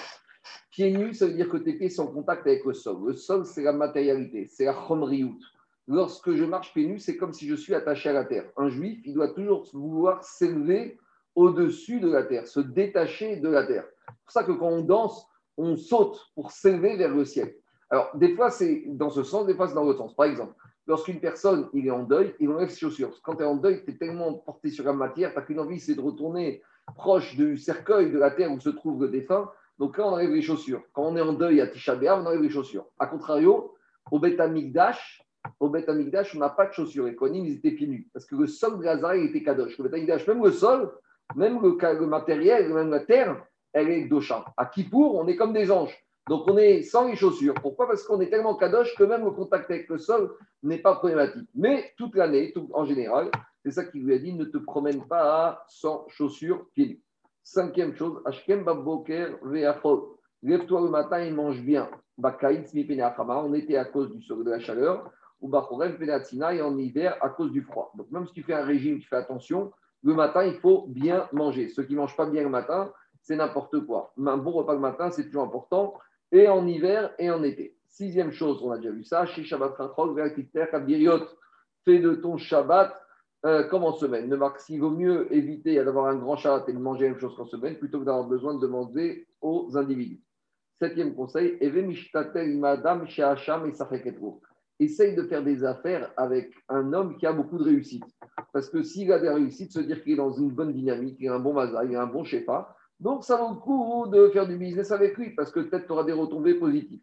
Pieds 0.71 0.91
nus, 0.91 1.13
ça 1.15 1.25
veut 1.25 1.33
dire 1.33 1.49
que 1.49 1.57
tes 1.57 1.73
pieds 1.73 1.89
sont 1.89 2.03
en 2.03 2.11
contact 2.11 2.45
avec 2.47 2.63
le 2.65 2.73
sol. 2.73 2.97
Le 3.07 3.13
sol, 3.13 3.45
c'est 3.45 3.63
la 3.63 3.73
matérialité, 3.73 4.47
c'est 4.47 4.65
la 4.65 4.73
chomriout 4.73 5.39
lorsque 5.87 6.33
je 6.33 6.43
marche 6.43 6.73
pieds 6.73 6.97
c'est 6.99 7.17
comme 7.17 7.33
si 7.33 7.47
je 7.47 7.55
suis 7.55 7.75
attaché 7.75 8.09
à 8.09 8.13
la 8.13 8.25
terre. 8.25 8.45
Un 8.57 8.69
juif, 8.69 8.99
il 9.05 9.13
doit 9.13 9.29
toujours 9.29 9.65
vouloir 9.73 10.23
s'élever 10.23 10.97
au-dessus 11.35 11.99
de 11.99 12.09
la 12.09 12.23
terre, 12.23 12.47
se 12.47 12.59
détacher 12.59 13.37
de 13.37 13.49
la 13.49 13.65
terre. 13.65 13.85
C'est 14.07 14.13
pour 14.23 14.31
ça 14.31 14.43
que 14.43 14.51
quand 14.51 14.69
on 14.69 14.81
danse, 14.81 15.27
on 15.57 15.75
saute 15.75 16.19
pour 16.35 16.51
s'élever 16.51 16.95
vers 16.95 17.13
le 17.13 17.25
ciel. 17.25 17.55
Alors, 17.89 18.09
des 18.15 18.35
fois, 18.35 18.49
c'est 18.49 18.83
dans 18.87 19.09
ce 19.09 19.23
sens, 19.23 19.45
des 19.45 19.55
fois, 19.55 19.67
c'est 19.67 19.75
dans 19.75 19.83
l'autre 19.83 19.99
sens. 19.99 20.15
Par 20.15 20.25
exemple, 20.25 20.55
lorsqu'une 20.87 21.19
personne 21.19 21.69
il 21.73 21.87
est 21.87 21.91
en 21.91 22.03
deuil, 22.03 22.33
il 22.39 22.49
enlève 22.49 22.69
ses 22.69 22.79
chaussures. 22.79 23.11
Quand 23.21 23.35
tu 23.35 23.43
es 23.43 23.45
en 23.45 23.55
deuil, 23.55 23.83
tu 23.83 23.91
es 23.91 23.97
tellement 23.97 24.33
porté 24.33 24.69
sur 24.69 24.85
la 24.85 24.93
matière, 24.93 25.33
tu 25.33 25.45
qu'une 25.45 25.59
envie, 25.59 25.79
c'est 25.79 25.95
de 25.95 26.01
retourner 26.01 26.61
proche 26.95 27.35
du 27.35 27.57
cercueil 27.57 28.11
de 28.11 28.17
la 28.17 28.31
terre 28.31 28.51
où 28.51 28.59
se 28.59 28.69
trouve 28.69 29.01
le 29.03 29.09
défunt. 29.09 29.49
Donc 29.79 29.97
là, 29.97 30.07
on 30.07 30.13
enlève 30.13 30.31
les 30.31 30.41
chaussures. 30.41 30.83
Quand 30.93 31.03
on 31.03 31.15
est 31.15 31.21
en 31.21 31.33
deuil 31.33 31.61
à 31.61 31.67
Tisha 31.67 31.95
on 31.95 32.25
enlève 32.25 32.41
les 32.41 32.49
chaussures. 32.49 32.85
A 32.99 33.07
contrario, 33.07 33.73
au 34.11 34.19
Beth 34.19 34.39
au 35.63 35.69
Beth 35.69 35.87
Amikdash, 35.87 36.35
on 36.35 36.39
n'a 36.39 36.49
pas 36.49 36.65
de 36.65 36.73
chaussures. 36.73 37.09
Kohanim, 37.15 37.45
ils 37.45 37.55
étaient 37.55 37.71
pieds 37.71 37.87
nus. 37.87 38.09
Parce 38.11 38.25
que 38.25 38.35
le 38.35 38.47
sol 38.47 38.77
de 38.79 38.83
Gaza, 38.83 39.15
il 39.15 39.27
était 39.27 39.43
Kadosh. 39.43 39.77
Le 39.77 39.85
Beth 39.85 39.93
Amikdash, 39.93 40.27
même 40.27 40.43
le 40.43 40.51
sol, 40.51 40.91
même 41.35 41.61
le, 41.61 42.05
matériel, 42.05 42.73
même 42.73 42.89
la 42.89 42.99
terre, 42.99 43.45
elle 43.71 43.89
est 43.89 44.05
Dosha. 44.05 44.43
À 44.57 44.65
Kippour, 44.65 45.15
on 45.15 45.25
est 45.27 45.37
comme 45.37 45.53
des 45.53 45.71
anges. 45.71 45.97
Donc 46.27 46.49
on 46.49 46.57
est 46.57 46.81
sans 46.81 47.07
les 47.07 47.15
chaussures. 47.15 47.53
Pourquoi? 47.55 47.87
Parce 47.87 48.03
qu'on 48.03 48.19
est 48.19 48.29
tellement 48.29 48.55
Kadosh 48.55 48.93
que 48.95 49.05
même 49.05 49.23
le 49.23 49.31
contact 49.31 49.71
avec 49.71 49.87
le 49.87 49.97
sol 49.97 50.35
n'est 50.63 50.79
pas 50.79 50.95
problématique. 50.95 51.47
Mais 51.55 51.93
toute 51.97 52.15
l'année, 52.15 52.53
en 52.73 52.83
général, 52.83 53.31
c'est 53.63 53.71
ça 53.71 53.85
qu'il 53.85 54.03
lui 54.03 54.13
a 54.13 54.19
dit 54.19 54.33
ne 54.33 54.45
te 54.45 54.57
promène 54.57 55.07
pas 55.07 55.63
sans 55.69 56.05
chaussures 56.09 56.65
pieds 56.73 56.87
nus. 56.87 57.01
Cinquième 57.41 57.95
chose, 57.95 58.21
Ashkem 58.25 58.65
Babboker 58.65 59.37
Veachol. 59.43 60.01
Lève-toi 60.43 60.81
le 60.81 60.89
matin 60.89 61.19
et 61.19 61.31
mange 61.31 61.61
bien. 61.61 61.89
On 62.21 63.53
était 63.53 63.77
à 63.77 63.85
cause 63.85 64.11
du 64.11 64.21
sol 64.21 64.43
de 64.43 64.51
la 64.51 64.59
chaleur 64.59 65.09
ou 65.43 65.49
Bachorem 65.49 65.97
et 66.01 66.61
en 66.61 66.77
hiver 66.77 67.17
à 67.21 67.29
cause 67.29 67.51
du 67.51 67.61
froid. 67.61 67.91
Donc 67.95 68.09
même 68.09 68.25
si 68.25 68.33
tu 68.33 68.41
fais 68.41 68.53
un 68.53 68.63
régime, 68.63 68.99
tu 68.99 69.07
fais 69.07 69.17
attention, 69.17 69.71
le 70.03 70.13
matin, 70.13 70.43
il 70.43 70.55
faut 70.55 70.85
bien 70.87 71.27
manger. 71.31 71.69
Ceux 71.69 71.83
qui 71.83 71.93
ne 71.93 71.99
mangent 71.99 72.17
pas 72.17 72.25
bien 72.25 72.43
le 72.43 72.49
matin, 72.49 72.91
c'est 73.21 73.35
n'importe 73.35 73.85
quoi. 73.85 74.13
Un 74.17 74.37
bon 74.37 74.51
repas 74.51 74.73
le 74.73 74.79
matin, 74.79 75.11
c'est 75.11 75.25
toujours 75.25 75.43
important, 75.43 75.93
et 76.31 76.47
en 76.47 76.65
hiver 76.65 77.13
et 77.19 77.29
en 77.29 77.43
été. 77.43 77.75
Sixième 77.87 78.31
chose, 78.31 78.61
on 78.63 78.71
a 78.71 78.77
déjà 78.77 78.91
vu 78.91 79.03
ça, 79.03 79.25
chez 79.25 79.43
Shabbat 79.43 79.75
fais 81.85 81.99
de 81.99 82.15
ton 82.15 82.37
Shabbat 82.37 82.99
euh, 83.45 83.63
comme 83.65 83.83
en 83.83 83.93
semaine. 83.93 84.29
Ne 84.29 84.37
marque 84.37 84.61
s'il 84.61 84.79
vaut 84.79 84.89
mieux 84.89 85.31
éviter 85.33 85.75
d'avoir 85.83 86.07
un 86.07 86.15
grand 86.15 86.37
Shabbat 86.37 86.69
et 86.69 86.73
de 86.73 86.79
manger 86.79 87.03
la 87.03 87.11
même 87.11 87.19
chose 87.19 87.35
qu'en 87.35 87.45
semaine 87.45 87.77
plutôt 87.77 87.99
que 87.99 88.05
d'avoir 88.05 88.25
besoin 88.25 88.55
de 88.55 88.59
demander 88.59 89.27
aux 89.41 89.77
individus. 89.77 90.21
Septième 90.79 91.13
conseil, 91.13 91.57
Eve 91.61 91.85
Mishtatel 91.85 92.57
Madame 92.57 93.05
Hacham 93.17 93.69
et 93.69 93.73
essaye 94.83 95.15
de 95.15 95.23
faire 95.23 95.43
des 95.43 95.63
affaires 95.63 96.11
avec 96.17 96.53
un 96.69 96.93
homme 96.93 97.17
qui 97.17 97.25
a 97.25 97.33
beaucoup 97.33 97.57
de 97.57 97.63
réussite. 97.63 98.03
Parce 98.51 98.69
que 98.69 98.83
s'il 98.83 99.11
a 99.11 99.19
des 99.19 99.29
réussites, 99.29 99.71
se 99.71 99.79
dire 99.79 100.03
qu'il 100.03 100.13
est 100.13 100.17
dans 100.17 100.31
une 100.31 100.51
bonne 100.51 100.73
dynamique, 100.73 101.17
il 101.19 101.27
a 101.29 101.35
un 101.35 101.39
bon 101.39 101.53
maza, 101.53 101.83
il 101.83 101.95
a 101.95 102.03
un 102.03 102.07
bon 102.07 102.23
shefa, 102.23 102.75
donc 102.99 103.23
ça 103.23 103.37
vaut 103.37 103.49
le 103.49 103.59
coup 103.59 104.07
de 104.07 104.29
faire 104.29 104.47
du 104.47 104.57
business 104.57 104.91
avec 104.91 105.17
lui, 105.17 105.31
parce 105.31 105.51
que 105.51 105.59
peut-être 105.59 105.87
tu 105.87 105.91
auras 105.91 106.03
des 106.03 106.13
retombées 106.13 106.55
positives. 106.55 107.01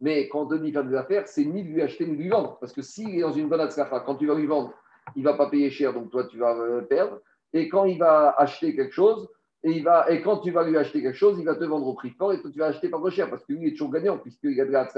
Mais 0.00 0.28
quand 0.28 0.52
on 0.52 0.56
dit 0.56 0.72
faire 0.72 0.84
des 0.84 0.94
affaires, 0.94 1.26
c'est 1.26 1.44
ni 1.44 1.62
de 1.62 1.68
lui 1.68 1.82
acheter 1.82 2.06
ni 2.06 2.16
de 2.16 2.22
lui 2.22 2.28
vendre. 2.28 2.58
Parce 2.60 2.72
que 2.72 2.82
s'il 2.82 3.16
est 3.16 3.22
dans 3.22 3.32
une 3.32 3.48
bonne 3.48 3.60
atzlacha, 3.60 4.00
quand 4.00 4.16
tu 4.16 4.26
vas 4.26 4.34
lui 4.34 4.46
vendre, 4.46 4.72
il 5.14 5.22
ne 5.22 5.28
va 5.28 5.34
pas 5.34 5.48
payer 5.48 5.70
cher, 5.70 5.94
donc 5.94 6.10
toi 6.10 6.24
tu 6.24 6.38
vas 6.38 6.56
euh, 6.58 6.82
perdre. 6.82 7.20
Et 7.52 7.68
quand 7.68 7.84
il 7.84 7.98
va 7.98 8.30
acheter 8.30 8.74
quelque 8.74 8.92
chose, 8.92 9.28
Et, 9.66 9.78
il 9.78 9.88
et 10.08 10.22
quand 10.22 10.38
tu 10.38 10.52
vas 10.52 10.62
lui 10.62 10.76
acheter 10.76 11.02
quelque 11.02 11.16
chose, 11.16 11.40
il 11.40 11.44
va 11.44 11.56
te 11.56 11.64
vendre 11.64 11.88
au 11.88 11.94
prix 11.94 12.10
fort 12.10 12.32
et 12.32 12.40
toi, 12.40 12.52
tu 12.52 12.60
vas 12.60 12.66
acheter 12.66 12.88
pas 12.88 12.98
trop 12.98 13.10
cher 13.10 13.28
parce 13.28 13.44
que 13.44 13.52
lui 13.52 13.66
est 13.66 13.72
toujours 13.72 13.90
gagnant 13.90 14.16
puisqu'il 14.16 14.60
a 14.60 14.64
de 14.64 14.70
la 14.70 14.88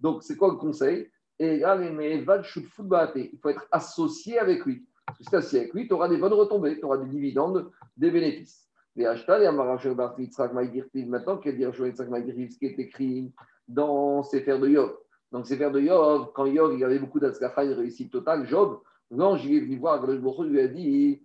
Donc, 0.00 0.24
c'est 0.24 0.36
quoi 0.36 0.48
le 0.48 0.56
conseil? 0.56 1.08
Et 1.38 1.58
là, 1.58 1.78
il 1.80 3.38
faut 3.40 3.48
être 3.48 3.68
associé 3.70 4.40
avec 4.40 4.66
lui. 4.66 4.84
Parce 5.06 5.18
que 5.18 5.24
si 5.24 5.30
tu 5.30 5.36
associé 5.36 5.60
avec 5.60 5.72
lui, 5.72 5.86
tu 5.86 5.94
auras 5.94 6.08
des 6.08 6.16
bonnes 6.16 6.32
retombées, 6.32 6.80
tu 6.80 6.84
auras 6.84 6.98
des 6.98 7.08
dividendes, 7.08 7.70
des 7.96 8.10
bénéfices. 8.10 8.68
Les 8.96 9.06
acheteurs, 9.06 9.38
il 9.38 9.44
y 9.44 9.46
a 9.46 9.52
maintenant 9.52 11.38
qui 11.38 11.48
a 11.48 11.52
dit 11.52 11.64
ce 11.64 12.58
qui 12.58 12.66
est 12.66 12.78
écrit 12.80 13.32
dans 13.68 14.24
Sefer 14.24 14.58
de 14.58 14.68
Yov. 14.68 14.96
Donc, 15.30 15.46
Sefer 15.46 15.70
de 15.70 15.78
Yov, 15.78 16.32
quand 16.34 16.46
Yov 16.46 16.74
il 16.74 16.82
avait 16.82 16.98
beaucoup 16.98 17.20
d'Atzkacha, 17.20 17.64
une 17.64 17.74
réussite 17.74 18.10
totale, 18.10 18.48
Job, 18.48 18.80
l'ange, 19.12 19.46
il 19.46 19.56
est 19.56 19.60
venu 19.60 19.78
voir, 19.78 20.04
le 20.04 20.18
lui 20.44 20.60
a 20.60 20.66
dit 20.66 21.22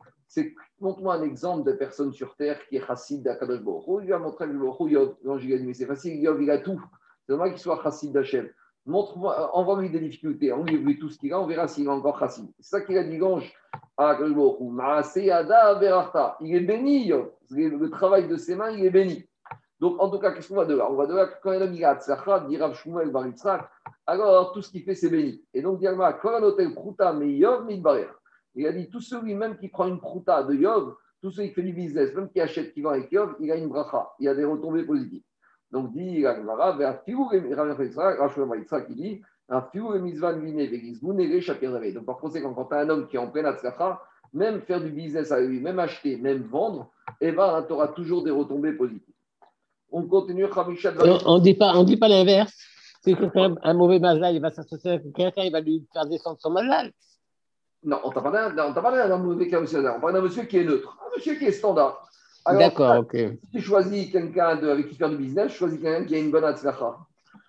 montre-moi 0.80 1.16
un 1.16 1.24
exemple 1.24 1.70
de 1.70 1.76
personne 1.76 2.12
sur 2.12 2.36
terre 2.36 2.60
qui 2.68 2.78
est 2.78 2.86
chassid 2.86 3.24
d'Akadosh 3.24 3.62
Baruch 3.62 3.84
Il 4.02 4.08
lui 4.08 4.14
a 4.14 4.20
montré 4.20 4.46
le 4.46 4.54
Yov. 4.54 5.16
L'ange, 5.24 5.46
il 5.46 5.54
a 5.54 5.58
dit 5.58 5.66
mais 5.66 5.74
c'est 5.74 5.86
facile, 5.86 6.20
Yov, 6.20 6.42
il 6.42 6.52
a 6.52 6.60
tout. 6.60 6.82
C'est 7.26 7.34
normal 7.34 7.52
qu'il 7.52 7.60
soit 7.60 7.82
chassid 7.84 8.12
d'Hachem. 8.12 8.50
Montre-moi, 8.86 9.52
envoie-lui 9.54 9.90
des 9.90 10.00
difficultés, 10.00 10.54
on 10.54 10.64
lui 10.64 10.98
tout 10.98 11.10
ce 11.10 11.18
qu'il 11.20 11.34
a, 11.34 11.42
on 11.42 11.46
verra 11.46 11.68
s'il 11.68 11.86
est 11.86 11.90
encore 11.90 12.20
chassid. 12.20 12.48
C'est 12.60 12.78
ça 12.78 12.82
qu'il 12.82 12.98
a 12.98 13.04
dit 13.04 13.18
l'ange 13.18 13.54
à 13.98 14.12
Akadosh 14.12 14.36
Baruch 14.36 14.60
Il 16.42 16.56
est 16.56 16.62
béni, 16.62 17.12
Le 17.50 17.90
travail 17.90 18.28
de 18.28 18.38
ses 18.38 18.56
mains, 18.56 18.70
il 18.72 18.86
est 18.86 18.90
béni. 18.90 19.28
Donc, 19.80 20.02
en 20.02 20.10
tout 20.10 20.18
cas, 20.20 20.32
qu'est-ce 20.32 20.50
qu'on 20.50 20.56
va 20.56 20.66
de 20.66 20.76
là? 20.76 20.90
On 20.90 20.96
va 20.96 21.06
de 21.06 21.14
là 21.14 21.28
que 21.28 21.36
quand 21.42 21.54
il 21.54 21.86
a 21.86 21.96
Tzachar, 21.96 22.48
dit 22.48 22.58
Rav 22.58 22.74
Shmuel 22.74 23.12
Bar 23.12 23.26
alors 24.08 24.54
tout 24.54 24.62
ce 24.62 24.72
qu'il 24.72 24.84
fait, 24.84 24.96
c'est 24.96 25.10
béni. 25.10 25.44
Et 25.54 25.62
donc, 25.62 25.80
dit 25.80 25.88
quand 26.22 26.42
hôtel 26.42 26.74
Prouta, 26.74 27.14
mais 27.14 27.34
Yov, 27.34 27.66
Midbarer. 27.66 28.08
Il 28.58 28.66
a 28.66 28.72
dit 28.72 28.90
tout 28.90 29.02
celui 29.02 29.36
même 29.36 29.58
qui 29.58 29.68
prend 29.68 29.88
une 29.88 30.00
Prouta 30.00 30.44
de 30.44 30.56
Yov, 30.56 30.96
tout 31.22 31.32
celui 31.32 31.50
qui 31.50 31.54
fait 31.54 31.62
du 31.62 31.74
business, 31.74 32.14
même 32.16 32.30
qui 32.30 32.42
achète, 32.42 32.74
qui 32.74 32.82
vend 32.82 32.90
avec 32.90 33.12
Yov, 33.12 33.36
il 33.40 33.52
a 33.52 33.56
une 33.56 33.68
bracha. 33.68 34.12
Il 34.20 34.28
a 34.28 34.34
des 34.34 34.46
retombées 34.46 34.84
positives. 34.84 35.22
Donc, 35.72 35.94
dit 35.94 36.26
Ragmara, 36.26 36.76
vers 36.76 37.04
Fiou 37.04 37.30
qui 37.30 38.96
dit 38.96 39.22
un 39.50 39.62
Fiou 39.62 39.94
et 39.94 40.00
Mizvan 40.00 40.40
Vine, 40.40 41.94
Donc, 41.94 42.06
par 42.06 42.18
conséquent, 42.18 42.54
quand 42.54 42.66
tu 42.66 42.76
as 42.76 42.80
un 42.80 42.90
homme 42.90 43.08
qui 43.08 43.16
est 43.16 43.20
en 43.20 43.30
pleine 43.30 43.46
Tzachar, 43.54 44.04
même 44.34 44.62
faire 44.62 44.82
du 44.82 44.90
business 44.90 45.32
avec 45.32 45.50
lui, 45.50 45.60
même 45.60 45.80
acheter, 45.80 46.18
même 46.18 46.44
vendre, 46.44 46.92
eh 47.22 47.32
ben, 47.32 47.64
tu 47.68 47.74
auras 47.74 47.90
toujours 47.90 48.24
des 48.24 48.32
retombées 48.32 48.74
positives. 48.74 49.14
On 49.92 50.04
continue, 50.04 50.46
On 51.26 51.38
ne 51.38 51.40
dit 51.40 51.54
pas, 51.54 51.74
on 51.76 51.84
dit 51.84 51.98
pas 51.98 52.08
l'inverse. 52.08 52.54
Si 53.04 53.16
quelqu'un 53.16 53.56
a 53.62 53.70
un 53.70 53.74
mauvais 53.74 54.00
mazal, 54.00 54.36
il 54.36 54.42
va 54.42 54.52
s'associer 54.52 54.92
avec 54.92 55.14
quelqu'un, 55.14 55.44
il 55.44 55.52
va 55.52 55.62
lui 55.62 55.86
faire 55.94 56.06
descendre 56.08 56.38
son 56.40 56.50
mazal. 56.50 56.92
Non, 57.84 58.00
on 58.04 58.12
t'a 58.12 58.22
parlé 58.22 58.40
d'un 59.08 59.18
mauvais 59.18 59.48
cas, 59.48 59.60
On 59.62 60.00
parle 60.00 60.14
d'un 60.14 60.22
monsieur 60.22 60.44
qui 60.44 60.58
est 60.58 60.64
neutre, 60.64 60.98
un 61.06 61.16
monsieur 61.16 61.36
qui 61.36 61.46
est 61.46 61.52
standard. 61.52 62.04
D'accord, 62.46 63.00
ok. 63.00 63.16
Si 63.16 63.52
tu 63.52 63.62
choisis 63.62 64.12
quelqu'un 64.12 64.58
avec 64.58 64.88
qui 64.90 64.96
faire 64.96 65.10
du 65.10 65.18
business, 65.18 65.52
choisis 65.52 65.80
quelqu'un 65.82 66.06
qui 66.06 66.16
a 66.16 66.20
une 66.20 66.32
bonne 66.32 66.46
atzlacha. 66.46 66.98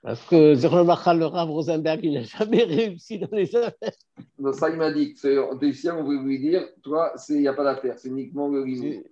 Parce 0.03 0.23
que 0.23 0.55
le 0.55 1.25
Rav 1.25 1.51
Rosenberg, 1.51 2.01
il 2.03 2.15
n'a 2.15 2.23
jamais 2.23 2.65
réussi 2.65 3.19
dans 3.19 3.29
les 3.33 3.55
affaires. 3.57 3.93
Non, 4.39 4.53
ça, 4.53 4.71
il 4.71 4.77
m'a 4.77 4.93
dit. 4.93 5.15
Ici, 5.63 5.91
on 5.91 6.05
veut 6.05 6.19
lui 6.23 6.39
dire, 6.39 6.69
toi, 6.83 7.13
il 7.29 7.41
n'y 7.41 7.49
a 7.49 7.53
pas 7.53 7.65
d'affaire, 7.65 7.95
c'est 7.99 8.09
uniquement 8.09 8.49
le 8.49 8.63
risque. 8.63 9.03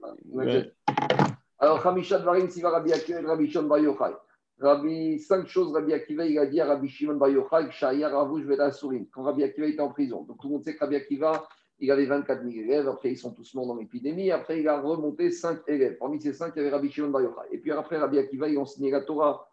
Alors, 1.58 1.86
Hamisha 1.86 2.18
Dvarim, 2.18 2.48
Siva 2.50 2.70
Rabbi 2.70 2.92
Akiva, 2.92 3.20
Rabbi 3.26 3.50
Shon 3.50 3.64
Bar 3.64 3.78
Yochai. 3.78 4.12
Rabbi, 4.58 5.18
cinq 5.18 5.46
choses, 5.46 5.72
Rabbi 5.74 5.92
Akiva, 5.92 6.26
il 6.26 6.38
a 6.38 6.46
dit 6.46 6.60
à 6.60 6.66
Rabbi 6.66 6.88
Shimon 6.88 7.16
Bar 7.16 7.28
Yochai, 7.28 7.70
Shaya 7.70 8.08
Ravouj 8.08 8.44
Veda 8.44 8.72
Sourim, 8.72 9.06
quand 9.12 9.22
Rabbi 9.22 9.44
Akiva 9.44 9.66
était 9.66 9.80
en 9.80 9.90
prison. 9.90 10.22
Donc, 10.22 10.38
tout 10.40 10.48
le 10.48 10.54
monde 10.54 10.64
sait 10.64 10.74
que 10.74 10.80
Rabbi 10.80 10.96
Akiva, 10.96 11.46
il 11.78 11.90
avait 11.90 12.06
24 12.06 12.42
000 12.42 12.64
élèves, 12.64 12.88
après 12.88 13.10
ils 13.12 13.18
sont 13.18 13.32
tous 13.32 13.54
morts 13.54 13.66
dans 13.66 13.76
l'épidémie, 13.76 14.30
après 14.30 14.60
il 14.60 14.68
a 14.68 14.80
remonté 14.80 15.30
5 15.30 15.60
élèves. 15.66 15.98
Parmi 15.98 16.20
ces 16.22 16.32
5, 16.32 16.54
il 16.56 16.58
y 16.58 16.60
avait 16.62 16.70
Rabbi 16.70 16.90
Shimon 16.90 17.10
Bar 17.10 17.22
Yochai. 17.22 17.48
Et 17.52 17.58
puis 17.58 17.70
après, 17.70 17.98
Rabbi 17.98 18.18
Akiva, 18.18 18.48
il 18.48 18.56
enseignait 18.56 18.90
la 18.90 19.02
Torah 19.02 19.46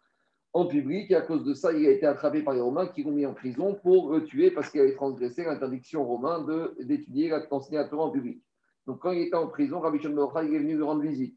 en 0.54 0.66
public, 0.66 1.10
et 1.10 1.16
à 1.16 1.20
cause 1.20 1.44
de 1.44 1.52
ça, 1.52 1.72
il 1.72 1.84
a 1.86 1.90
été 1.90 2.06
attrapé 2.06 2.40
par 2.42 2.54
les 2.54 2.60
Romains 2.60 2.86
qui 2.86 3.02
l'ont 3.02 3.10
mis 3.10 3.26
en 3.26 3.34
prison 3.34 3.74
pour 3.82 4.10
le 4.10 4.24
tuer 4.24 4.52
parce 4.52 4.70
qu'il 4.70 4.80
avait 4.80 4.94
transgressé 4.94 5.44
l'interdiction 5.44 6.04
romaine 6.04 6.46
d'étudier, 6.78 7.28
la 7.28 7.40
Torah 7.40 8.04
en 8.04 8.10
public. 8.10 8.40
Donc 8.86 9.00
quand 9.00 9.10
il 9.10 9.22
était 9.22 9.34
en 9.34 9.48
prison, 9.48 9.80
Rabbi 9.80 9.98
Shimon 9.98 10.14
Bar 10.14 10.44
Yochai, 10.44 10.48
il 10.48 10.54
est 10.54 10.58
venu 10.60 10.76
lui 10.76 10.82
rendre 10.82 11.02
visite. 11.02 11.36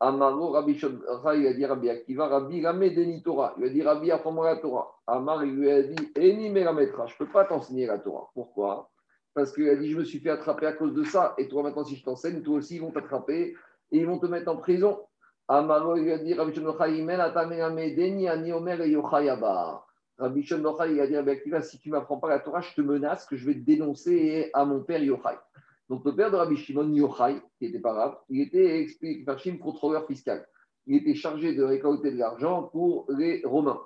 Amaro, 0.00 0.50
Rabbi 0.50 0.78
il 0.78 1.46
a 1.46 1.52
dit 1.52 1.66
Rabbi 1.66 1.90
Akiva, 1.90 2.28
Rabbi 2.28 2.60
Deni 2.60 3.20
Torah. 3.22 3.54
Il 3.58 3.64
a 3.64 3.68
dit 3.68 3.82
Rabbi, 3.82 4.10
apprends-moi 4.12 4.46
la 4.46 4.56
Torah. 4.56 4.94
Amar, 5.08 5.44
il 5.44 5.56
lui 5.56 5.70
a 5.70 5.82
dit 5.82 6.12
Eni 6.16 6.50
Merametra, 6.50 7.06
je 7.06 7.14
ne 7.14 7.18
peux 7.18 7.32
pas 7.32 7.44
t'enseigner 7.44 7.86
la 7.86 7.98
Torah. 7.98 8.30
Pourquoi? 8.32 8.90
Parce 9.34 9.52
qu'il 9.52 9.68
a 9.68 9.74
dit 9.74 9.90
Je 9.90 9.98
me 9.98 10.04
suis 10.04 10.20
fait 10.20 10.30
attraper 10.30 10.66
à 10.66 10.72
cause 10.72 10.94
de 10.94 11.02
ça. 11.02 11.34
Et 11.38 11.48
toi, 11.48 11.64
maintenant, 11.64 11.84
si 11.84 11.96
je 11.96 12.04
t'enseigne, 12.04 12.42
toi 12.42 12.56
aussi, 12.56 12.76
ils 12.76 12.80
vont 12.80 12.92
t'attraper 12.92 13.56
et 13.90 13.98
ils 13.98 14.06
vont 14.06 14.18
te 14.18 14.26
mettre 14.26 14.50
en 14.50 14.56
prison. 14.56 15.00
Amaro, 15.48 15.96
il 15.96 16.12
a 16.12 16.18
dit 16.18 16.34
Rabbi 16.34 16.52
Deni, 17.94 18.28
Ani 18.28 18.52
Omer 18.52 18.80
et. 18.80 18.96
Rabbi 20.18 20.42
Shodra, 20.42 20.88
il 20.88 21.00
a 21.00 21.06
dit 21.06 21.16
Rabbi 21.16 21.30
Akiva, 21.30 21.60
si 21.62 21.78
tu 21.78 21.90
ne 21.90 21.94
m'apprends 21.94 22.18
pas 22.18 22.28
la 22.28 22.38
Torah, 22.38 22.60
je 22.60 22.74
te 22.74 22.80
menace 22.80 23.26
que 23.26 23.36
je 23.36 23.46
vais 23.46 23.54
te 23.54 23.64
dénoncer 23.64 24.50
à 24.52 24.64
mon 24.64 24.80
père 24.80 25.02
Yochai. 25.02 25.38
Donc 25.88 26.04
le 26.04 26.14
père 26.14 26.30
de 26.30 26.36
Rabbi 26.36 26.56
Shimon 26.56 26.92
Yochai, 26.92 27.40
qui 27.58 27.66
était 27.66 27.78
pas 27.78 27.92
grave, 27.94 28.18
il 28.28 28.42
était 28.42 28.80
expliqué 28.80 29.58
contrôleur 29.58 30.06
fiscal. 30.06 30.46
Il 30.86 30.96
était 30.96 31.14
chargé 31.14 31.54
de 31.54 31.62
récolter 31.62 32.10
de 32.10 32.18
l'argent 32.18 32.64
pour 32.64 33.06
les 33.10 33.42
Romains. 33.44 33.80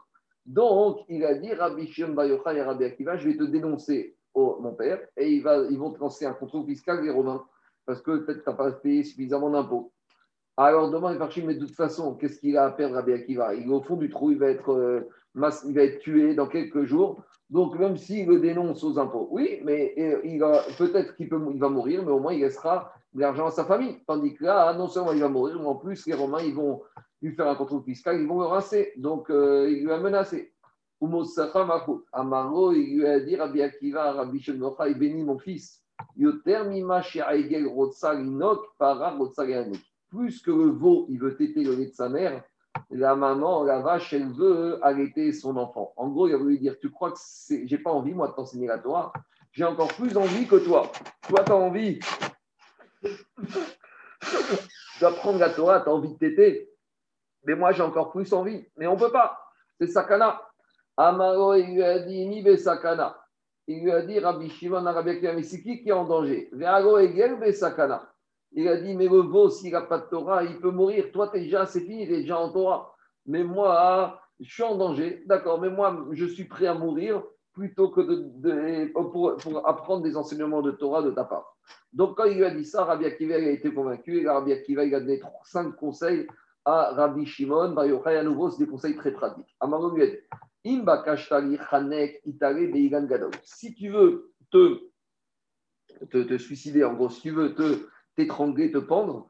Donc 0.46 1.04
il 1.08 1.24
a 1.24 1.34
dit 1.34 1.52
Rabbi 1.52 1.86
Shimon 1.86 2.20
Yochai 2.24 2.60
à 2.60 2.64
Rabbi 2.64 2.84
Akiva, 2.84 3.16
je 3.16 3.28
vais 3.28 3.36
te 3.36 3.44
dénoncer 3.44 4.16
au, 4.34 4.60
mon 4.60 4.74
père 4.74 5.00
et 5.16 5.32
ils 5.32 5.42
vont 5.42 5.92
te 5.92 6.00
lancer 6.00 6.26
un 6.26 6.32
contrôle 6.32 6.66
fiscal 6.66 7.02
des 7.02 7.10
Romains 7.10 7.44
parce 7.86 8.00
que 8.02 8.18
peut-être 8.18 8.42
tu 8.42 8.50
n'as 8.50 8.56
pas 8.56 8.72
payé 8.72 9.04
suffisamment 9.04 9.50
d'impôts. 9.50 9.92
Alors 10.56 10.90
demande 10.90 11.16
Farchim, 11.16 11.44
mais 11.46 11.54
de 11.54 11.64
toute 11.64 11.74
façon, 11.74 12.14
qu'est-ce 12.14 12.38
qu'il 12.38 12.58
a 12.58 12.66
à 12.66 12.70
perdre 12.70 12.96
Rabbi 12.96 13.12
Akiva? 13.12 13.54
Il 13.54 13.64
est 13.64 13.72
au 13.72 13.80
fond 13.80 13.96
du 13.96 14.10
trou, 14.10 14.32
il 14.32 14.38
va 14.38 14.48
être, 14.48 14.72
euh, 14.72 15.08
il 15.34 15.74
va 15.74 15.82
être 15.82 16.00
tué 16.00 16.34
dans 16.34 16.46
quelques 16.46 16.84
jours. 16.84 17.22
Donc, 17.48 17.78
même 17.78 17.96
s'il 17.96 18.26
le 18.26 18.40
dénonce 18.40 18.84
aux 18.84 18.98
impôts, 18.98 19.28
oui, 19.30 19.60
mais 19.64 19.94
euh, 19.98 20.58
peut-être 20.78 21.16
qu'il 21.16 21.28
peut, 21.28 21.40
il 21.52 21.58
va 21.58 21.68
mourir, 21.68 22.02
mais 22.04 22.10
au 22.10 22.18
moins 22.18 22.32
il 22.32 22.40
laissera 22.40 22.92
de 23.14 23.20
l'argent 23.20 23.46
à 23.46 23.50
sa 23.50 23.64
famille. 23.64 23.98
Tandis 24.06 24.34
que 24.34 24.44
là, 24.44 24.74
non 24.74 24.88
seulement 24.88 25.12
il 25.12 25.20
va 25.20 25.28
mourir, 25.28 25.58
mais 25.58 25.66
en 25.66 25.74
plus, 25.74 26.06
les 26.06 26.14
Romains, 26.14 26.42
ils 26.42 26.54
vont 26.54 26.82
lui 27.22 27.34
faire 27.34 27.48
un 27.48 27.54
contrôle 27.54 27.82
fiscal, 27.84 28.20
ils 28.20 28.26
vont 28.26 28.40
le 28.40 28.46
rincer. 28.46 28.92
Donc, 28.96 29.30
euh, 29.30 29.70
il 29.70 29.84
lui 29.84 29.92
a 29.92 29.98
menacé. 29.98 30.52
Amaro, 32.12 32.72
il 32.72 32.98
lui 32.98 33.06
a 33.06 33.20
dit 33.20 33.36
Rabbi 33.36 33.60
Akiva, 33.62 34.12
Rabbi 34.12 34.40
Shenocha, 34.40 34.88
il 34.88 34.98
bénit 34.98 35.24
mon 35.24 35.38
fils. 35.38 35.82
Plus 40.12 40.42
que 40.42 40.50
le 40.50 40.66
veau, 40.66 41.06
il 41.08 41.18
veut 41.18 41.34
téter 41.36 41.64
le 41.64 41.74
de 41.74 41.90
sa 41.94 42.10
mère, 42.10 42.44
la 42.90 43.16
maman, 43.16 43.64
la 43.64 43.80
vache, 43.80 44.12
elle 44.12 44.30
veut 44.30 44.78
allaiter 44.84 45.32
son 45.32 45.56
enfant. 45.56 45.94
En 45.96 46.08
gros, 46.08 46.28
il 46.28 46.34
a 46.34 46.36
voulu 46.36 46.58
dire 46.58 46.78
Tu 46.78 46.90
crois 46.90 47.12
que 47.12 47.18
j'ai 47.48 47.78
pas 47.78 47.90
envie, 47.90 48.12
moi, 48.12 48.28
de 48.28 48.34
t'enseigner 48.34 48.66
la 48.66 48.78
Torah 48.78 49.10
J'ai 49.52 49.64
encore 49.64 49.88
plus 49.88 50.14
envie 50.18 50.46
que 50.46 50.56
toi. 50.56 50.92
Toi, 51.26 51.44
tu 51.44 51.52
as 51.52 51.56
envie 51.56 51.98
d'apprendre 55.00 55.38
la 55.38 55.48
Torah, 55.48 55.80
tu 55.80 55.88
as 55.88 55.94
envie 55.94 56.12
de 56.12 56.18
t'aider. 56.18 56.68
Mais 57.44 57.54
moi, 57.54 57.72
j'ai 57.72 57.82
encore 57.82 58.10
plus 58.10 58.30
envie. 58.34 58.66
Mais 58.76 58.86
on 58.86 58.96
ne 58.96 59.00
peut 59.00 59.12
pas. 59.12 59.40
C'est 59.80 59.86
sakana. 59.86 60.42
Amaro, 60.98 61.54
il 61.54 61.74
lui 61.74 61.82
a 61.82 62.00
dit 62.00 62.26
Nibe 62.26 62.56
sakana. 62.56 63.18
Il 63.66 63.82
lui 63.82 63.92
a 63.92 64.02
dit 64.02 64.18
Rabbi 64.18 64.50
Shimon, 64.50 64.84
Rabbi 64.84 65.42
c'est 65.42 65.62
qui 65.62 65.82
est 65.86 65.92
en 65.92 66.04
danger? 66.04 66.50
Veago 66.52 66.98
egel 66.98 67.54
sakana. 67.54 68.11
Il 68.54 68.68
a 68.68 68.76
dit, 68.76 68.94
mais 68.94 69.08
le 69.08 69.20
veau, 69.20 69.48
s'il 69.48 69.72
n'a 69.72 69.82
pas 69.82 69.98
de 69.98 70.06
Torah, 70.06 70.44
il 70.44 70.58
peut 70.60 70.70
mourir. 70.70 71.10
Toi, 71.12 71.30
es 71.34 71.40
déjà, 71.40 71.66
c'est 71.66 71.80
fini, 71.80 72.02
il 72.02 72.12
est 72.12 72.20
déjà 72.20 72.38
en 72.38 72.52
Torah. 72.52 72.94
Mais 73.26 73.44
moi, 73.44 74.20
je 74.40 74.52
suis 74.52 74.62
en 74.62 74.76
danger. 74.76 75.22
D'accord, 75.26 75.60
mais 75.60 75.70
moi, 75.70 76.06
je 76.12 76.26
suis 76.26 76.44
prêt 76.44 76.66
à 76.66 76.74
mourir 76.74 77.22
plutôt 77.52 77.90
que 77.90 78.00
de, 78.00 78.92
pour, 78.92 79.36
apprendre 79.66 80.02
des 80.02 80.16
enseignements 80.16 80.62
de 80.62 80.70
Torah 80.70 81.02
de 81.02 81.10
ta 81.10 81.24
part. 81.24 81.56
Donc, 81.92 82.16
quand 82.16 82.24
il 82.24 82.38
lui 82.38 82.44
a 82.44 82.50
dit 82.50 82.64
ça, 82.64 82.84
Rabbi 82.84 83.04
Akiva 83.04 83.34
a 83.34 83.38
été 83.38 83.72
convaincu. 83.72 84.22
Et 84.22 84.28
Rabbi 84.28 84.52
Akiva 84.52 84.84
il 84.84 84.94
a 84.94 85.00
donné 85.00 85.20
cinq 85.44 85.76
conseils 85.76 86.26
à 86.64 86.92
Rabbi 86.92 87.26
Shimon. 87.26 87.72
Bar 87.72 87.86
Yochai, 87.86 88.16
à 88.16 88.22
nouveau, 88.22 88.50
c'est 88.50 88.64
des 88.64 88.70
conseils 88.70 88.96
très 88.96 89.12
pratiques. 89.12 89.54
Amaro 89.60 89.90
lui 89.90 90.02
a 90.02 90.06
dit 90.06 90.18
Si 93.44 93.74
tu 93.74 93.88
veux 93.90 94.32
te, 94.50 94.80
te, 96.10 96.22
te, 96.22 96.38
suicider, 96.38 96.84
en 96.84 96.94
gros, 96.94 97.10
si 97.10 97.20
tu 97.20 97.30
veux 97.30 97.54
te 97.54 97.86
t'étrangler, 98.16 98.70
te 98.70 98.78
pendre, 98.78 99.28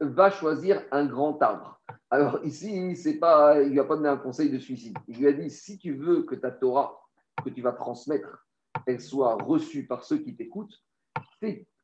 va 0.00 0.30
choisir 0.30 0.82
un 0.90 1.06
grand 1.06 1.40
arbre. 1.42 1.80
Alors 2.10 2.40
ici, 2.44 3.18
pas, 3.20 3.60
il 3.60 3.68
ne 3.68 3.72
lui 3.72 3.80
a 3.80 3.84
pas 3.84 3.96
donné 3.96 4.08
un 4.08 4.16
conseil 4.16 4.50
de 4.50 4.58
suicide. 4.58 4.96
Il 5.08 5.18
lui 5.18 5.26
a 5.26 5.32
dit, 5.32 5.50
si 5.50 5.78
tu 5.78 5.94
veux 5.94 6.22
que 6.22 6.34
ta 6.34 6.50
Torah, 6.50 6.98
que 7.44 7.50
tu 7.50 7.62
vas 7.62 7.72
transmettre, 7.72 8.46
elle 8.86 9.00
soit 9.00 9.34
reçue 9.34 9.86
par 9.86 10.04
ceux 10.04 10.18
qui 10.18 10.36
t'écoutent, 10.36 10.74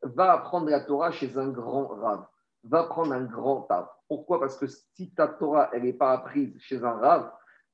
va 0.02 0.32
apprendre 0.32 0.68
la 0.68 0.80
Torah 0.80 1.10
chez 1.10 1.36
un 1.38 1.48
grand 1.48 1.86
rave. 1.86 2.26
Va 2.64 2.84
prendre 2.84 3.12
un 3.12 3.24
grand 3.24 3.66
arbre. 3.70 3.94
Pourquoi? 4.08 4.40
Parce 4.40 4.56
que 4.56 4.66
si 4.66 5.12
ta 5.14 5.28
Torah, 5.28 5.70
elle 5.72 5.82
n'est 5.82 5.92
pas 5.92 6.12
apprise 6.12 6.56
chez 6.60 6.82
un 6.82 6.92
rave, 6.92 7.30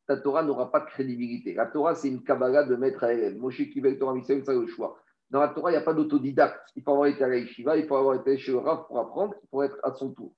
ta 0.07 0.16
Torah 0.16 0.43
n'aura 0.43 0.73
pas 0.73 0.81
de 0.81 0.87
crédibilité. 0.87 1.55
La 1.55 1.66
Torah, 1.66 1.95
c'est 1.95 2.09
une 2.09 2.25
Kabbalah 2.25 2.64
de 2.64 2.75
maître 2.75 3.05
à 3.05 3.12
élève. 3.12 3.39
Moshe 3.39 3.62
Kivel 3.71 3.99
Torah 3.99 4.14
Mitzvah, 4.14 4.45
ça 4.45 4.53
le 4.53 4.66
choix. 4.66 4.99
Dans 5.31 5.41
la 5.41 5.49
Torah, 5.49 5.70
il 5.70 5.74
n'y 5.74 5.78
a 5.78 5.85
pas 5.85 5.95
d'autodidacte. 5.95 6.70
Il 6.74 6.83
faut 6.83 6.93
avoir 6.93 7.07
été 7.07 7.22
à 7.22 7.28
la 7.28 7.37
il 7.39 7.87
faut 7.87 7.97
avoir 7.97 8.16
été 8.16 8.37
chez 8.37 8.53
le 8.53 8.59
Rav 8.59 8.87
pour 8.87 8.99
apprendre, 8.99 9.35
pour 9.51 9.64
être 9.64 9.78
à 9.85 9.93
son 9.93 10.12
tour. 10.12 10.33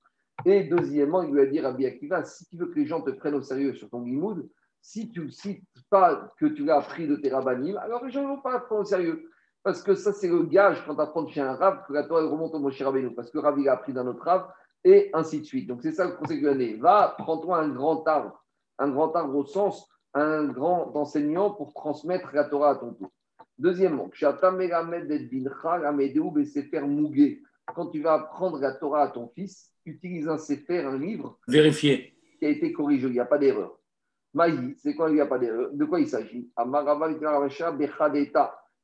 Et 0.45 0.65
deuxièmement, 0.65 1.23
il 1.23 1.33
lui 1.33 1.41
a 1.41 1.45
dit 1.45 1.59
Rabbi 1.59 1.85
Akiva, 1.85 2.23
si 2.23 2.45
tu 2.47 2.57
veux 2.57 2.67
que 2.67 2.79
les 2.79 2.85
gens 2.85 3.01
te 3.01 3.11
prennent 3.11 3.35
au 3.35 3.41
sérieux 3.41 3.73
sur 3.73 3.89
ton 3.89 4.01
limoud, 4.01 4.47
si 4.81 5.09
tu 5.09 5.21
ne 5.21 5.29
cites 5.29 5.63
pas 5.89 6.29
que 6.37 6.45
tu 6.45 6.65
l'as 6.65 6.77
appris 6.77 7.07
de 7.07 7.15
tes 7.15 7.29
rabbinim, 7.29 7.77
alors 7.77 8.03
les 8.03 8.11
gens 8.11 8.23
ne 8.23 8.27
vont 8.27 8.41
pas 8.41 8.59
prendre 8.59 8.81
au 8.81 8.85
sérieux. 8.85 9.29
Parce 9.63 9.81
que 9.81 9.95
ça, 9.95 10.11
c'est 10.11 10.27
le 10.27 10.43
gage 10.43 10.83
quand 10.85 10.95
tu 10.95 11.01
apprends 11.01 11.25
chez 11.27 11.39
un 11.39 11.55
rab 11.55 11.85
que 11.87 11.93
la 11.93 12.03
Torah 12.03 12.25
remonte 12.27 12.53
au 12.53 12.59
Moshe 12.59 12.81
Rabbeinu. 12.81 13.15
Parce 13.15 13.31
que 13.31 13.37
rab, 13.37 13.57
il 13.57 13.69
a 13.69 13.73
appris 13.73 13.93
d'un 13.93 14.05
autre 14.07 14.23
rab, 14.23 14.47
et 14.83 15.09
ainsi 15.13 15.39
de 15.39 15.45
suite. 15.45 15.67
Donc, 15.67 15.81
c'est 15.81 15.93
ça 15.93 16.05
le 16.05 16.11
conseil 16.11 16.41
que 16.41 16.53
je 16.53 16.81
Va, 16.81 17.15
prends-toi 17.17 17.59
un 17.59 17.69
grand 17.69 18.05
arbre. 18.05 18.43
Un 18.77 18.89
grand 18.89 19.15
arbre 19.15 19.35
au 19.37 19.45
sens, 19.45 19.87
un 20.13 20.45
grand 20.45 20.93
enseignant 20.95 21.51
pour 21.51 21.73
transmettre 21.73 22.33
la 22.33 22.43
Torah 22.43 22.71
à 22.71 22.75
ton 22.75 22.93
tour. 22.93 23.09
Deuxièmement, 23.63 24.09
quand 27.73 27.87
tu 27.87 28.01
vas 28.01 28.13
apprendre 28.13 28.59
la 28.59 28.73
Torah 28.73 29.03
à 29.03 29.07
ton 29.07 29.29
fils, 29.29 29.71
utilise 29.85 30.27
un 30.27 30.37
sefer, 30.37 30.79
un 30.79 30.97
livre. 30.97 31.39
Vérifié. 31.47 32.13
Qui 32.39 32.45
a 32.45 32.49
été 32.49 32.73
corrigé, 32.73 33.07
il 33.07 33.13
n'y 33.13 33.21
a 33.21 33.25
pas 33.25 33.37
d'erreur. 33.37 33.79
Maï, 34.33 34.75
c'est 34.79 34.93
quoi 34.95 35.09
il 35.09 35.13
n'y 35.13 35.21
a 35.21 35.27
pas 35.27 35.39
d'erreur? 35.39 35.69
De 35.71 35.85
quoi 35.85 36.01
il 36.01 36.09
s'agit? 36.09 36.51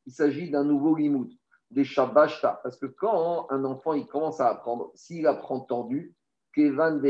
Il 0.05 0.13
s'agit 0.13 0.49
d'un 0.49 0.63
nouveau 0.63 0.95
limoud, 0.95 1.30
des 1.69 1.84
shabashta. 1.84 2.61
Parce 2.63 2.77
que 2.77 2.86
quand 2.86 3.47
un 3.49 3.65
enfant 3.65 3.91
il 3.91 4.07
commence 4.07 4.39
à 4.39 4.47
apprendre, 4.47 4.93
s'il 4.95 5.27
apprend 5.27 5.59
tendu, 5.59 6.15
Kevan 6.55 7.01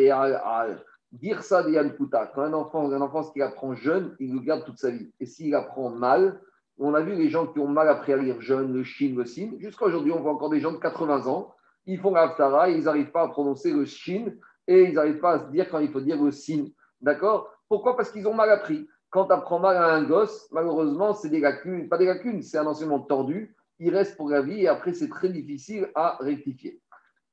dire 1.12 1.44
ça 1.44 1.62
de 1.62 1.70
Yankuta, 1.70 2.32
quand 2.34 2.42
un 2.42 2.54
enfant, 2.54 2.92
un 2.92 3.02
enfant, 3.02 3.22
ce 3.22 3.32
qu'il 3.32 3.44
apprend 3.44 3.76
jeune, 3.76 4.16
il 4.20 4.34
le 4.34 4.40
garde 4.40 4.66
toute 4.66 4.80
sa 4.80 4.90
vie. 4.90 5.14
Et 5.20 5.28
s'il 5.28 5.54
apprend 5.54 5.92
mal, 5.92 6.42
on 6.80 6.94
a 6.94 7.02
vu 7.02 7.16
les 7.16 7.30
gens 7.30 7.46
qui 7.48 7.60
ont 7.60 7.68
mal 7.68 7.90
appris 7.90 8.14
à 8.14 8.18
lire 8.18 8.42
jeune, 8.42 8.74
le 8.74 8.84
shin, 8.84 9.14
le 9.16 9.26
sin. 9.26 9.52
Jusqu'à 9.60 9.86
aujourd'hui, 9.86 10.12
on 10.12 10.22
voit 10.22 10.32
encore 10.32 10.50
des 10.50 10.62
gens 10.62 10.72
de 10.72 10.78
80 10.78 11.28
ans, 11.28 11.54
ils 11.86 12.00
font 12.00 12.14
la 12.14 12.70
et 12.70 12.74
ils 12.74 12.84
n'arrivent 12.84 13.12
pas 13.12 13.24
à 13.24 13.28
prononcer 13.28 13.72
le 13.72 13.86
shin 13.86 14.34
et 14.68 14.84
ils 14.84 14.94
n'arrivent 14.94 15.20
pas 15.20 15.34
à 15.34 15.40
se 15.40 15.52
dire 15.52 15.70
quand 15.70 15.80
il 15.80 15.92
faut 15.92 16.02
dire 16.02 16.22
le 16.22 16.32
sin. 16.32 16.68
D'accord? 17.02 17.52
Pourquoi? 17.68 17.98
Parce 17.98 18.12
qu'ils 18.12 18.28
ont 18.28 18.34
mal 18.34 18.50
appris. 18.50 18.88
Quand 19.10 19.26
tu 19.26 19.34
apprends 19.34 19.60
mal 19.60 19.76
à 19.76 19.94
un 19.94 20.04
gosse, 20.04 20.48
malheureusement, 20.52 21.14
c'est 21.14 21.30
des 21.30 21.40
lacunes, 21.40 21.90
pas 21.90 21.98
des 21.98 22.06
lacunes, 22.06 22.42
c'est 22.44 22.58
un 22.58 22.66
enseignement 22.66 23.00
tordu. 23.00 23.56
Il 23.80 23.96
reste 23.96 24.16
pour 24.16 24.30
la 24.30 24.42
vie 24.42 24.62
et 24.62 24.68
après, 24.68 24.94
c'est 24.94 25.10
très 25.10 25.30
difficile 25.30 25.90
à 25.96 26.18
rectifier. 26.20 26.82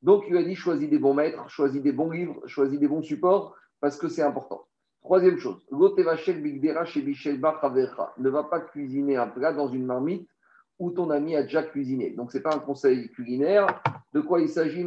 Donc, 0.03 0.25
il 0.29 0.37
a 0.37 0.43
dit 0.43 0.55
choisis 0.55 0.89
des 0.89 0.99
bons 0.99 1.15
maîtres, 1.15 1.49
choisis 1.51 1.83
des 1.83 1.93
bons 1.93 2.11
livres, 2.11 2.41
choisis 2.47 2.79
des 2.79 2.89
bons 2.89 3.03
supports 3.03 3.55
parce 3.81 3.97
que 3.97 4.09
c'est 4.09 4.23
important. 4.23 4.66
Troisième 5.07 5.39
chose, 5.39 5.65
ne 5.71 5.79
va 8.29 8.43
pas 8.43 8.59
cuisiner 8.59 9.15
un 9.17 9.29
plat 9.29 9.53
dans 9.53 9.69
une 9.69 9.87
marmite 9.87 10.29
où 10.81 10.91
ton 10.91 11.11
ami 11.11 11.37
a 11.37 11.45
déjà 11.45 11.63
cuisiné. 11.63 12.11
Donc, 12.11 12.33
ce 12.33 12.39
n'est 12.39 12.43
pas 12.43 12.57
un 12.57 12.59
conseil 12.59 13.09
culinaire. 13.11 13.69
De 14.13 14.21
quoi 14.21 14.41
il 14.41 14.49
s'agit? 14.49 14.85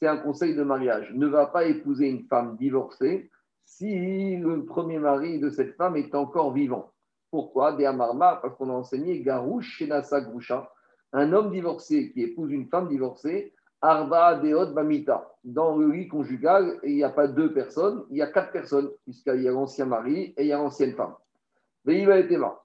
C'est 0.00 0.08
un 0.08 0.16
conseil 0.16 0.56
de 0.56 0.62
mariage. 0.62 1.12
Ne 1.12 1.26
va 1.26 1.44
pas 1.44 1.66
épouser 1.66 2.08
une 2.08 2.24
femme 2.28 2.56
divorcée 2.56 3.30
si 3.66 4.38
le 4.38 4.64
premier 4.64 4.98
mari 4.98 5.38
de 5.38 5.50
cette 5.50 5.76
femme 5.76 5.96
est 5.96 6.14
encore 6.14 6.54
vivant. 6.54 6.94
Pourquoi? 7.30 7.74
Des 7.74 7.84
parce 7.98 8.56
qu'on 8.56 8.70
a 8.70 8.72
enseigné 8.72 9.20
Garouche 9.20 9.68
Shenasa 9.76 10.22
Grusha. 10.22 10.72
Un 11.12 11.34
homme 11.34 11.50
divorcé 11.50 12.10
qui 12.10 12.22
épouse 12.22 12.50
une 12.50 12.68
femme 12.68 12.88
divorcée, 12.88 13.53
Arba 13.84 14.36
Deot 14.36 14.72
Bamita. 14.72 15.30
Dans 15.44 15.76
le 15.76 15.90
lit 15.90 16.08
conjugal, 16.08 16.78
il 16.84 16.94
n'y 16.94 17.04
a 17.04 17.10
pas 17.10 17.28
deux 17.28 17.52
personnes, 17.52 18.06
il 18.08 18.16
y 18.16 18.22
a 18.22 18.28
quatre 18.28 18.50
personnes, 18.50 18.88
puisqu'il 19.04 19.42
y 19.42 19.48
a 19.48 19.52
l'ancien 19.52 19.84
mari 19.84 20.32
et 20.38 20.44
il 20.44 20.46
y 20.46 20.52
a 20.52 20.56
l'ancienne 20.56 20.94
femme. 20.94 21.12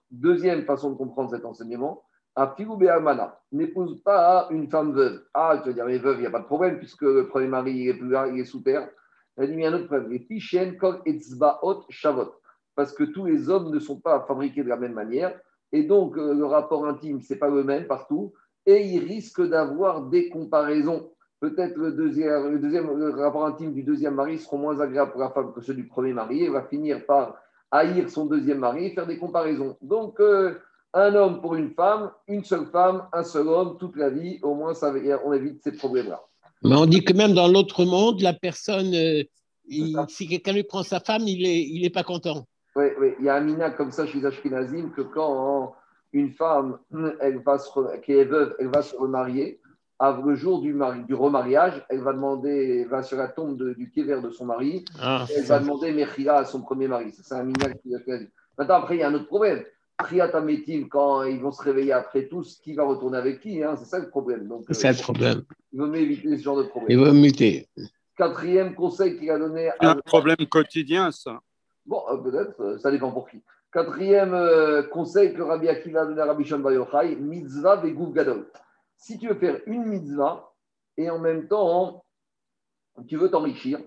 Deuxième 0.09 0.63
façon 0.63 0.91
de 0.91 0.95
comprendre 0.95 1.31
cet 1.31 1.43
enseignement, 1.43 2.03
à 2.37 2.55
Amana, 2.93 3.37
n'épouse 3.51 4.01
pas 4.01 4.47
une 4.49 4.69
femme 4.69 4.93
veuve. 4.93 5.21
Ah, 5.33 5.59
tu 5.61 5.67
veux 5.67 5.73
dire, 5.73 5.87
les 5.87 5.97
veuves, 5.97 6.19
il 6.19 6.21
n'y 6.21 6.27
a 6.27 6.31
pas 6.31 6.39
de 6.39 6.45
problème, 6.45 6.77
puisque 6.77 7.01
le 7.01 7.27
premier 7.27 7.49
mari 7.49 7.73
il 7.73 7.89
est, 7.89 7.95
plus 7.95 8.07
là, 8.07 8.27
il 8.27 8.39
est 8.39 8.45
sous 8.45 8.61
terre. 8.61 8.89
Elle 9.35 9.47
dit, 9.47 9.55
il 9.55 9.59
y 9.59 9.65
a 9.65 9.71
un 9.71 9.73
autre 9.73 9.87
problème. 9.87 10.17
Shavot. 11.89 12.33
Parce 12.75 12.93
que 12.93 13.03
tous 13.03 13.25
les 13.25 13.49
hommes 13.49 13.73
ne 13.73 13.79
sont 13.79 13.99
pas 13.99 14.21
fabriqués 14.25 14.63
de 14.63 14.69
la 14.69 14.77
même 14.77 14.93
manière. 14.93 15.37
Et 15.73 15.83
donc, 15.83 16.17
euh, 16.17 16.33
le 16.33 16.45
rapport 16.45 16.87
intime, 16.87 17.21
ce 17.21 17.33
n'est 17.33 17.39
pas 17.39 17.49
le 17.49 17.65
même 17.65 17.87
partout 17.87 18.31
et 18.69 18.85
il 18.85 19.03
risque 19.03 19.41
d'avoir 19.41 20.03
des 20.03 20.29
comparaisons. 20.29 21.09
Peut-être 21.39 21.75
le 21.77 21.93
deuxième, 21.93 22.51
le 22.51 22.59
deuxième 22.59 22.89
rapport 23.17 23.45
intime 23.45 23.73
du 23.73 23.81
deuxième 23.81 24.13
mari 24.15 24.37
sera 24.37 24.57
moins 24.57 24.79
agréable 24.79 25.11
pour 25.11 25.21
la 25.21 25.31
femme 25.31 25.53
que 25.53 25.61
celui 25.61 25.83
du 25.83 25.87
premier 25.87 26.13
mari 26.13 26.43
et 26.43 26.49
va 26.49 26.63
finir 26.63 27.03
par 27.05 27.35
haïr 27.71 28.09
son 28.09 28.25
deuxième 28.25 28.59
mari 28.59 28.85
et 28.85 28.91
faire 28.91 29.07
des 29.07 29.17
comparaisons. 29.17 29.75
Donc, 29.81 30.19
euh, 30.19 30.53
un 30.93 31.15
homme 31.15 31.41
pour 31.41 31.55
une 31.55 31.71
femme, 31.71 32.11
une 32.27 32.43
seule 32.43 32.67
femme, 32.67 33.07
un 33.11 33.23
seul 33.23 33.47
homme, 33.47 33.77
toute 33.79 33.95
la 33.95 34.09
vie, 34.09 34.39
au 34.43 34.53
moins 34.53 34.73
ça, 34.75 34.93
on 35.25 35.33
évite 35.33 35.63
ces 35.63 35.71
problèmes-là. 35.71 36.21
Mais 36.63 36.75
on 36.75 36.85
dit 36.85 37.03
que 37.03 37.13
même 37.13 37.33
dans 37.33 37.47
l'autre 37.47 37.85
monde, 37.85 38.21
la 38.21 38.33
personne, 38.33 38.93
euh, 38.93 39.23
si 40.09 40.27
quelqu'un 40.27 40.53
lui 40.53 40.63
prend 40.63 40.83
sa 40.83 40.99
femme, 40.99 41.23
il 41.25 41.41
n'est 41.41 41.61
il 41.61 41.85
est 41.85 41.89
pas 41.89 42.03
content. 42.03 42.45
Oui, 42.75 42.85
oui, 42.99 43.13
il 43.19 43.25
y 43.25 43.29
a 43.29 43.35
un 43.35 43.41
mina 43.41 43.71
comme 43.71 43.91
ça 43.91 44.05
chez 44.05 44.23
Ashkenazim 44.23 44.91
que 44.91 45.01
quand 45.01 45.73
une 46.13 46.31
femme 46.31 46.79
elle 47.19 47.39
va 47.39 47.57
qui 48.03 48.13
est 48.13 48.25
veuve, 48.25 48.55
elle 48.59 48.67
va 48.67 48.81
se 48.81 48.95
remarier. 48.95 49.59
Le 50.01 50.33
jour 50.35 50.61
du, 50.61 50.73
mari, 50.73 51.03
du 51.03 51.13
remariage, 51.13 51.85
elle 51.89 51.99
va 51.99 52.13
demander, 52.13 52.85
va 52.85 53.03
sur 53.03 53.17
la 53.17 53.27
tombe 53.27 53.61
du 53.73 53.91
kéver 53.91 54.21
de 54.21 54.29
son 54.29 54.45
mari, 54.45 54.85
ah, 55.01 55.25
elle 55.35 55.43
va 55.43 55.59
demander 55.59 55.91
Mechila 55.91 56.37
à 56.37 56.45
son 56.45 56.61
premier 56.61 56.87
mari. 56.87 57.11
C'est 57.21 57.35
un 57.35 57.43
minag 57.43 57.77
qui 57.81 57.93
a 57.93 57.99
fait. 57.99 58.29
Maintenant, 58.57 58.75
après, 58.75 58.95
il 58.95 58.99
y 58.99 59.03
a 59.03 59.09
un 59.09 59.13
autre 59.13 59.27
problème. 59.27 59.61
Priatametim, 59.97 60.87
quand 60.89 61.23
ils 61.23 61.41
vont 61.41 61.51
se 61.51 61.61
réveiller 61.61 61.91
après 61.91 62.27
tous, 62.27 62.61
qui 62.63 62.73
va 62.73 62.85
retourner 62.85 63.17
avec 63.17 63.41
qui 63.41 63.61
hein? 63.61 63.75
C'est 63.75 63.83
ça 63.83 63.99
le 63.99 64.09
problème. 64.09 64.49
C'est 64.67 64.73
ça 64.73 64.91
le 64.93 64.97
problème. 64.97 65.43
Il 65.73 65.81
vaut 65.81 65.87
mieux 65.87 65.99
éviter 65.99 66.37
ce 66.37 66.43
genre 66.43 66.57
de 66.57 66.63
problème. 66.63 66.97
Il 66.97 67.05
vaut 67.05 67.11
muter. 67.11 67.67
Quatrième 68.15 68.75
conseil 68.75 69.19
qu'il 69.19 69.29
a 69.29 69.37
donné. 69.37 69.69
C'est 69.81 69.87
un 69.87 69.95
problème 69.95 70.47
quotidien, 70.49 71.11
ça. 71.11 71.41
Bon, 71.85 72.03
euh, 72.09 72.17
peut-être, 72.17 72.61
euh, 72.61 72.77
ça 72.77 72.91
dépend 72.91 73.11
pour 73.11 73.27
qui. 73.27 73.41
Quatrième 73.71 74.33
euh, 74.33 74.81
conseil 74.81 75.31
que 75.31 75.43
Rabbi 75.43 75.69
Akiva 75.69 76.01
a 76.01 76.05
donné 76.05 76.19
à 76.19 76.25
Rabbi 76.25 76.43
Shimon 76.43 76.71
Yochai, 76.71 77.15
mitzvah 77.17 77.75
vegouf 77.75 78.11
gadol. 78.13 78.49
Si 78.95 79.19
tu 79.19 79.27
veux 79.27 79.35
faire 79.35 79.61
une 79.67 79.85
mitzvah 79.85 80.51
et 80.97 81.07
en 81.11 81.19
même 81.19 81.47
temps 81.47 82.03
tu 83.07 83.15
veux 83.15 83.29
t'enrichir, 83.29 83.79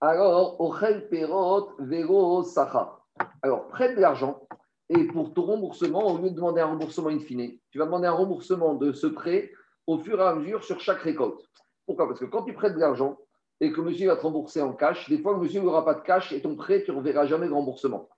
alors 0.00 0.60
ochel 0.60 1.08
perot 1.08 1.72
vego 1.80 2.44
sacha. 2.44 2.96
Alors 3.42 3.66
prête 3.66 3.96
de 3.96 4.00
l'argent 4.00 4.46
et 4.88 5.08
pour 5.08 5.34
ton 5.34 5.42
remboursement, 5.42 6.14
au 6.14 6.18
lieu 6.18 6.30
de 6.30 6.36
demander 6.36 6.60
un 6.60 6.66
remboursement 6.66 7.08
in 7.08 7.18
fine, 7.18 7.58
tu 7.72 7.78
vas 7.78 7.86
demander 7.86 8.06
un 8.06 8.12
remboursement 8.12 8.74
de 8.74 8.92
ce 8.92 9.08
prêt 9.08 9.50
au 9.88 9.98
fur 9.98 10.20
et 10.20 10.24
à 10.24 10.34
mesure 10.36 10.62
sur 10.62 10.78
chaque 10.78 11.00
récolte. 11.00 11.44
Pourquoi? 11.86 12.06
Parce 12.06 12.20
que 12.20 12.24
quand 12.26 12.44
tu 12.44 12.52
prêtes 12.52 12.74
de 12.74 12.80
l'argent 12.80 13.18
et 13.60 13.72
que 13.72 13.80
monsieur 13.80 14.06
va 14.06 14.16
te 14.16 14.22
rembourser 14.22 14.62
en 14.62 14.74
cash, 14.74 15.08
des 15.08 15.18
fois 15.18 15.32
le 15.32 15.40
monsieur 15.40 15.60
n'aura 15.60 15.84
pas 15.84 15.94
de 15.94 16.02
cash 16.02 16.32
et 16.32 16.40
ton 16.40 16.54
prêt, 16.54 16.84
tu 16.84 16.92
ne 16.92 16.98
reverras 16.98 17.26
jamais 17.26 17.48
de 17.48 17.52
remboursement. 17.52 18.08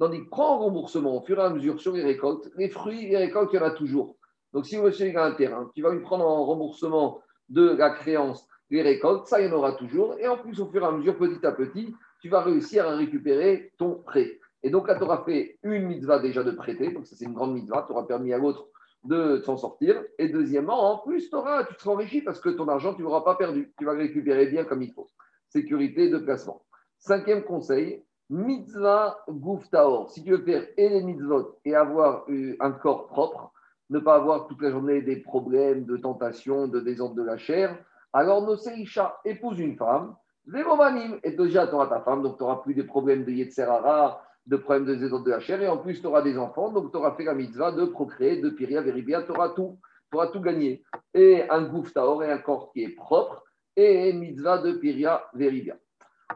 Tandis 0.00 0.24
que 0.24 0.30
prends 0.30 0.54
en 0.54 0.58
remboursement 0.58 1.18
au 1.18 1.20
fur 1.20 1.38
et 1.38 1.42
à 1.42 1.50
mesure 1.50 1.78
sur 1.78 1.92
les 1.92 2.02
récoltes, 2.02 2.50
les 2.56 2.70
fruits, 2.70 3.06
les 3.08 3.18
récoltes, 3.18 3.50
il 3.52 3.56
y 3.56 3.58
en 3.58 3.66
a 3.66 3.70
toujours. 3.70 4.16
Donc, 4.54 4.64
si 4.64 4.78
monsieur 4.78 5.14
a 5.16 5.26
un 5.26 5.32
terrain, 5.32 5.70
tu 5.74 5.82
vas 5.82 5.92
lui 5.92 6.00
prendre 6.00 6.26
en 6.26 6.46
remboursement 6.46 7.20
de 7.50 7.76
la 7.76 7.90
créance 7.90 8.48
les 8.70 8.82
récoltes, 8.82 9.26
ça, 9.26 9.40
il 9.40 9.48
y 9.48 9.52
en 9.52 9.56
aura 9.56 9.72
toujours. 9.72 10.16
Et 10.18 10.26
en 10.26 10.38
plus, 10.38 10.58
au 10.60 10.66
fur 10.70 10.82
et 10.82 10.86
à 10.86 10.92
mesure, 10.92 11.18
petit 11.18 11.44
à 11.44 11.52
petit, 11.52 11.94
tu 12.22 12.30
vas 12.30 12.40
réussir 12.40 12.88
à 12.88 12.96
récupérer 12.96 13.72
ton 13.76 13.96
prêt. 13.96 14.40
Et 14.62 14.70
donc, 14.70 14.88
là, 14.88 14.94
tu 14.94 15.02
auras 15.02 15.22
fait 15.24 15.58
une 15.62 15.86
mitzvah 15.86 16.18
déjà 16.18 16.42
de 16.42 16.52
prêter. 16.52 16.92
Donc, 16.92 17.06
ça, 17.06 17.16
c'est 17.16 17.26
une 17.26 17.34
grande 17.34 17.52
mitzvah. 17.52 17.84
Tu 17.86 17.92
auras 17.92 18.04
permis 18.04 18.32
à 18.32 18.38
l'autre 18.38 18.68
de 19.04 19.42
s'en 19.44 19.56
sortir. 19.56 20.02
Et 20.18 20.28
deuxièmement, 20.28 20.92
en 20.92 20.98
plus, 20.98 21.24
tu 21.24 21.28
seras 21.28 21.66
enrichi 21.86 22.22
parce 22.22 22.40
que 22.40 22.48
ton 22.48 22.68
argent, 22.68 22.94
tu 22.94 23.00
ne 23.00 23.06
l'auras 23.06 23.22
pas 23.22 23.34
perdu. 23.34 23.72
Tu 23.78 23.84
vas 23.84 23.92
le 23.92 24.00
récupérer 24.00 24.46
bien 24.46 24.64
comme 24.64 24.82
il 24.82 24.92
faut. 24.92 25.08
Sécurité 25.48 26.08
de 26.08 26.18
placement. 26.18 26.62
Cinquième 26.98 27.42
conseil, 27.42 28.04
Mitzvah 28.30 29.18
Guftaor. 29.28 30.08
Si 30.10 30.22
tu 30.22 30.30
veux 30.30 30.44
faire 30.44 30.64
et 30.76 30.88
les 30.88 31.02
mitzvot 31.02 31.58
et 31.64 31.74
avoir 31.74 32.24
euh, 32.28 32.56
un 32.60 32.70
corps 32.70 33.08
propre, 33.08 33.52
ne 33.90 33.98
pas 33.98 34.14
avoir 34.14 34.46
toute 34.46 34.62
la 34.62 34.70
journée 34.70 35.02
des 35.02 35.16
problèmes, 35.16 35.84
de 35.84 35.96
tentation, 35.96 36.68
de 36.68 36.78
désordre 36.78 37.16
de 37.16 37.24
la 37.24 37.36
chair, 37.36 37.76
alors 38.12 38.42
Noseisha, 38.42 39.18
épouse 39.24 39.58
une 39.58 39.76
femme, 39.76 40.14
Véromanim, 40.46 41.18
et 41.24 41.32
déjà 41.32 41.66
tu 41.66 41.74
auras 41.74 41.88
ta 41.88 42.00
femme, 42.02 42.22
donc 42.22 42.38
tu 42.38 42.44
n'auras 42.44 42.62
plus 42.62 42.74
des 42.74 42.84
problèmes 42.84 43.24
de 43.24 43.32
Yetzerara, 43.32 44.22
de 44.46 44.56
problèmes 44.56 44.86
de 44.86 44.94
désordre 44.94 45.24
de 45.24 45.30
la 45.32 45.40
chair, 45.40 45.60
et 45.60 45.68
en 45.68 45.78
plus 45.78 46.00
tu 46.00 46.06
auras 46.06 46.22
des 46.22 46.38
enfants, 46.38 46.70
donc 46.70 46.92
tu 46.92 46.98
auras 46.98 47.16
fait 47.16 47.24
la 47.24 47.34
mitzvah 47.34 47.72
de 47.72 47.84
procréer, 47.84 48.40
de 48.40 48.50
piria, 48.50 48.80
véribia, 48.80 49.22
tu 49.22 49.32
auras 49.32 49.48
tout, 49.50 49.80
tu 50.08 50.16
auras 50.16 50.28
tout 50.28 50.40
gagné. 50.40 50.84
Et 51.14 51.42
un 51.50 51.62
Guftaor 51.62 52.22
et 52.22 52.30
un 52.30 52.38
corps 52.38 52.70
qui 52.72 52.84
est 52.84 52.94
propre, 52.94 53.42
et 53.74 54.12
mitzvah 54.12 54.58
de 54.58 54.72
piria, 54.74 55.24
véribia. 55.34 55.74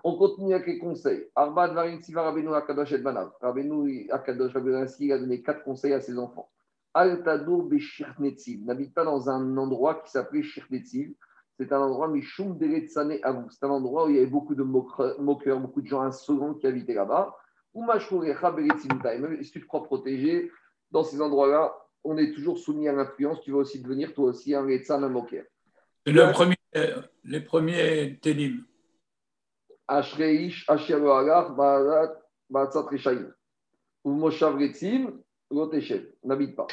On 0.02 0.16
continue 0.16 0.54
avec 0.54 0.66
les 0.66 0.78
conseils. 0.78 1.28
Arba 1.36 1.68
Dvarim 1.68 2.02
Siva 2.02 2.22
Rabbeinu 2.22 2.54
Akadosh 2.54 2.92
et 2.92 2.98
Banav. 2.98 3.30
Rabbeinu 3.40 4.08
Akadosh 4.10 4.52
il 5.00 5.12
a 5.12 5.18
donné 5.18 5.42
quatre 5.42 5.62
conseils 5.62 5.92
à 5.92 6.00
ses 6.00 6.18
enfants. 6.18 6.50
Al-Tadour 6.94 7.64
Beshirnetsiv. 7.64 8.64
N'habite 8.64 8.94
pas 8.94 9.04
dans 9.04 9.28
un 9.28 9.56
endroit 9.56 10.02
qui 10.02 10.10
s'appelait 10.10 10.42
Shirnetsiv. 10.42 11.14
C'est 11.58 11.72
un 11.72 11.80
endroit 11.80 12.08
Mishum 12.08 12.58
Deretsane 12.58 13.18
Avou. 13.22 13.48
C'est 13.50 13.64
un 13.64 13.70
endroit 13.70 14.06
où 14.06 14.10
il 14.10 14.16
y 14.16 14.18
avait 14.18 14.26
beaucoup 14.26 14.54
de 14.54 14.64
moqueurs, 14.64 15.60
beaucoup 15.60 15.82
de 15.82 15.86
gens 15.86 16.02
insolents 16.02 16.54
qui 16.54 16.66
habitaient 16.66 16.94
là-bas. 16.94 17.36
Ou. 17.74 17.84
Même 17.84 18.00
si 19.42 19.50
tu 19.50 19.60
te 19.60 19.66
crois 19.66 19.84
protégé, 19.84 20.50
dans 20.90 21.04
ces 21.04 21.20
endroits-là, 21.20 21.74
on 22.04 22.16
est 22.16 22.32
toujours 22.32 22.58
soumis 22.58 22.88
à 22.88 22.92
l'influence. 22.92 23.40
Tu 23.40 23.52
vas 23.52 23.58
aussi 23.58 23.80
devenir 23.80 24.14
toi 24.14 24.26
aussi 24.26 24.54
un 24.54 24.62
Retsan, 24.62 25.02
un 25.02 25.08
moqueur. 25.08 25.44
Euh, 26.76 27.02
les 27.24 27.40
premiers 27.40 28.18
télim. 28.20 28.64
N'habite 36.22 36.56
pas. 36.56 36.66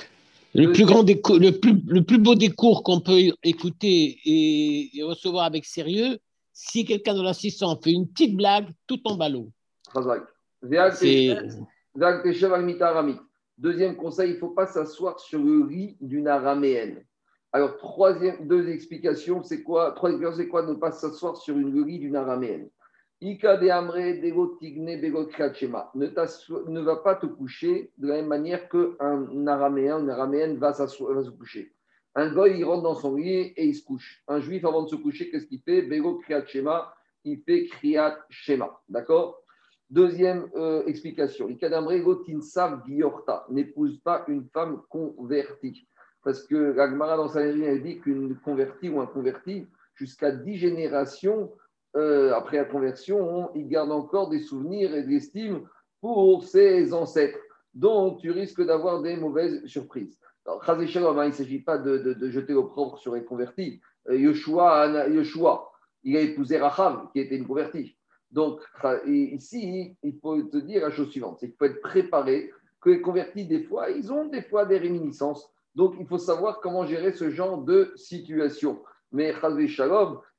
Le 0.53 0.74
plus, 0.74 0.86
grand 0.86 1.03
des, 1.03 1.16
le, 1.16 1.51
plus, 1.51 1.82
le 1.88 2.03
plus 2.03 2.18
beau 2.18 2.36
des 2.36 2.49
cours 2.49 2.84
qu'on 2.84 2.99
peut 2.99 3.20
écouter 3.43 4.20
et, 4.26 4.97
et, 4.97 5.03
recevoir 5.03 5.45
avec 5.45 5.64
sérieux, 5.64 6.20
si 6.51 6.84
quelqu'un 6.84 7.14
de 7.14 7.22
l'assistant 7.22 7.80
fait 7.82 7.91
une 7.91 8.09
petite 8.09 8.36
blague, 8.36 8.68
tout 8.86 8.97
tombe 8.97 9.22
à 9.22 9.30
l'eau. 9.30 9.49
Deuxième 13.57 13.95
conseil, 13.95 14.32
il 14.32 14.34
ne 14.34 14.39
faut 14.39 14.49
pas 14.49 14.68
s'asseoir 14.68 15.20
sur 15.20 15.39
le 15.39 15.64
riz 15.66 15.95
d'une 16.01 16.28
araméenne. 16.28 17.05
Alors, 17.53 17.78
troisième, 17.78 18.47
deux 18.47 18.70
explications, 18.70 19.43
c'est 19.43 19.64
quoi 19.64 19.91
Troisième 19.91 20.34
c'est 20.34 20.47
quoi 20.47 20.64
ne 20.66 20.74
pas 20.74 20.91
s'asseoir 20.91 21.38
sur 21.38 21.57
une 21.57 21.84
riz 21.84 21.99
d'une 21.99 22.16
araméenne? 22.16 22.70
Ne, 23.22 23.30
ne 26.69 26.80
va 26.82 26.95
pas 26.95 27.15
te 27.15 27.28
coucher 27.28 27.91
de 27.99 28.07
la 28.07 28.15
même 28.15 28.28
manière 28.28 28.67
qu'un 28.67 29.45
araméen, 29.45 29.99
une 29.99 30.09
araméenne 30.09 30.57
va, 30.57 30.74
se 30.74 31.30
coucher. 31.30 31.72
Un 32.15 32.34
goy, 32.34 32.57
il 32.57 32.65
rentre 32.65 32.82
dans 32.82 32.95
son 32.95 33.15
lit 33.15 33.53
et 33.55 33.65
il 33.65 33.76
se 33.76 33.86
couche. 33.86 34.24
Un 34.28 34.39
juif, 34.39 34.65
avant 34.65 34.82
de 34.84 34.89
se 34.89 34.95
coucher, 34.95 35.30
qu'est-ce 35.30 35.45
qu'il 35.45 35.61
fait? 35.61 35.84
Bego 35.84 36.15
Kriyat 36.15 36.47
Shema, 36.47 36.95
il 37.24 37.43
fait 37.43 37.65
Kriyat 37.65 38.17
Shema. 38.30 38.82
D'accord? 38.89 39.43
Deuxième 39.91 40.49
euh, 40.55 40.84
explication. 40.88 41.47
Tinsav 42.26 42.82
Giorta 42.88 43.45
n'épouse 43.49 43.99
pas 43.99 44.26
une 44.30 44.47
femme 44.51 44.82
convertie. 44.89 45.88
Parce 46.24 46.43
que 46.47 46.55
la 46.55 46.89
Gemara 46.89 47.17
dans 47.17 47.28
sa 47.28 47.43
elle 47.43 47.84
dit 47.84 47.99
qu'une 47.99 48.36
convertie 48.38 48.89
ou 48.89 48.99
un 48.99 49.05
converti, 49.05 49.67
jusqu'à 49.93 50.32
dix 50.32 50.57
générations 50.57 51.51
euh, 51.95 52.33
après 52.33 52.57
la 52.57 52.65
conversion, 52.65 53.51
il 53.55 53.67
garde 53.67 53.91
encore 53.91 54.29
des 54.29 54.39
souvenirs 54.39 54.95
et 54.95 55.03
de 55.03 55.09
l'estime 55.09 55.67
pour 55.99 56.43
ses 56.43 56.93
ancêtres. 56.93 57.39
Donc, 57.73 58.19
tu 58.19 58.31
risques 58.31 58.65
d'avoir 58.65 59.01
des 59.01 59.17
mauvaises 59.17 59.65
surprises. 59.65 60.17
Alors, 60.45 60.63
hein, 60.67 60.77
il 60.79 61.27
ne 61.27 61.31
s'agit 61.31 61.59
pas 61.59 61.77
de, 61.77 61.97
de, 61.97 62.29
jeter 62.29 62.53
l'opprobre 62.53 62.97
sur 62.97 63.13
les 63.15 63.23
convertis. 63.23 63.79
Euh, 64.09 64.17
Yoshua, 64.17 65.07
il 66.03 66.17
a 66.17 66.21
épousé 66.21 66.57
Raham, 66.57 67.09
qui 67.13 67.19
était 67.19 67.37
une 67.37 67.47
convertie. 67.47 67.95
Donc, 68.31 68.61
ici, 69.05 69.95
il 70.01 70.17
faut 70.19 70.41
te 70.41 70.57
dire 70.57 70.81
la 70.81 70.91
chose 70.91 71.09
suivante 71.09 71.37
c'est 71.39 71.47
qu'il 71.47 71.57
faut 71.57 71.65
être 71.65 71.81
préparé 71.81 72.49
que 72.79 72.89
les 72.89 73.01
convertis, 73.01 73.45
des 73.45 73.63
fois, 73.63 73.89
ils 73.89 74.11
ont 74.11 74.25
des 74.25 74.41
fois 74.41 74.65
des 74.65 74.77
réminiscences. 74.77 75.51
Donc, 75.75 75.95
il 75.99 76.07
faut 76.07 76.17
savoir 76.17 76.61
comment 76.61 76.85
gérer 76.85 77.11
ce 77.11 77.29
genre 77.29 77.57
de 77.61 77.91
situation. 77.95 78.81
Mais 79.11 79.33
Chazé 79.33 79.65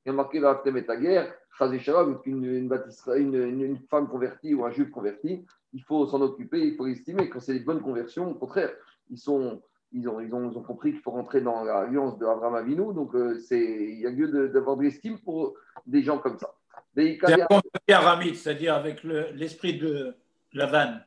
il 0.04 0.08
y 0.08 0.10
a 0.10 0.12
marqué 0.12 0.40
dans 0.40 0.52
la 0.64 0.96
guerre, 0.96 1.32
Shalom, 1.58 2.20
une, 2.24 2.44
une, 2.44 3.60
une, 3.60 3.78
femme 3.90 4.08
convertie 4.08 4.54
ou 4.54 4.64
un 4.64 4.70
juif 4.70 4.90
converti, 4.90 5.44
il 5.72 5.82
faut 5.82 6.06
s'en 6.06 6.20
occuper, 6.20 6.60
il 6.60 6.76
faut 6.76 6.86
estimer. 6.86 7.28
Quand 7.28 7.40
c'est 7.40 7.52
des 7.52 7.60
bonnes 7.60 7.82
conversions, 7.82 8.30
au 8.30 8.34
contraire, 8.34 8.70
ils 9.10 9.18
sont 9.18 9.62
ils 9.92 10.08
ont, 10.08 10.20
ils, 10.20 10.34
ont, 10.34 10.50
ils 10.50 10.56
ont, 10.56 10.62
compris 10.62 10.92
qu'il 10.92 11.00
faut 11.00 11.10
rentrer 11.10 11.40
dans 11.40 11.64
l'alliance 11.64 12.18
de 12.18 12.24
Abraham 12.24 12.54
Avinu. 12.54 12.94
Donc, 12.94 13.14
euh, 13.14 13.38
il 13.50 14.00
y 14.00 14.06
a 14.06 14.10
lieu 14.10 14.48
d'avoir 14.48 14.76
de, 14.76 14.82
l'estime 14.84 15.18
pour 15.18 15.54
des 15.86 16.02
gens 16.02 16.18
comme 16.18 16.38
ça. 16.38 16.54
C'est-à-dire 16.96 18.74
avec 18.74 19.02
l'esprit 19.04 19.78
de 19.78 20.14
la 20.52 20.66
vanne? 20.66 21.04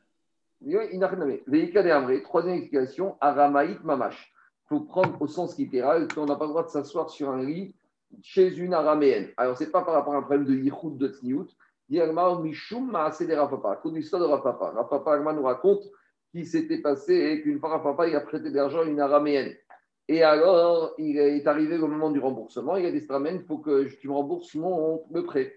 Oui, 0.62 1.72
troisième 2.24 2.56
explication, 2.56 3.18
aramaïque 3.22 3.84
mamash. 3.84 4.34
Il 4.66 4.70
faut 4.70 4.82
prendre 4.82 5.22
au 5.22 5.28
sens 5.28 5.58
littéral 5.58 6.08
qu'on 6.08 6.26
n'a 6.26 6.36
pas 6.36 6.46
le 6.46 6.50
droit 6.50 6.64
de 6.64 6.70
s'asseoir 6.70 7.10
sur 7.10 7.30
un 7.30 7.44
lit 7.44 7.76
chez 8.24 8.58
une 8.58 8.74
araméenne. 8.74 9.30
Alors, 9.38 9.58
ce 9.58 9.64
n'est 9.64 9.70
pas 9.70 9.84
par 9.84 9.94
rapport 9.94 10.14
à 10.14 10.18
un 10.18 10.22
problème 10.22 10.46
de 10.46 10.54
yichud 10.54 10.98
de 10.98 11.08
tzniut. 11.08 11.48
Mishum 11.90 12.92
Maasé 12.92 13.28
de 13.28 13.34
Rapapa. 13.34 13.80
À 13.84 13.90
l'histoire 13.90 14.22
de 14.22 14.28
Rapapa. 14.28 14.72
Rapapa 14.72 15.34
nous 15.34 15.44
raconte 15.44 15.84
qui 16.32 16.46
s'était 16.46 16.80
passé 16.82 17.14
et 17.14 17.42
qu'une 17.42 17.60
fois, 17.60 17.82
papa, 17.82 18.08
il 18.08 18.16
a 18.16 18.22
prêté 18.22 18.50
de 18.50 18.56
l'argent 18.56 18.82
à 18.82 18.86
une 18.86 19.00
araméenne. 19.00 19.54
Et 20.08 20.22
alors, 20.22 20.94
il 20.98 21.18
est 21.18 21.48
arrivé 21.48 21.78
au 21.78 21.88
moment 21.88 22.12
du 22.12 22.20
remboursement. 22.20 22.76
Il 22.76 22.86
a 22.86 22.92
dit 22.92 23.02
Stramen, 23.02 23.38
il 23.38 23.46
faut 23.46 23.60
que 23.60 23.86
tu 24.00 24.08
me 24.08 24.14
rembourses 24.14 24.54
mon, 24.56 25.04
le 25.12 25.24
prêt. 25.24 25.54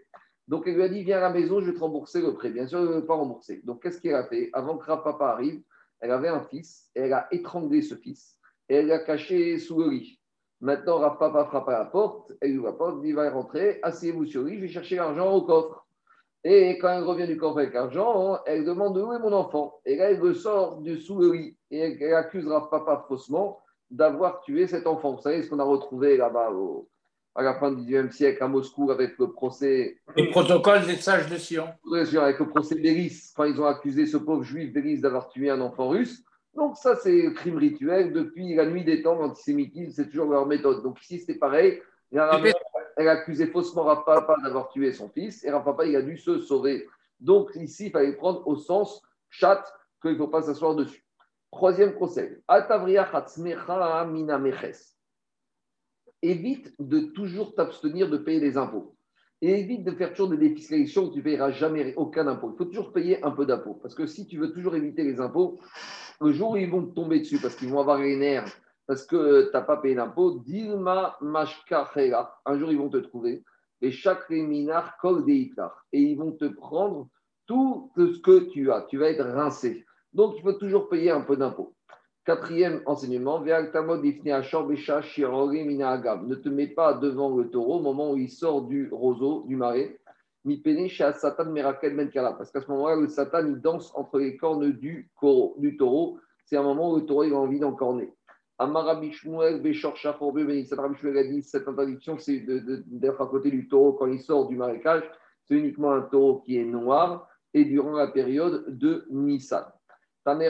Donc, 0.47 0.65
il 0.67 0.75
lui 0.75 0.83
a 0.83 0.89
dit 0.89 1.03
Viens 1.03 1.19
à 1.19 1.23
la 1.23 1.31
maison, 1.31 1.61
je 1.61 1.71
vais 1.71 1.75
te 1.75 1.81
rembourser 1.81 2.23
le 2.23 2.33
prêt. 2.35 2.51
Bien 2.51 2.67
sûr, 2.67 2.81
il 2.81 2.87
ne 2.87 2.93
veut 2.95 3.07
pas 3.07 3.15
rembourser. 3.15 3.61
Donc, 3.65 3.83
qu'est-ce 3.83 4.01
qu'il 4.01 4.15
a 4.15 4.25
fait? 4.25 4.51
Avant 4.53 4.79
que 4.79 4.87
papa 4.87 5.27
arrive, 5.27 5.63
elle 6.01 6.13
avait 6.13 6.29
un 6.29 6.43
fils 6.43 6.91
et 6.95 7.01
elle 7.01 7.13
a 7.13 7.27
étranglé 7.33 7.83
ce 7.83 7.95
fils 7.95 8.39
et 8.69 8.77
elle 8.77 8.87
l'a 8.87 8.99
caché 9.01 9.59
sous 9.59 9.79
le 9.81 9.91
lit. 9.91 10.18
Maintenant, 10.61 10.99
papa 11.11 11.45
frappe 11.45 11.69
à 11.69 11.73
la 11.73 11.85
porte, 11.85 12.33
elle 12.41 12.59
ouvre 12.59 12.67
la 12.67 12.73
porte, 12.73 12.99
il 13.05 13.15
va 13.15 13.31
rentrer, 13.31 13.79
asseyez-vous 13.83 14.27
sur 14.27 14.43
lit, 14.43 14.57
je 14.57 14.63
vais 14.63 14.69
chercher 14.69 14.97
l'argent 14.97 15.33
au 15.33 15.43
coffre. 15.43 15.87
Et 16.45 16.79
quand 16.79 16.89
elle 16.91 17.05
revient 17.05 17.27
du 17.27 17.37
corps 17.37 17.59
avec 17.59 17.75
l'argent, 17.75 18.39
elle 18.47 18.65
demande 18.65 18.97
où 18.97 19.13
est 19.13 19.19
mon 19.19 19.33
enfant. 19.33 19.81
Et 19.85 19.97
là, 19.97 20.11
elle 20.11 20.21
ressort 20.21 20.81
du 20.81 21.01
sous 21.01 21.19
le 21.19 21.33
lit. 21.33 21.57
Et 21.71 21.79
elle 21.79 22.15
accusera 22.15 22.71
papa 22.71 23.05
faussement 23.09 23.61
d'avoir 23.91 24.41
tué 24.41 24.67
cet 24.67 24.87
enfant. 24.87 25.15
Vous 25.15 25.23
savez 25.23 25.43
ce 25.43 25.51
qu'on 25.51 25.59
a 25.59 25.65
retrouvé 25.65 26.17
là-bas 26.17 26.51
à 27.35 27.43
la 27.43 27.55
fin 27.55 27.73
du 27.73 27.85
XIXe 27.85 28.15
siècle 28.15 28.43
à 28.43 28.49
Moscou 28.49 28.91
avec 28.91 29.19
le 29.19 29.31
procès. 29.33 29.99
Le 30.17 30.31
protocole 30.31 30.87
des 30.87 30.97
sages 30.97 31.29
de 31.29 31.37
Sion. 31.37 31.69
Avec 31.93 32.39
le 32.39 32.49
procès 32.49 32.77
Béris, 32.77 33.33
quand 33.37 33.45
ils 33.45 33.61
ont 33.61 33.67
accusé 33.67 34.07
ce 34.07 34.17
pauvre 34.17 34.43
juif 34.43 34.73
Béris 34.73 35.01
d'avoir 35.01 35.29
tué 35.29 35.51
un 35.51 35.61
enfant 35.61 35.89
russe. 35.89 36.25
Donc, 36.55 36.77
ça, 36.77 36.97
c'est 36.97 37.23
le 37.23 37.31
crime 37.31 37.57
rituel. 37.57 38.13
Depuis 38.13 38.55
la 38.55 38.67
nuit 38.67 38.85
des 38.85 39.03
temps, 39.03 39.15
l'antisémitisme, 39.15 39.93
c'est 39.93 40.09
toujours 40.09 40.31
leur 40.31 40.47
méthode. 40.47 40.83
Donc, 40.83 41.01
ici, 41.03 41.21
c'était 41.21 41.39
pareil. 41.39 41.81
Il 42.11 42.17
y 42.17 42.19
a 42.19 42.41
elle 42.99 43.07
a 43.07 43.13
accusé 43.13 43.47
faussement 43.47 43.85
Rapapa 43.85 44.37
d'avoir 44.43 44.71
tué 44.71 44.93
son 44.93 45.09
fils 45.09 45.45
et 45.45 45.51
Rapapa, 45.51 45.87
il 45.87 45.95
a 45.95 46.03
dû 46.03 46.19
se 46.19 46.41
sauver. 46.41 46.89
Donc 47.21 47.51
ici, 47.55 47.87
il 47.87 47.93
fallait 47.93 48.17
prendre 48.17 48.47
au 48.47 48.57
sens 48.57 49.01
chat 49.31 49.65
qu'il 50.03 50.13
ne 50.13 50.17
faut 50.17 50.27
pas 50.27 50.43
s'asseoir 50.43 50.75
dessus. 50.75 51.05
Troisième 51.53 51.95
conseil. 51.95 52.37
Évite 56.23 56.75
de 56.81 57.01
toujours 57.13 57.55
t'abstenir 57.55 58.11
de 58.11 58.19
payer 58.19 58.41
des 58.41 58.57
impôts. 58.57 58.97
Et 59.41 59.61
évite 59.61 59.85
de 59.85 59.93
faire 59.93 60.11
toujours 60.11 60.31
des 60.31 60.37
défiscalisations 60.37 61.05
où 61.05 61.13
tu 61.13 61.19
ne 61.19 61.23
payeras 61.23 61.53
jamais 61.53 61.95
aucun 61.97 62.27
impôt. 62.27 62.51
Il 62.53 62.59
faut 62.59 62.65
toujours 62.65 62.93
payer 62.93 63.23
un 63.25 63.31
peu 63.31 63.47
d'impôts. 63.47 63.75
Parce 63.75 63.95
que 63.95 64.07
si 64.07 64.27
tu 64.27 64.39
veux 64.39 64.53
toujours 64.53 64.75
éviter 64.75 65.05
les 65.05 65.21
impôts, 65.21 65.61
le 66.21 66.33
jour 66.33 66.59
ils 66.59 66.69
vont 66.69 66.85
te 66.85 66.95
tomber 66.95 67.21
dessus 67.21 67.39
parce 67.39 67.55
qu'ils 67.55 67.69
vont 67.69 67.81
avoir 67.81 67.99
les 67.99 68.17
nerfs 68.17 68.53
parce 68.89 69.05
que 69.05 69.45
tu 69.45 69.51
n'as 69.53 69.61
pas 69.61 69.77
payé 69.77 69.95
l'impôt, 69.95 70.41
Dilma 70.47 71.19
Mashkachera. 71.21 72.41
Un 72.47 72.59
jour, 72.59 72.73
ils 72.73 72.79
vont 72.79 72.89
te 72.89 72.97
trouver. 72.97 73.45
Et 73.83 73.93
chaque 73.93 74.31
minar 74.31 74.97
kol 74.97 75.25
Et 75.29 75.53
ils 75.93 76.17
vont 76.17 76.33
te 76.33 76.47
prendre 76.47 77.09
tout 77.47 77.93
ce 77.97 78.19
que 78.21 78.49
tu 78.51 78.73
as. 78.73 78.87
Tu 78.89 78.97
vas 78.97 79.11
être 79.11 79.25
rincé. 79.25 79.85
Donc, 80.15 80.37
il 80.39 80.43
faut 80.43 80.55
toujours 80.55 80.89
payer 80.89 81.11
un 81.11 81.21
peu 81.21 81.37
d'impôt. 81.37 81.75
Quatrième 82.29 82.83
enseignement, 82.85 83.41
ne 83.41 83.65
te 86.35 86.49
mets 86.51 86.67
pas 86.67 86.93
devant 86.93 87.35
le 87.35 87.49
taureau 87.49 87.79
au 87.79 87.81
moment 87.81 88.11
où 88.11 88.19
il 88.19 88.29
sort 88.29 88.67
du 88.67 88.91
roseau, 88.93 89.45
du 89.47 89.57
marais. 89.57 89.99
Ben 90.45 90.61
Parce 90.63 91.23
qu'à 92.53 92.61
ce 92.61 92.71
moment-là, 92.71 92.97
le 92.97 93.09
Satan, 93.09 93.47
il 93.47 93.59
danse 93.63 93.91
entre 93.95 94.19
les 94.19 94.37
cornes 94.37 94.73
du, 94.73 95.11
taureau. 95.79 96.19
C'est 96.45 96.59
un 96.59 96.63
moment 96.63 96.93
où 96.93 96.97
le 96.97 97.07
taureau 97.07 97.25
il 97.25 97.33
a 97.33 97.39
envie 97.39 97.61
d'encorner. 97.61 98.13
Amarabi 98.59 99.11
Shmuel, 99.11 99.63
Beshor 99.63 99.97
Shaforbe, 99.97 100.37
Rabbi 100.37 100.97
Shmuel 100.99 101.17
a 101.17 101.25
dit 101.25 101.43
cette 101.43 101.67
interdiction, 101.67 102.19
c'est 102.19 102.45
d'être 102.89 103.23
à 103.23 103.27
côté 103.27 103.51
du 103.51 103.69
taureau 103.69 103.95
quand 103.95 104.05
il 104.05 104.21
sort 104.21 104.49
du 104.49 104.57
marécage. 104.57 105.11
C'est 105.47 105.55
uniquement 105.55 105.93
un 105.93 106.03
taureau 106.03 106.41
qui 106.41 106.59
est 106.59 106.67
noir 106.67 107.27
et 107.55 107.65
durant 107.65 107.93
la 107.93 108.09
période 108.09 108.67
de 108.69 109.07
Nissan. 109.09 109.65
Rabbi. 110.29 110.49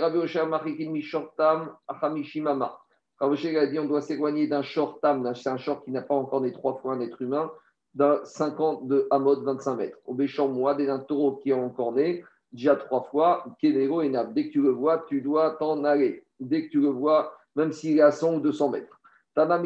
Rabbi 3.21 3.57
a 3.57 3.67
dit 3.67 3.79
on 3.79 3.85
doit 3.85 4.01
s'éloigner 4.01 4.47
d'un 4.49 4.63
shortam, 4.63 5.35
c'est 5.35 5.49
un 5.49 5.57
short 5.57 5.85
qui 5.85 5.93
n'a 5.93 6.03
pas 6.03 6.15
encore 6.15 6.41
des 6.41 6.53
trois 6.53 6.75
fois 6.79 6.95
un 6.95 7.01
être 7.01 7.23
humain, 7.23 7.51
d'un 7.95 8.21
50 8.25 8.89
de 8.89 9.07
Hamod, 9.11 9.45
25 9.45 9.77
mètres. 9.77 9.99
Au 10.07 10.15
Béchor 10.15 10.49
Moad, 10.49 10.81
d'un 10.81 10.99
taureau 10.99 11.37
qui 11.37 11.51
est 11.51 11.55
encore 11.55 11.93
né, 11.93 12.25
déjà 12.53 12.75
trois 12.75 13.03
fois, 13.03 13.45
Kedero 13.61 14.03
et 14.03 14.09
Nab. 14.09 14.35
Dès 14.35 14.49
que 14.49 14.53
tu 14.53 14.63
le 14.63 14.71
vois, 14.71 15.05
tu 15.09 15.21
dois 15.21 15.53
t'en 15.53 15.85
aller. 15.85 16.25
Dès 16.41 16.67
que 16.67 16.71
tu 16.71 16.81
le 16.81 16.89
vois, 16.89 17.33
même 17.55 17.73
s'il 17.73 17.99
est 17.99 18.03
à 18.03 18.11
100 18.11 18.37
ou 18.37 18.41
200 18.41 18.71
mètres. 18.71 19.01
Tana 19.35 19.59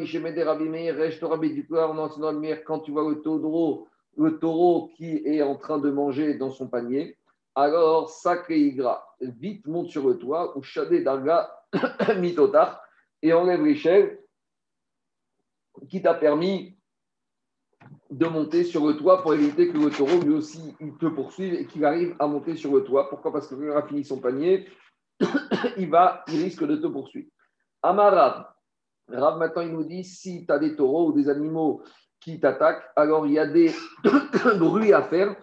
quand 2.66 2.80
tu 2.80 2.92
vois 2.92 3.08
le 3.08 3.22
taureau, 3.22 3.88
le 4.18 4.38
taureau 4.38 4.90
qui 4.94 5.22
est 5.24 5.40
en 5.42 5.56
train 5.56 5.78
de 5.78 5.90
manger 5.90 6.34
dans 6.34 6.50
son 6.50 6.68
panier, 6.68 7.16
alors 7.54 8.10
sacré 8.10 8.58
Igra, 8.58 9.06
vite 9.20 9.66
monte 9.66 9.88
sur 9.88 10.08
le 10.08 10.18
toit, 10.18 10.56
ou 10.56 10.62
Shadé 10.62 11.02
Darga 11.02 11.50
Mitotar, 12.18 12.82
et 13.20 13.32
enlève 13.32 13.64
l'échelle 13.64 14.18
qui 15.88 16.02
t'a 16.02 16.14
permis 16.14 16.76
de 18.10 18.26
monter 18.26 18.64
sur 18.64 18.86
le 18.86 18.96
toit 18.96 19.22
pour 19.22 19.34
éviter 19.34 19.68
que 19.68 19.78
le 19.78 19.90
taureau 19.90 20.20
lui 20.20 20.34
aussi 20.34 20.74
il 20.80 20.96
te 20.98 21.06
poursuive 21.06 21.54
et 21.54 21.66
qu'il 21.66 21.84
arrive 21.84 22.14
à 22.18 22.26
monter 22.26 22.56
sur 22.56 22.72
le 22.72 22.84
toit. 22.84 23.08
Pourquoi? 23.08 23.32
Parce 23.32 23.48
que 23.48 23.54
quand 23.54 23.62
il 23.62 23.70
a 23.70 23.86
fini 23.86 24.04
son 24.04 24.20
panier, 24.20 24.68
il, 25.78 25.88
va, 25.88 26.24
il 26.28 26.42
risque 26.42 26.64
de 26.64 26.76
te 26.76 26.86
poursuivre. 26.86 27.28
Amarav. 27.82 28.46
Rav, 29.08 29.38
maintenant, 29.38 29.62
il 29.62 29.72
nous 29.72 29.84
dit 29.84 30.04
si 30.04 30.46
tu 30.46 30.52
as 30.52 30.58
des 30.58 30.76
taureaux 30.76 31.08
ou 31.08 31.12
des 31.12 31.28
animaux 31.28 31.82
qui 32.22 32.38
t'attaquent, 32.38 32.84
alors 32.96 33.26
il 33.26 33.32
y 33.32 33.38
a 33.38 33.46
des 33.46 33.72
bruits 34.58 34.92
à 34.92 35.02
faire 35.02 35.34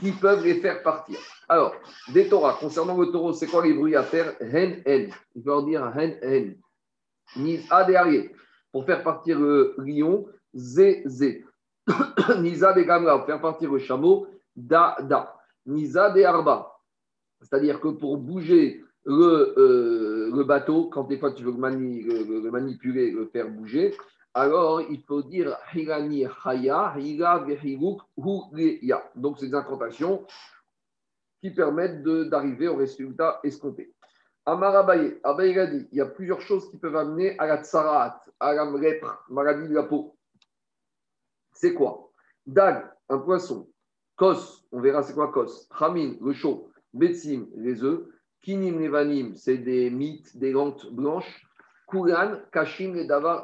qui 0.00 0.12
peuvent 0.12 0.44
les 0.44 0.60
faire 0.60 0.82
partir. 0.82 1.18
Alors, 1.48 1.74
des 2.12 2.28
Torahs, 2.28 2.58
concernant 2.60 2.96
le 2.96 3.06
taureau, 3.06 3.32
c'est 3.32 3.46
quoi 3.46 3.64
les 3.64 3.72
bruits 3.72 3.96
à 3.96 4.04
faire? 4.04 4.34
Hen, 4.40 4.80
hen. 4.86 5.10
Il 5.34 5.42
faut 5.42 5.62
dire 5.62 5.92
hen, 5.96 6.16
hen. 6.22 6.56
Nisa 7.36 7.84
des 7.84 8.30
Pour 8.70 8.86
faire 8.86 9.02
partir 9.02 9.40
le 9.40 9.74
lion, 9.78 10.26
zé, 10.54 11.02
zé. 11.06 11.44
Nisa 12.38 12.72
des 12.72 12.84
gamla, 12.84 13.18
pour 13.18 13.26
faire 13.26 13.40
partir 13.40 13.72
le 13.72 13.78
chameau, 13.78 14.28
da, 14.54 14.96
da. 15.00 15.34
Nisa 15.66 16.10
des 16.10 16.24
arba. 16.24 16.78
C'est-à-dire 17.40 17.80
que 17.80 17.88
pour 17.88 18.16
bouger 18.16 18.84
euh, 19.06 20.30
le, 20.34 20.44
bateau, 20.44 20.88
quand 20.88 21.04
des 21.04 21.18
fois 21.18 21.32
tu 21.32 21.42
veux 21.42 21.52
le 21.52 22.50
manipuler, 22.50 23.10
le 23.10 23.26
faire 23.26 23.48
bouger, 23.48 23.94
alors 24.34 24.82
il 24.82 25.02
faut 25.02 25.22
dire 25.22 25.56
Hirani 25.74 26.26
Haya, 26.44 26.94
Hira 26.96 27.44
ya. 28.82 29.10
Donc, 29.14 29.38
c'est 29.38 29.48
des 29.48 29.54
incantations 29.54 30.26
qui 31.40 31.50
permettent 31.50 32.02
d'arriver 32.02 32.68
au 32.68 32.76
résultat 32.76 33.40
escompté. 33.42 33.94
Amarabaye, 34.46 35.20
Abaye 35.24 35.88
il 35.92 35.98
y 35.98 36.00
a 36.00 36.06
plusieurs 36.06 36.40
choses 36.40 36.70
qui 36.70 36.78
peuvent 36.78 36.96
amener 36.96 37.38
à 37.38 37.46
la 37.46 37.62
tsarat, 37.62 38.22
à 38.40 38.54
la 38.54 38.64
lèpre, 38.78 39.24
maladie 39.28 39.68
de 39.68 39.74
la 39.74 39.82
peau. 39.82 40.16
C'est 41.52 41.74
quoi? 41.74 42.10
Dag, 42.46 42.90
un 43.08 43.18
poisson. 43.18 43.68
Kos, 44.16 44.64
on 44.72 44.80
verra 44.80 45.02
c'est 45.02 45.12
quoi 45.12 45.30
Kos. 45.32 45.68
Hamin, 45.78 46.14
le 46.20 46.32
chaud. 46.32 46.70
Betsim, 46.94 47.48
les 47.56 47.84
œufs. 47.84 48.06
Kinim, 48.40 48.80
levanim, 48.80 49.34
c'est 49.34 49.58
des 49.58 49.90
mythes, 49.90 50.36
des 50.36 50.52
lentes 50.52 50.90
blanches. 50.92 51.44
Kuran, 51.88 52.38
Kashim, 52.52 52.94
les 52.94 53.06
davar, 53.06 53.42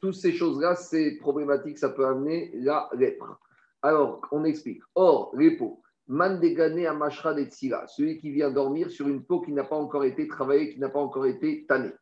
toutes 0.00 0.14
ces 0.14 0.32
choses-là, 0.32 0.74
c'est 0.74 1.16
problématique, 1.20 1.78
ça 1.78 1.88
peut 1.88 2.06
amener 2.06 2.50
la 2.54 2.88
lèpre. 2.94 3.38
Alors, 3.82 4.20
on 4.30 4.44
explique. 4.44 4.82
Or, 4.94 5.32
les 5.36 5.56
peaux, 5.56 5.82
mandegane 6.08 6.86
amashra 6.86 7.34
de 7.34 7.46
celui 7.50 8.18
qui 8.18 8.30
vient 8.30 8.50
dormir 8.50 8.90
sur 8.90 9.08
une 9.08 9.24
peau 9.24 9.40
qui 9.40 9.52
n'a 9.52 9.64
pas 9.64 9.76
encore 9.76 10.04
été 10.04 10.28
travaillée, 10.28 10.72
qui 10.72 10.80
n'a 10.80 10.88
pas 10.88 11.00
encore 11.00 11.26
été 11.26 11.66
tannée. 11.66 11.92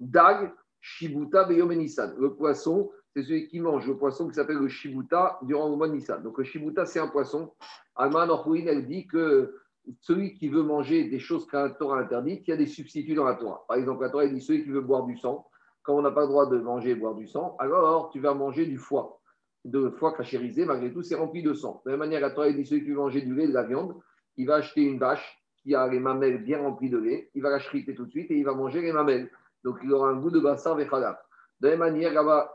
Dag, 0.00 0.52
shibuta 0.80 1.44
beyomenisan. 1.44 2.14
Le 2.18 2.34
poisson, 2.34 2.90
c'est 3.14 3.22
celui 3.22 3.48
qui 3.48 3.60
mange 3.60 3.86
le 3.86 3.96
poisson 3.96 4.28
qui 4.28 4.34
s'appelle 4.34 4.58
le 4.58 4.68
shibuta 4.68 5.38
durant 5.42 5.68
le 5.68 5.76
mois 5.76 5.88
de 5.88 5.94
Nissan. 5.94 6.22
Donc, 6.22 6.38
le 6.38 6.44
shibuta, 6.44 6.86
c'est 6.86 7.00
un 7.00 7.08
poisson. 7.08 7.52
Alma 7.96 8.26
Norhuin, 8.26 8.66
elle 8.66 8.86
dit 8.86 9.06
que 9.06 9.54
celui 10.00 10.34
qui 10.34 10.48
veut 10.48 10.62
manger 10.62 11.08
des 11.08 11.18
choses 11.18 11.46
qu'un 11.46 11.70
Torah 11.70 12.00
interdite, 12.00 12.46
il 12.46 12.50
y 12.50 12.54
a 12.54 12.56
des 12.56 12.66
substituts 12.66 13.14
dans 13.14 13.24
la 13.24 13.34
Torah. 13.34 13.64
Par 13.66 13.76
exemple, 13.76 14.02
la 14.02 14.10
Torah 14.10 14.26
dit 14.26 14.40
celui 14.40 14.62
qui 14.62 14.70
veut 14.70 14.82
boire 14.82 15.04
du 15.04 15.16
sang, 15.16 15.47
quand 15.88 15.94
on 15.94 16.02
n'a 16.02 16.10
pas 16.10 16.20
le 16.20 16.26
droit 16.26 16.44
de 16.44 16.58
manger 16.58 16.90
et 16.90 16.94
boire 16.94 17.14
du 17.14 17.26
sang, 17.26 17.56
alors 17.58 18.10
tu 18.10 18.20
vas 18.20 18.34
manger 18.34 18.66
du 18.66 18.76
foie. 18.76 19.22
De 19.64 19.88
foie 19.88 20.12
cachérisé, 20.14 20.66
malgré 20.66 20.92
tout, 20.92 21.02
c'est 21.02 21.14
rempli 21.14 21.42
de 21.42 21.54
sang. 21.54 21.80
De 21.86 21.90
la 21.90 21.96
même 21.96 22.06
manière, 22.06 22.20
la 22.20 22.30
Torah 22.30 22.52
dit 22.52 22.66
celui 22.66 22.84
qui 22.84 22.90
veut 22.90 22.96
manger 22.96 23.22
du 23.22 23.34
lait, 23.34 23.48
de 23.48 23.54
la 23.54 23.62
viande, 23.62 23.94
il 24.36 24.46
va 24.46 24.56
acheter 24.56 24.82
une 24.82 24.98
vache 24.98 25.42
qui 25.62 25.74
a 25.74 25.88
les 25.88 25.98
mamelles 25.98 26.44
bien 26.44 26.60
remplies 26.60 26.90
de 26.90 26.98
lait, 26.98 27.30
il 27.34 27.40
va 27.40 27.48
la 27.48 27.58
chriter 27.58 27.94
tout 27.94 28.04
de 28.04 28.10
suite 28.10 28.30
et 28.30 28.36
il 28.36 28.44
va 28.44 28.52
manger 28.52 28.82
les 28.82 28.92
mamelles. 28.92 29.30
Donc 29.64 29.78
il 29.82 29.90
aura 29.90 30.10
un 30.10 30.16
goût 30.16 30.30
de 30.30 30.40
bassin 30.40 30.72
avec 30.72 30.90
De 30.90 30.98
la 31.62 31.70
même 31.70 31.78
manière, 31.78 32.12
là-bas, 32.12 32.52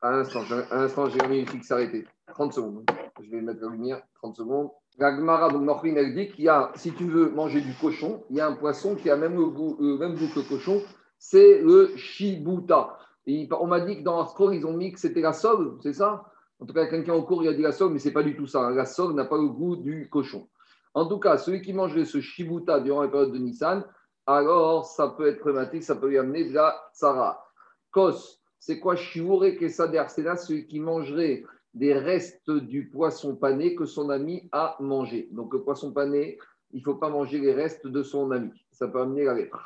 à 0.00 0.10
l'instant, 0.10 0.40
à 0.70 0.76
l'instant, 0.76 1.10
j'ai 1.10 1.28
mis 1.28 1.40
une 1.40 1.46
fixe 1.46 1.70
arrêtée. 1.70 2.06
30 2.28 2.54
secondes. 2.54 2.86
Je 3.22 3.30
vais 3.30 3.42
mettre 3.42 3.60
la 3.60 3.68
lumière. 3.68 4.00
30 4.14 4.36
secondes. 4.36 4.70
La 4.98 5.14
donc 5.50 5.84
elle 5.84 6.14
dit 6.14 6.28
qu'il 6.28 6.44
y 6.44 6.48
a, 6.48 6.72
si 6.74 6.92
tu 6.92 7.04
veux 7.04 7.28
manger 7.30 7.60
du 7.60 7.74
cochon, 7.74 8.24
il 8.30 8.36
y 8.36 8.40
a 8.40 8.46
un 8.46 8.54
poisson 8.54 8.96
qui 8.96 9.10
a 9.10 9.16
même 9.16 9.34
le, 9.34 9.46
goût, 9.46 9.76
le 9.78 9.98
même 9.98 10.14
goût 10.14 10.28
que 10.34 10.40
le 10.40 10.48
cochon, 10.48 10.82
c'est 11.20 11.60
le 11.60 11.94
shibuta. 11.96 12.98
on 13.28 13.66
m'a 13.66 13.80
dit 13.80 13.98
que 13.98 14.02
dans 14.02 14.26
score, 14.26 14.54
ils 14.54 14.66
ont 14.66 14.72
mis 14.72 14.90
que 14.90 14.98
c'était 14.98 15.20
la 15.20 15.34
sole, 15.34 15.76
c'est 15.82 15.92
ça? 15.92 16.24
En 16.58 16.66
tout 16.66 16.72
cas, 16.74 16.86
quelqu'un 16.86 17.14
au 17.14 17.22
cours, 17.22 17.44
il 17.44 17.48
a 17.48 17.52
dit 17.52 17.62
la 17.62 17.72
sole, 17.72 17.92
mais 17.92 17.98
ce 17.98 18.08
n'est 18.08 18.14
pas 18.14 18.22
du 18.22 18.34
tout 18.34 18.46
ça. 18.46 18.70
La 18.70 18.86
sole 18.86 19.14
n'a 19.14 19.26
pas 19.26 19.36
le 19.36 19.48
goût 19.48 19.76
du 19.76 20.08
cochon. 20.10 20.48
En 20.94 21.06
tout 21.06 21.18
cas, 21.18 21.36
celui 21.36 21.62
qui 21.62 21.72
mangerait 21.72 22.06
ce 22.06 22.20
shibuta 22.20 22.80
durant 22.80 23.02
la 23.02 23.08
période 23.08 23.32
de 23.32 23.38
Nissan, 23.38 23.84
alors 24.26 24.86
ça 24.86 25.08
peut 25.08 25.28
être 25.28 25.40
problématique, 25.40 25.82
ça 25.82 25.94
peut 25.94 26.08
lui 26.08 26.18
amener 26.18 26.48
de 26.48 26.54
la 26.54 26.74
tsara. 26.92 27.46
Kos, 27.90 28.40
c'est 28.58 28.80
quoi 28.80 28.96
shiure 28.96 29.56
kesader 29.58 30.04
C'est 30.08 30.22
là 30.22 30.36
celui 30.36 30.66
qui 30.66 30.80
mangerait 30.80 31.44
des 31.74 31.94
restes 31.94 32.50
du 32.50 32.88
poisson 32.88 33.36
pané 33.36 33.74
que 33.74 33.84
son 33.84 34.10
ami 34.10 34.48
a 34.52 34.76
mangé. 34.80 35.28
Donc 35.32 35.52
le 35.52 35.62
poisson 35.62 35.92
pané, 35.92 36.38
il 36.72 36.78
ne 36.78 36.84
faut 36.84 36.96
pas 36.96 37.10
manger 37.10 37.38
les 37.38 37.52
restes 37.52 37.86
de 37.86 38.02
son 38.02 38.30
ami. 38.30 38.50
Ça 38.70 38.88
peut 38.88 39.00
amener 39.00 39.24
la 39.24 39.34
lettre. 39.34 39.56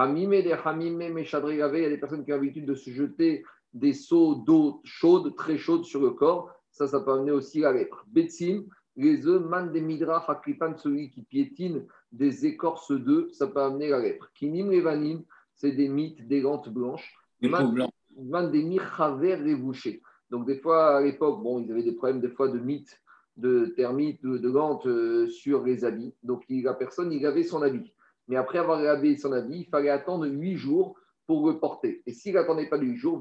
Hamime, 0.00 0.30
des 0.42 0.52
hamime, 0.64 1.18
il 1.18 1.56
y 1.56 1.62
a 1.62 1.88
des 1.88 1.98
personnes 1.98 2.24
qui 2.24 2.32
ont 2.32 2.36
l'habitude 2.36 2.66
de 2.66 2.74
se 2.74 2.90
jeter 2.90 3.44
des 3.74 3.92
seaux 3.92 4.36
d'eau 4.36 4.80
chaude, 4.84 5.34
très 5.34 5.58
chaude 5.58 5.84
sur 5.84 6.00
le 6.00 6.10
corps. 6.10 6.52
Ça, 6.70 6.86
ça 6.86 7.00
peut 7.00 7.12
amener 7.12 7.32
aussi 7.32 7.60
la 7.60 7.72
lèpre. 7.72 8.04
Betsim, 8.06 8.62
les 8.96 9.26
œufs, 9.26 9.42
man 9.42 9.72
des 9.72 9.80
midra, 9.80 10.24
hakripan, 10.30 10.76
celui 10.76 11.10
qui 11.10 11.22
piétine 11.22 11.84
des 12.12 12.46
écorces 12.46 12.92
d'œufs, 12.92 13.32
ça 13.32 13.48
peut 13.48 13.60
amener 13.60 13.88
la 13.88 13.98
lèpre. 13.98 14.30
Kinim, 14.34 14.70
levanim, 14.70 15.24
c'est 15.56 15.72
des 15.72 15.88
mythes, 15.88 16.28
des 16.28 16.42
lentes 16.42 16.68
blanches. 16.68 17.12
Des 17.42 17.48
man, 17.48 17.88
man 18.16 18.52
des 18.52 18.62
mirchaver, 18.62 19.36
les 19.38 19.56
Donc, 20.30 20.46
des 20.46 20.58
fois, 20.60 20.98
à 20.98 21.00
l'époque, 21.00 21.42
bon, 21.42 21.58
ils 21.58 21.72
avaient 21.72 21.82
des 21.82 21.92
problèmes, 21.92 22.20
des 22.20 22.30
fois, 22.30 22.46
de 22.46 22.60
mythes, 22.60 23.00
de 23.36 23.66
termites, 23.76 24.22
de, 24.22 24.38
de 24.38 24.48
lentes 24.48 24.86
euh, 24.86 25.26
sur 25.28 25.64
les 25.64 25.84
habits. 25.84 26.14
Donc, 26.22 26.44
la 26.48 26.74
personne, 26.74 27.12
il 27.12 27.26
avait 27.26 27.42
son 27.42 27.62
habit. 27.62 27.92
Mais 28.28 28.36
après 28.36 28.58
avoir 28.58 28.80
lavé 28.80 29.16
son 29.16 29.32
habit, 29.32 29.60
il 29.60 29.68
fallait 29.68 29.90
attendre 29.90 30.26
huit 30.26 30.56
jours 30.56 30.96
pour 31.26 31.46
le 31.48 31.58
porter. 31.58 32.02
Et 32.06 32.12
s'il 32.12 32.34
n'attendait 32.34 32.68
pas 32.68 32.78
huit 32.78 32.96
jours, 32.96 33.20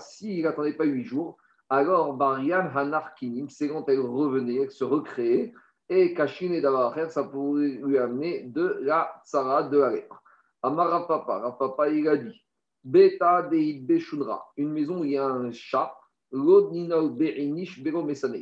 s'il 0.00 0.42
n'attendait 0.42 0.72
pas 0.74 0.84
huit 0.84 1.04
jours, 1.04 1.36
alors 1.68 2.14
Barian 2.14 2.68
Hanar 2.74 3.14
Kinim, 3.14 3.48
c'est 3.48 3.68
quand 3.68 3.88
elle 3.88 4.00
revenait, 4.00 4.62
elle 4.62 4.70
se 4.70 4.84
recréait, 4.84 5.54
et 5.88 6.14
Kashin 6.14 6.52
et 6.52 6.60
Davacher, 6.60 7.08
ça 7.10 7.24
pourrait 7.24 7.80
lui 7.82 7.98
amener 7.98 8.42
de 8.44 8.78
la 8.82 9.20
tsara 9.24 9.64
de 9.64 9.78
la 9.78 9.90
lèpre. 9.90 10.22
Amara 10.62 11.06
Papa, 11.06 11.56
Papa 11.58 11.88
il 11.90 12.08
a 12.08 12.16
dit 12.16 12.42
Beta 12.82 13.42
Deid 13.42 13.86
Beshunra, 13.86 14.46
une 14.56 14.72
maison 14.72 15.00
où 15.00 15.04
il 15.04 15.12
y 15.12 15.18
a 15.18 15.26
un 15.26 15.52
chat, 15.52 15.94
il 16.32 16.40
ne 16.40 16.44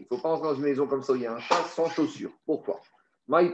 faut 0.09 0.19
pas 0.23 0.29
entrer 0.31 0.49
dans 0.49 0.55
une 0.55 0.63
maison 0.63 0.87
comme 0.87 1.03
ça 1.03 1.13
où 1.13 1.17
il 1.17 1.23
y 1.23 1.27
a 1.27 1.35
un 1.35 1.41
chat 1.41 1.63
sans 1.65 1.89
chaussures. 1.91 2.33
Pourquoi? 2.47 2.81
Parce 3.29 3.53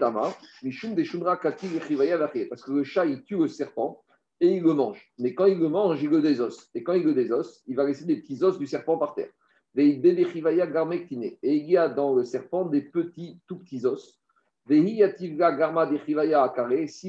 que 2.63 2.73
le 2.73 2.85
chat, 2.85 3.07
il 3.07 3.25
tue 3.25 3.37
le 3.37 3.49
serpent 3.49 4.03
et 4.41 4.57
il 4.57 4.63
le 4.63 4.73
mange. 4.73 5.13
Mais 5.19 5.35
quand 5.35 5.47
il 5.47 5.59
le 5.59 5.69
mange, 5.69 6.01
il 6.03 6.09
le 6.11 6.23
désosse. 6.23 6.71
Et 6.75 6.83
quand 6.83 6.95
il 6.95 7.05
le 7.05 7.15
désosse, 7.15 7.63
il 7.67 7.77
va 7.77 7.85
laisser 7.85 8.05
des 8.05 8.17
petits 8.17 8.43
os 8.43 8.59
du 8.59 8.67
serpent 8.67 8.99
par 8.99 9.15
terre. 9.15 9.31
Et 9.77 9.85
il 9.85 11.71
y 11.71 11.77
a 11.77 11.89
dans 11.89 12.15
le 12.15 12.25
serpent 12.25 12.65
des 12.67 12.83
petits, 12.83 13.41
tout 13.47 13.59
petits 13.59 13.85
os. 13.85 14.21
Si 14.69 15.01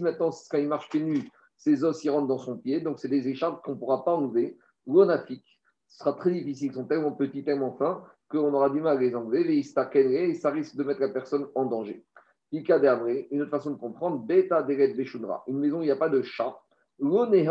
maintenant, 0.02 0.30
quand 0.50 0.58
il 0.58 0.68
marche 0.68 0.90
pieds 0.90 1.02
nus, 1.02 1.30
ces 1.58 1.84
os 1.84 2.04
ils 2.04 2.10
rentrent 2.10 2.28
dans 2.28 2.38
son 2.38 2.58
pied, 2.58 2.82
donc 2.82 3.00
c'est 3.00 3.10
des 3.10 3.28
écharpes 3.28 3.64
qu'on 3.64 3.74
ne 3.74 3.80
pourra 3.80 4.06
pas 4.06 4.16
enlever. 4.16 4.58
Ou 4.86 5.02
Afrique, 5.02 5.60
ce 5.88 6.00
sera 6.00 6.14
très 6.14 6.32
difficile, 6.32 6.72
ils 6.72 6.74
sont 6.74 6.86
tellement 6.86 7.12
petits, 7.12 7.44
tellement 7.44 7.74
fins, 7.74 8.04
qu'on 8.30 8.54
aura 8.54 8.70
du 8.70 8.82
mal 8.82 8.98
à 8.98 9.00
les 9.00 9.16
enlever. 9.16 9.58
Et 9.58 9.64
ça 9.64 9.90
risque 10.52 10.76
de 10.76 10.84
mettre 10.84 11.02
la 11.02 11.10
personne 11.10 11.48
en 11.56 11.66
danger 11.66 12.06
une 12.52 13.42
autre 13.42 13.52
façon 13.52 13.72
de 13.72 13.78
comprendre, 13.78 14.20
Beta 14.20 14.64
Deret 14.64 14.94
une 15.48 15.60
maison 15.60 15.80
où 15.80 15.82
il 15.82 15.86
n'y 15.86 15.92
a 15.92 15.96
pas 15.96 16.10
de 16.10 16.22
chat. 16.22 16.60
Une 17.00 17.10
maison 17.10 17.30
où 17.30 17.36
il 17.36 17.44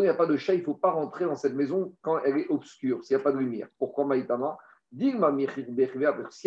n'y 0.00 0.08
a 0.08 0.14
pas 0.14 0.26
de 0.26 0.36
chat, 0.36 0.54
il 0.54 0.60
ne 0.60 0.64
faut 0.64 0.74
pas 0.74 0.90
rentrer 0.90 1.24
dans 1.24 1.36
cette 1.36 1.54
maison 1.54 1.94
quand 2.02 2.18
elle 2.22 2.38
est 2.38 2.48
obscure, 2.50 3.02
s'il 3.04 3.16
n'y 3.16 3.20
a 3.20 3.24
pas 3.24 3.32
de 3.32 3.38
lumière. 3.38 3.68
Pourquoi 3.78 4.04
Maïtama? 4.04 4.58
Digma 4.92 5.32
s'il 5.48 5.74
n'y 5.74 5.84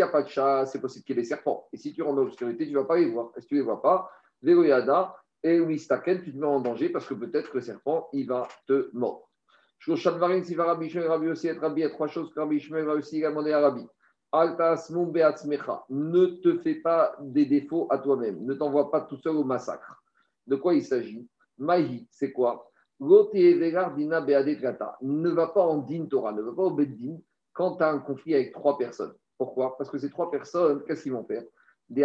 a 0.01 0.07
pas 0.07 0.21
de 0.23 0.27
chat, 0.27 0.65
c'est 0.65 0.81
possible 0.81 1.05
qu'il 1.05 1.15
y 1.15 1.19
ait 1.19 1.21
des 1.21 1.27
serpents. 1.27 1.67
Et 1.71 1.77
si 1.77 1.93
tu 1.93 2.01
rentres 2.01 2.17
dans 2.17 2.23
l'obscurité, 2.23 2.65
tu 2.65 2.73
ne 2.73 2.79
vas 2.79 2.85
pas 2.85 2.97
les 2.97 3.09
voir. 3.09 3.31
Si 3.37 3.47
tu 3.47 3.55
ne 3.55 3.59
les 3.59 3.65
vois 3.65 3.81
pas, 3.81 4.11
Veroyada 4.41 5.15
et 5.41 5.61
Wistaken, 5.61 6.21
tu 6.23 6.33
te 6.33 6.37
mets 6.37 6.45
en 6.45 6.59
danger 6.59 6.89
parce 6.89 7.07
que 7.07 7.13
peut-être 7.13 7.49
que 7.51 7.57
le 7.57 7.61
serpent, 7.61 8.09
il 8.11 8.27
va 8.27 8.47
te 8.67 8.89
mordre. 8.93 9.29
Il 9.85 9.97
y 9.97 11.83
a 11.83 11.89
trois 11.89 12.07
choses 12.07 12.33
que 12.33 12.39
Rabbi 12.39 12.55
Ishmael 12.55 12.85
va 12.85 12.93
aussi 12.93 13.21
demander 13.21 13.51
à 13.51 13.59
Rabbi. 13.59 13.85
Ne 15.89 16.25
te 16.41 16.57
fais 16.59 16.75
pas 16.75 17.15
des 17.21 17.45
défauts 17.45 17.87
à 17.89 17.99
toi-même. 17.99 18.43
Ne 18.43 18.55
t'envoie 18.55 18.89
pas 18.89 19.01
tout 19.01 19.17
seul 19.17 19.35
au 19.35 19.43
massacre. 19.43 20.01
De 20.47 20.55
quoi 20.55 20.73
il 20.73 20.83
s'agit? 20.83 21.27
Mahi, 21.57 22.07
c'est 22.09 22.31
quoi? 22.31 22.69
Ne 22.99 25.29
va 25.29 25.47
pas 25.47 25.61
en 25.61 25.77
din 25.77 26.05
Torah, 26.05 26.31
ne 26.31 26.41
va 26.41 26.51
pas 26.51 26.63
au 26.63 26.71
Beddin 26.71 27.17
quand 27.53 27.77
tu 27.77 27.83
as 27.83 27.89
un 27.89 27.99
conflit 27.99 28.33
avec 28.33 28.53
trois 28.53 28.75
personnes. 28.77 29.13
Pourquoi? 29.37 29.77
Parce 29.77 29.89
que 29.89 29.97
ces 29.97 30.09
trois 30.09 30.31
personnes, 30.31 30.83
qu'est-ce 30.85 31.03
qu'ils 31.03 31.13
vont 31.13 31.25
faire? 31.25 31.43
Les 31.89 32.03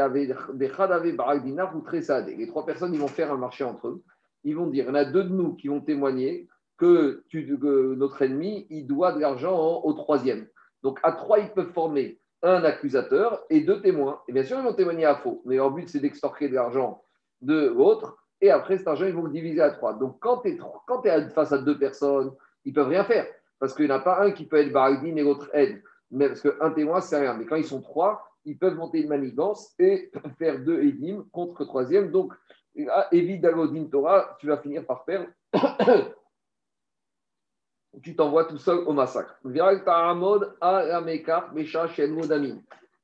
trois 2.47 2.66
personnes, 2.66 2.95
ils 2.95 3.01
vont 3.01 3.09
faire 3.09 3.33
un 3.33 3.39
marché 3.39 3.64
entre 3.64 3.89
eux. 3.89 4.03
Ils 4.45 4.57
vont 4.57 4.66
dire, 4.66 4.85
il 4.85 4.89
y 4.89 4.91
en 4.91 4.95
a 4.95 5.05
deux 5.05 5.24
de 5.24 5.33
nous 5.33 5.55
qui 5.55 5.68
vont 5.68 5.81
témoigner 5.81 6.49
que, 6.76 7.24
que 7.31 7.95
notre 7.95 8.20
ennemi, 8.22 8.66
il 8.70 8.87
doit 8.87 9.12
de 9.12 9.20
l'argent 9.20 9.81
au 9.83 9.93
troisième. 9.95 10.47
Donc, 10.83 10.99
à 11.03 11.12
trois, 11.12 11.39
ils 11.39 11.51
peuvent 11.51 11.72
former 11.72 12.18
un 12.43 12.62
accusateur 12.64 13.45
et 13.51 13.61
deux 13.61 13.81
témoins. 13.81 14.20
Et 14.29 14.33
bien 14.33 14.45
sûr, 14.45 14.59
ils 14.59 14.64
vont 14.64 14.74
témoigner 14.74 15.05
à 15.05 15.16
faux, 15.16 15.43
mais 15.45 15.57
leur 15.57 15.70
but, 15.70 15.89
c'est 15.89 16.01
d'extorquer 16.01 16.49
de 16.49 16.55
l'argent 16.55 17.03
de 17.41 17.68
l'autre. 17.68 18.16
Et 18.41 18.51
après, 18.51 18.79
cet 18.79 18.87
argent, 18.87 19.07
ils 19.07 19.14
vont 19.14 19.24
le 19.24 19.33
diviser 19.33 19.61
à 19.61 19.70
trois. 19.70 19.95
Donc, 19.95 20.18
quand 20.20 20.43
tu 20.43 20.49
es, 20.49 21.29
face 21.31 21.53
à 21.53 21.59
deux 21.59 21.79
personnes, 21.79 22.33
ils 22.64 22.72
peuvent 22.72 22.89
rien 22.89 23.05
faire. 23.05 23.26
Parce 23.59 23.74
qu'il 23.74 23.87
n'y 23.87 23.93
en 23.93 23.97
a 23.97 24.01
pas 24.01 24.22
un 24.22 24.31
qui 24.31 24.47
peut 24.47 24.59
être 24.59 24.72
Baradin 24.72 25.16
et 25.16 25.22
l'autre 25.22 25.51
aide. 25.53 25.83
Mais 26.11 26.29
parce 26.29 26.41
qu'un 26.41 26.70
témoin, 26.70 27.01
c'est 27.01 27.18
rien. 27.18 27.35
Mais 27.35 27.45
quand 27.45 27.57
ils 27.57 27.64
sont 27.64 27.81
trois, 27.81 28.24
ils 28.45 28.57
peuvent 28.57 28.76
monter 28.76 29.03
une 29.03 29.09
manigance 29.09 29.74
et 29.79 30.11
faire 30.39 30.61
deux 30.61 30.81
Edim 30.83 31.24
contre 31.33 31.64
troisième. 31.64 32.11
Donc, 32.12 32.33
évidemment, 33.11 33.66
Torah, 33.91 34.37
tu 34.39 34.47
vas 34.47 34.59
finir 34.59 34.87
par 34.87 35.05
faire. 35.05 35.26
Tu 38.03 38.14
t'envoies 38.14 38.45
tout 38.45 38.59
seul 38.59 38.78
au 38.78 38.93
massacre. 38.93 39.39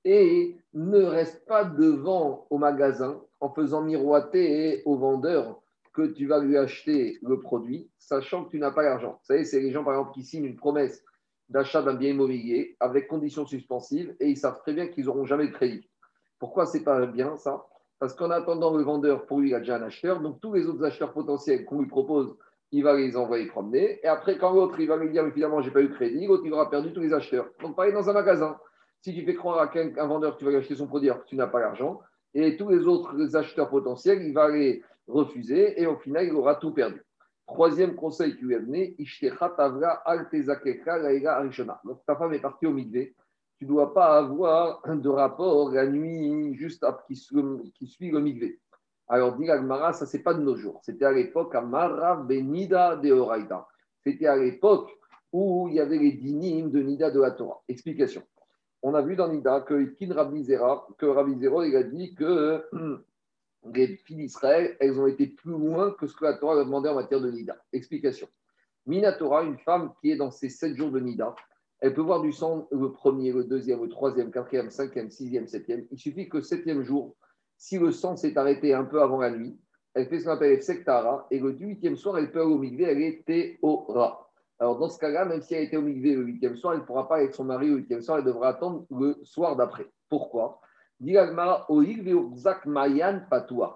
Et 0.07 0.57
ne 0.75 1.03
reste 1.03 1.47
pas 1.47 1.65
devant 1.65 2.47
au 2.51 2.59
magasin 2.59 3.21
en 3.41 3.49
faisant 3.51 3.83
miroiter 3.83 4.83
au 4.85 4.97
vendeur 4.97 5.61
que 5.93 6.03
tu 6.03 6.27
vas 6.27 6.41
lui 6.41 6.59
acheter 6.59 7.19
le 7.23 7.41
produit, 7.41 7.89
sachant 7.99 8.45
que 8.45 8.51
tu 8.51 8.59
n'as 8.59 8.73
pas 8.73 8.83
l'argent. 8.83 9.13
Vous 9.21 9.27
savez, 9.27 9.45
c'est 9.45 9.61
les 9.61 9.71
gens, 9.71 9.85
par 9.85 9.95
exemple, 9.95 10.13
qui 10.13 10.25
signent 10.25 10.45
une 10.45 10.57
promesse 10.57 11.05
d'achat 11.49 11.83
d'un 11.83 11.95
bien 11.95 12.11
immobilier 12.11 12.77
avec 12.81 13.07
conditions 13.07 13.47
suspensives 13.47 14.15
et 14.19 14.29
ils 14.29 14.37
savent 14.37 14.59
très 14.61 14.73
bien 14.73 14.89
qu'ils 14.89 15.05
n'auront 15.07 15.25
jamais 15.25 15.47
de 15.47 15.53
crédit. 15.53 15.89
Pourquoi 16.39 16.67
c'est 16.67 16.83
pas 16.83 17.07
bien 17.07 17.37
ça? 17.37 17.65
Parce 18.01 18.15
qu'en 18.15 18.31
attendant, 18.31 18.77
le 18.77 18.83
vendeur, 18.83 19.25
pour 19.27 19.41
lui, 19.41 19.51
il 19.51 19.55
a 19.55 19.61
déjà 19.61 19.77
un 19.77 19.83
acheteur. 19.83 20.21
Donc, 20.21 20.41
tous 20.41 20.53
les 20.53 20.67
autres 20.67 20.85
acheteurs 20.85 21.13
potentiels 21.13 21.65
qu'on 21.65 21.81
lui 21.81 21.89
propose, 21.89 22.37
il 22.75 22.83
va 22.83 22.95
les 22.95 23.17
envoyer 23.17 23.47
promener. 23.47 24.01
Et 24.03 24.09
après, 24.09 24.37
quand 24.37 24.53
l'autre, 24.53 24.81
il 24.81 24.89
va 24.89 24.97
lui 24.97 25.09
dire, 25.09 25.23
mais 25.23 25.31
finalement, 25.31 25.63
je 25.63 25.69
n'ai 25.69 25.73
pas 25.73 25.81
eu 25.81 25.89
de 25.89 25.95
crédit, 25.95 26.27
l'autre, 26.27 26.43
il 26.45 26.53
aura 26.53 26.69
perdu 26.69 26.93
tous 26.93 27.01
les 27.01 27.13
acheteurs. 27.13 27.49
Donc, 27.63 27.77
pareil 27.77 27.93
dans 27.93 28.11
un 28.11 28.13
magasin. 28.13 28.59
Si 29.01 29.15
tu 29.15 29.25
fais 29.25 29.35
croire 29.35 29.59
à 29.59 29.71
un 29.79 30.07
vendeur 30.07 30.35
que 30.35 30.39
tu 30.41 30.45
vas 30.45 30.51
lui 30.51 30.59
acheter 30.59 30.75
son 30.75 30.89
produit 30.89 31.09
alors 31.09 31.23
que 31.23 31.29
tu 31.29 31.37
n'as 31.37 31.47
pas 31.47 31.61
l'argent, 31.61 32.01
et 32.35 32.57
tous 32.57 32.71
les 32.71 32.87
autres 32.89 33.37
acheteurs 33.37 33.71
potentiels, 33.71 34.23
il 34.23 34.35
va 34.35 34.49
les 34.49 34.83
refuser 35.07 35.81
et 35.81 35.87
au 35.87 35.97
final, 35.97 36.27
il 36.27 36.35
aura 36.35 36.57
tout 36.57 36.73
perdu. 36.73 37.01
Troisième 37.47 37.95
conseil 37.95 38.37
qui 38.37 38.45
lui 38.45 38.57
a 38.57 38.59
donné, 38.59 38.97
Donc 41.85 42.05
ta 42.07 42.17
femme 42.17 42.35
est 42.35 42.41
partie 42.41 42.67
au 42.67 42.73
mikvé, 42.73 43.15
tu 43.59 43.67
ne 43.67 43.69
dois 43.69 43.95
pas 43.95 44.19
avoir 44.19 44.83
de 44.85 45.09
rapport 45.09 45.71
la 45.71 45.87
nuit 45.87 46.55
juste 46.57 46.83
après, 46.83 47.15
qui, 47.15 47.87
suit 47.87 48.11
le 48.11 48.21
mikvé. 48.21 48.59
Alors, 49.09 49.37
dit 49.37 49.51
Agmara, 49.51 49.93
ça 49.93 50.07
c'est 50.07 50.23
pas 50.23 50.35
de 50.35 50.41
nos 50.41 50.57
jours. 50.57 50.81
C'était 50.83 51.05
à 51.05 51.13
l'époque 51.13 51.55
à 51.55 51.61
Mara 51.61 52.17
Benida 52.17 52.97
de 52.97 53.13
Oraïda. 53.13 53.67
C'était 54.03 54.27
à 54.27 54.37
l'époque 54.37 54.91
où 55.33 55.69
il 55.69 55.75
y 55.75 55.81
avait 55.81 55.99
les 55.99 56.13
dynimes 56.13 56.71
de 56.71 56.81
Nida 56.81 57.11
de 57.11 57.21
la 57.21 57.33
Torah. 57.33 57.63
Explication. 57.69 58.23
On 58.83 58.95
a 58.95 59.03
vu 59.03 59.17
dans 59.17 59.29
Nida 59.29 59.63
que 59.63 59.85
Kin 59.85 60.09
que 60.09 61.07
Rabbi 61.07 61.39
il 61.39 61.77
a 61.77 61.83
dit 61.83 62.15
que 62.15 62.65
les 63.75 63.97
filles 63.97 64.17
d'Israël, 64.17 64.77
elles 64.81 64.99
ont 65.01 65.07
été 65.07 65.27
plus 65.27 65.53
loin 65.53 65.91
que 65.93 66.07
ce 66.07 66.15
que 66.15 66.25
la 66.25 66.35
Torah 66.35 66.61
a 66.61 66.65
demandé 66.65 66.89
en 66.89 66.95
matière 66.95 67.21
de 67.21 67.31
Nida. 67.31 67.57
Explication. 67.73 68.29
Minatora, 68.87 69.43
une 69.43 69.59
femme 69.59 69.93
qui 70.01 70.11
est 70.11 70.17
dans 70.17 70.31
ses 70.31 70.51
sept 70.51 70.77
jours 70.77 70.91
de 70.91 71.01
Nida, 71.01 71.35
elle 71.81 71.95
peut 71.95 72.03
voir 72.03 72.21
du 72.21 72.33
sang 72.33 72.69
le 72.71 72.93
premier, 72.93 73.33
le 73.33 73.45
deuxième, 73.45 73.83
le 73.83 73.89
troisième, 73.89 74.31
quatrième, 74.31 74.71
cinquième, 74.71 75.11
sixième, 75.11 75.47
septième. 75.47 75.87
Il 75.91 75.99
suffit 75.99 76.29
que 76.29 76.41
septième 76.41 76.83
jour, 76.83 77.17
si 77.65 77.79
le 77.79 77.93
sang 77.93 78.15
s'est 78.15 78.37
arrêté 78.37 78.75
un 78.75 78.85
peu 78.85 79.01
avant 79.01 79.17
la 79.17 79.31
nuit, 79.31 79.59
elle 79.95 80.07
fait 80.07 80.19
ce 80.19 80.27
qu'on 80.27 80.33
appelle 80.33 80.63
Sektara, 80.63 81.27
et 81.31 81.39
le 81.39 81.51
huitième 81.53 81.97
soir, 81.97 82.19
elle 82.19 82.31
peut 82.31 82.43
aller 82.43 82.53
au 82.53 82.59
Migvé, 82.59 82.85
elle 82.85 83.01
est 83.01 83.25
Théora. 83.25 84.31
Alors 84.59 84.79
dans 84.79 84.91
ce 84.91 84.99
cas-là, 84.99 85.25
même 85.25 85.41
si 85.41 85.55
elle 85.55 85.65
était 85.65 85.79
au 85.79 85.83
Migvé 85.83 86.15
le 86.15 86.25
huitième 86.25 86.57
soir, 86.57 86.75
elle 86.75 86.81
ne 86.81 86.85
pourra 86.85 87.09
pas 87.09 87.17
avec 87.17 87.33
son 87.33 87.45
mari 87.45 87.69
le 87.69 87.77
huitième 87.77 88.03
soir, 88.03 88.19
elle 88.19 88.27
devra 88.27 88.49
attendre 88.49 88.85
le 88.91 89.17
soir 89.23 89.57
d'après. 89.57 89.87
Pourquoi? 90.11 90.61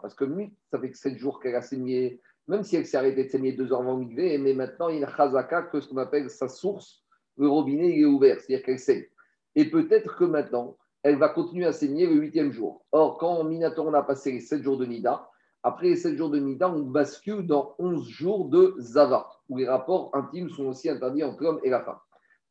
Parce 0.02 0.14
que 0.14 0.26
ça 0.70 0.78
fait 0.78 0.90
que 0.90 0.98
7 0.98 1.16
jours 1.16 1.40
qu'elle 1.40 1.54
a 1.54 1.62
saigné, 1.62 2.20
même 2.46 2.64
si 2.64 2.76
elle 2.76 2.84
s'est 2.84 2.98
arrêtée 2.98 3.24
de 3.24 3.30
saigner 3.30 3.52
deux 3.52 3.72
heures 3.72 3.80
avant 3.80 3.96
Migvé, 3.96 4.36
mais 4.36 4.52
maintenant 4.52 4.90
il 4.90 5.00
y 5.00 5.04
a 5.04 5.08
Chazaka, 5.08 5.62
que 5.62 5.80
ce 5.80 5.88
qu'on 5.88 5.96
appelle 5.96 6.28
sa 6.28 6.48
source, 6.48 7.06
le 7.38 7.48
robinet 7.48 7.88
il 7.88 8.02
est 8.02 8.04
ouvert, 8.04 8.38
c'est-à-dire 8.38 8.66
qu'elle 8.66 8.78
saigne. 8.78 9.06
Et 9.54 9.70
peut-être 9.70 10.14
que 10.14 10.24
maintenant, 10.24 10.76
elle 11.08 11.18
va 11.18 11.30
continuer 11.30 11.66
à 11.66 11.72
saigner 11.72 12.06
le 12.06 12.14
huitième 12.14 12.52
jour. 12.52 12.84
Or, 12.92 13.16
quand 13.18 13.42
Minator, 13.44 13.86
on 13.86 13.94
a 13.94 14.02
passé 14.02 14.30
les 14.30 14.40
7 14.40 14.62
jours 14.62 14.76
de 14.76 14.84
Nida, 14.84 15.28
après 15.62 15.88
les 15.88 15.96
7 15.96 16.16
jours 16.16 16.30
de 16.30 16.38
Nida, 16.38 16.68
on 16.68 16.82
bascule 16.82 17.46
dans 17.46 17.74
11 17.78 18.06
jours 18.06 18.48
de 18.48 18.74
Zava, 18.78 19.26
où 19.48 19.56
les 19.56 19.66
rapports 19.66 20.10
intimes 20.14 20.50
sont 20.50 20.66
aussi 20.66 20.90
interdits 20.90 21.24
entre 21.24 21.42
l'homme 21.42 21.60
et 21.62 21.70
la 21.70 21.80
femme. 21.80 21.98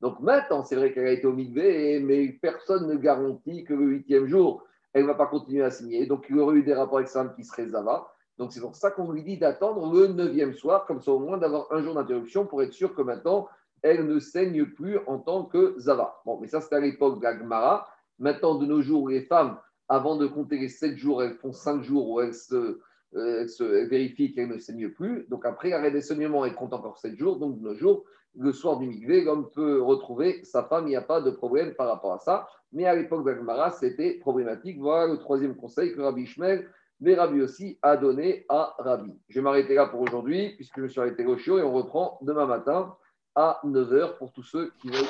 Donc 0.01 0.19
maintenant, 0.19 0.63
c'est 0.63 0.75
vrai 0.75 0.91
qu'elle 0.91 1.07
a 1.07 1.11
été 1.11 1.25
au 1.25 1.33
mais 1.33 2.37
personne 2.41 2.87
ne 2.87 2.95
garantit 2.95 3.63
que 3.63 3.73
le 3.73 3.85
huitième 3.85 4.27
jour, 4.27 4.63
elle 4.93 5.03
ne 5.03 5.07
va 5.07 5.15
pas 5.15 5.27
continuer 5.27 5.63
à 5.63 5.71
signer. 5.71 6.05
Donc 6.05 6.25
il 6.29 6.35
y 6.35 6.39
aurait 6.39 6.57
eu 6.57 6.63
des 6.63 6.73
rapports 6.73 6.97
avec 6.97 7.09
Sam 7.09 7.33
qui 7.35 7.43
seraient 7.43 7.67
Zava. 7.67 8.07
Donc 8.37 8.51
c'est 8.51 8.61
pour 8.61 8.75
ça 8.75 8.91
qu'on 8.91 9.11
lui 9.11 9.23
dit 9.23 9.37
d'attendre 9.37 9.91
le 9.93 10.07
neuvième 10.07 10.53
soir, 10.53 10.85
comme 10.85 11.01
ça 11.01 11.11
au 11.11 11.19
moins 11.19 11.37
d'avoir 11.37 11.71
un 11.71 11.81
jour 11.81 11.95
d'interruption 11.95 12.45
pour 12.45 12.61
être 12.61 12.73
sûr 12.73 12.93
que 12.93 13.01
maintenant, 13.01 13.47
elle 13.81 14.05
ne 14.05 14.19
saigne 14.19 14.65
plus 14.65 14.99
en 15.07 15.19
tant 15.19 15.45
que 15.45 15.75
Zava. 15.79 16.21
Bon, 16.25 16.39
mais 16.39 16.47
ça 16.47 16.61
c'était 16.61 16.75
à 16.75 16.79
l'époque 16.79 17.19
d'Agmara. 17.21 17.87
Maintenant, 18.19 18.55
de 18.55 18.65
nos 18.65 18.81
jours, 18.81 19.09
les 19.09 19.21
femmes, 19.21 19.57
avant 19.89 20.17
de 20.17 20.27
compter 20.27 20.57
les 20.57 20.69
sept 20.69 20.97
jours, 20.97 21.23
elles 21.23 21.35
font 21.35 21.53
cinq 21.53 21.83
jours 21.83 22.09
où 22.09 22.21
elles 22.21 22.33
se, 22.33 22.79
euh, 23.15 23.87
vérifient 23.89 24.33
qu'elles 24.33 24.49
ne 24.49 24.57
saignent 24.57 24.89
plus. 24.89 25.25
Donc 25.29 25.45
après 25.45 25.69
l'arrêt 25.69 25.91
des 25.91 26.01
saignements, 26.01 26.45
elles 26.45 26.55
comptent 26.55 26.73
encore 26.73 26.97
sept 26.97 27.15
jours. 27.15 27.37
Donc 27.37 27.59
de 27.59 27.63
nos 27.63 27.75
jours, 27.75 28.03
le 28.35 28.51
soir 28.51 28.77
du 28.77 28.87
mikvé, 28.87 29.23
l'homme 29.23 29.49
peut 29.49 29.81
retrouver 29.81 30.43
sa 30.43 30.63
femme, 30.63 30.85
il 30.87 30.89
n'y 30.89 30.95
a 30.95 31.01
pas 31.01 31.21
de 31.21 31.31
problème 31.31 31.73
par 31.73 31.87
rapport 31.87 32.13
à 32.13 32.19
ça. 32.19 32.47
Mais 32.73 32.85
à 32.85 32.95
l'époque 32.95 33.25
d'Agmara, 33.25 33.71
c'était 33.71 34.15
problématique. 34.15 34.77
Voilà 34.79 35.11
le 35.11 35.17
troisième 35.17 35.55
conseil 35.55 35.93
que 35.93 36.01
Rabbi 36.01 36.23
Ishmael, 36.23 36.69
mais 36.99 37.15
Rabbi 37.15 37.41
aussi, 37.41 37.79
a 37.81 37.95
donné 37.95 38.45
à 38.49 38.75
Rabbi. 38.79 39.13
Je 39.29 39.35
vais 39.35 39.43
m'arrêter 39.43 39.75
là 39.75 39.87
pour 39.87 40.01
aujourd'hui, 40.01 40.53
puisque 40.55 40.77
je 40.77 40.81
me 40.81 40.87
suis 40.87 40.99
arrêté 40.99 41.25
au 41.25 41.37
chiot, 41.37 41.59
et 41.59 41.63
on 41.63 41.73
reprend 41.73 42.17
demain 42.21 42.45
matin 42.45 42.95
à 43.35 43.61
9h 43.63 44.17
pour 44.17 44.31
tous 44.33 44.43
ceux 44.43 44.71
qui 44.81 44.89
veulent. 44.89 45.05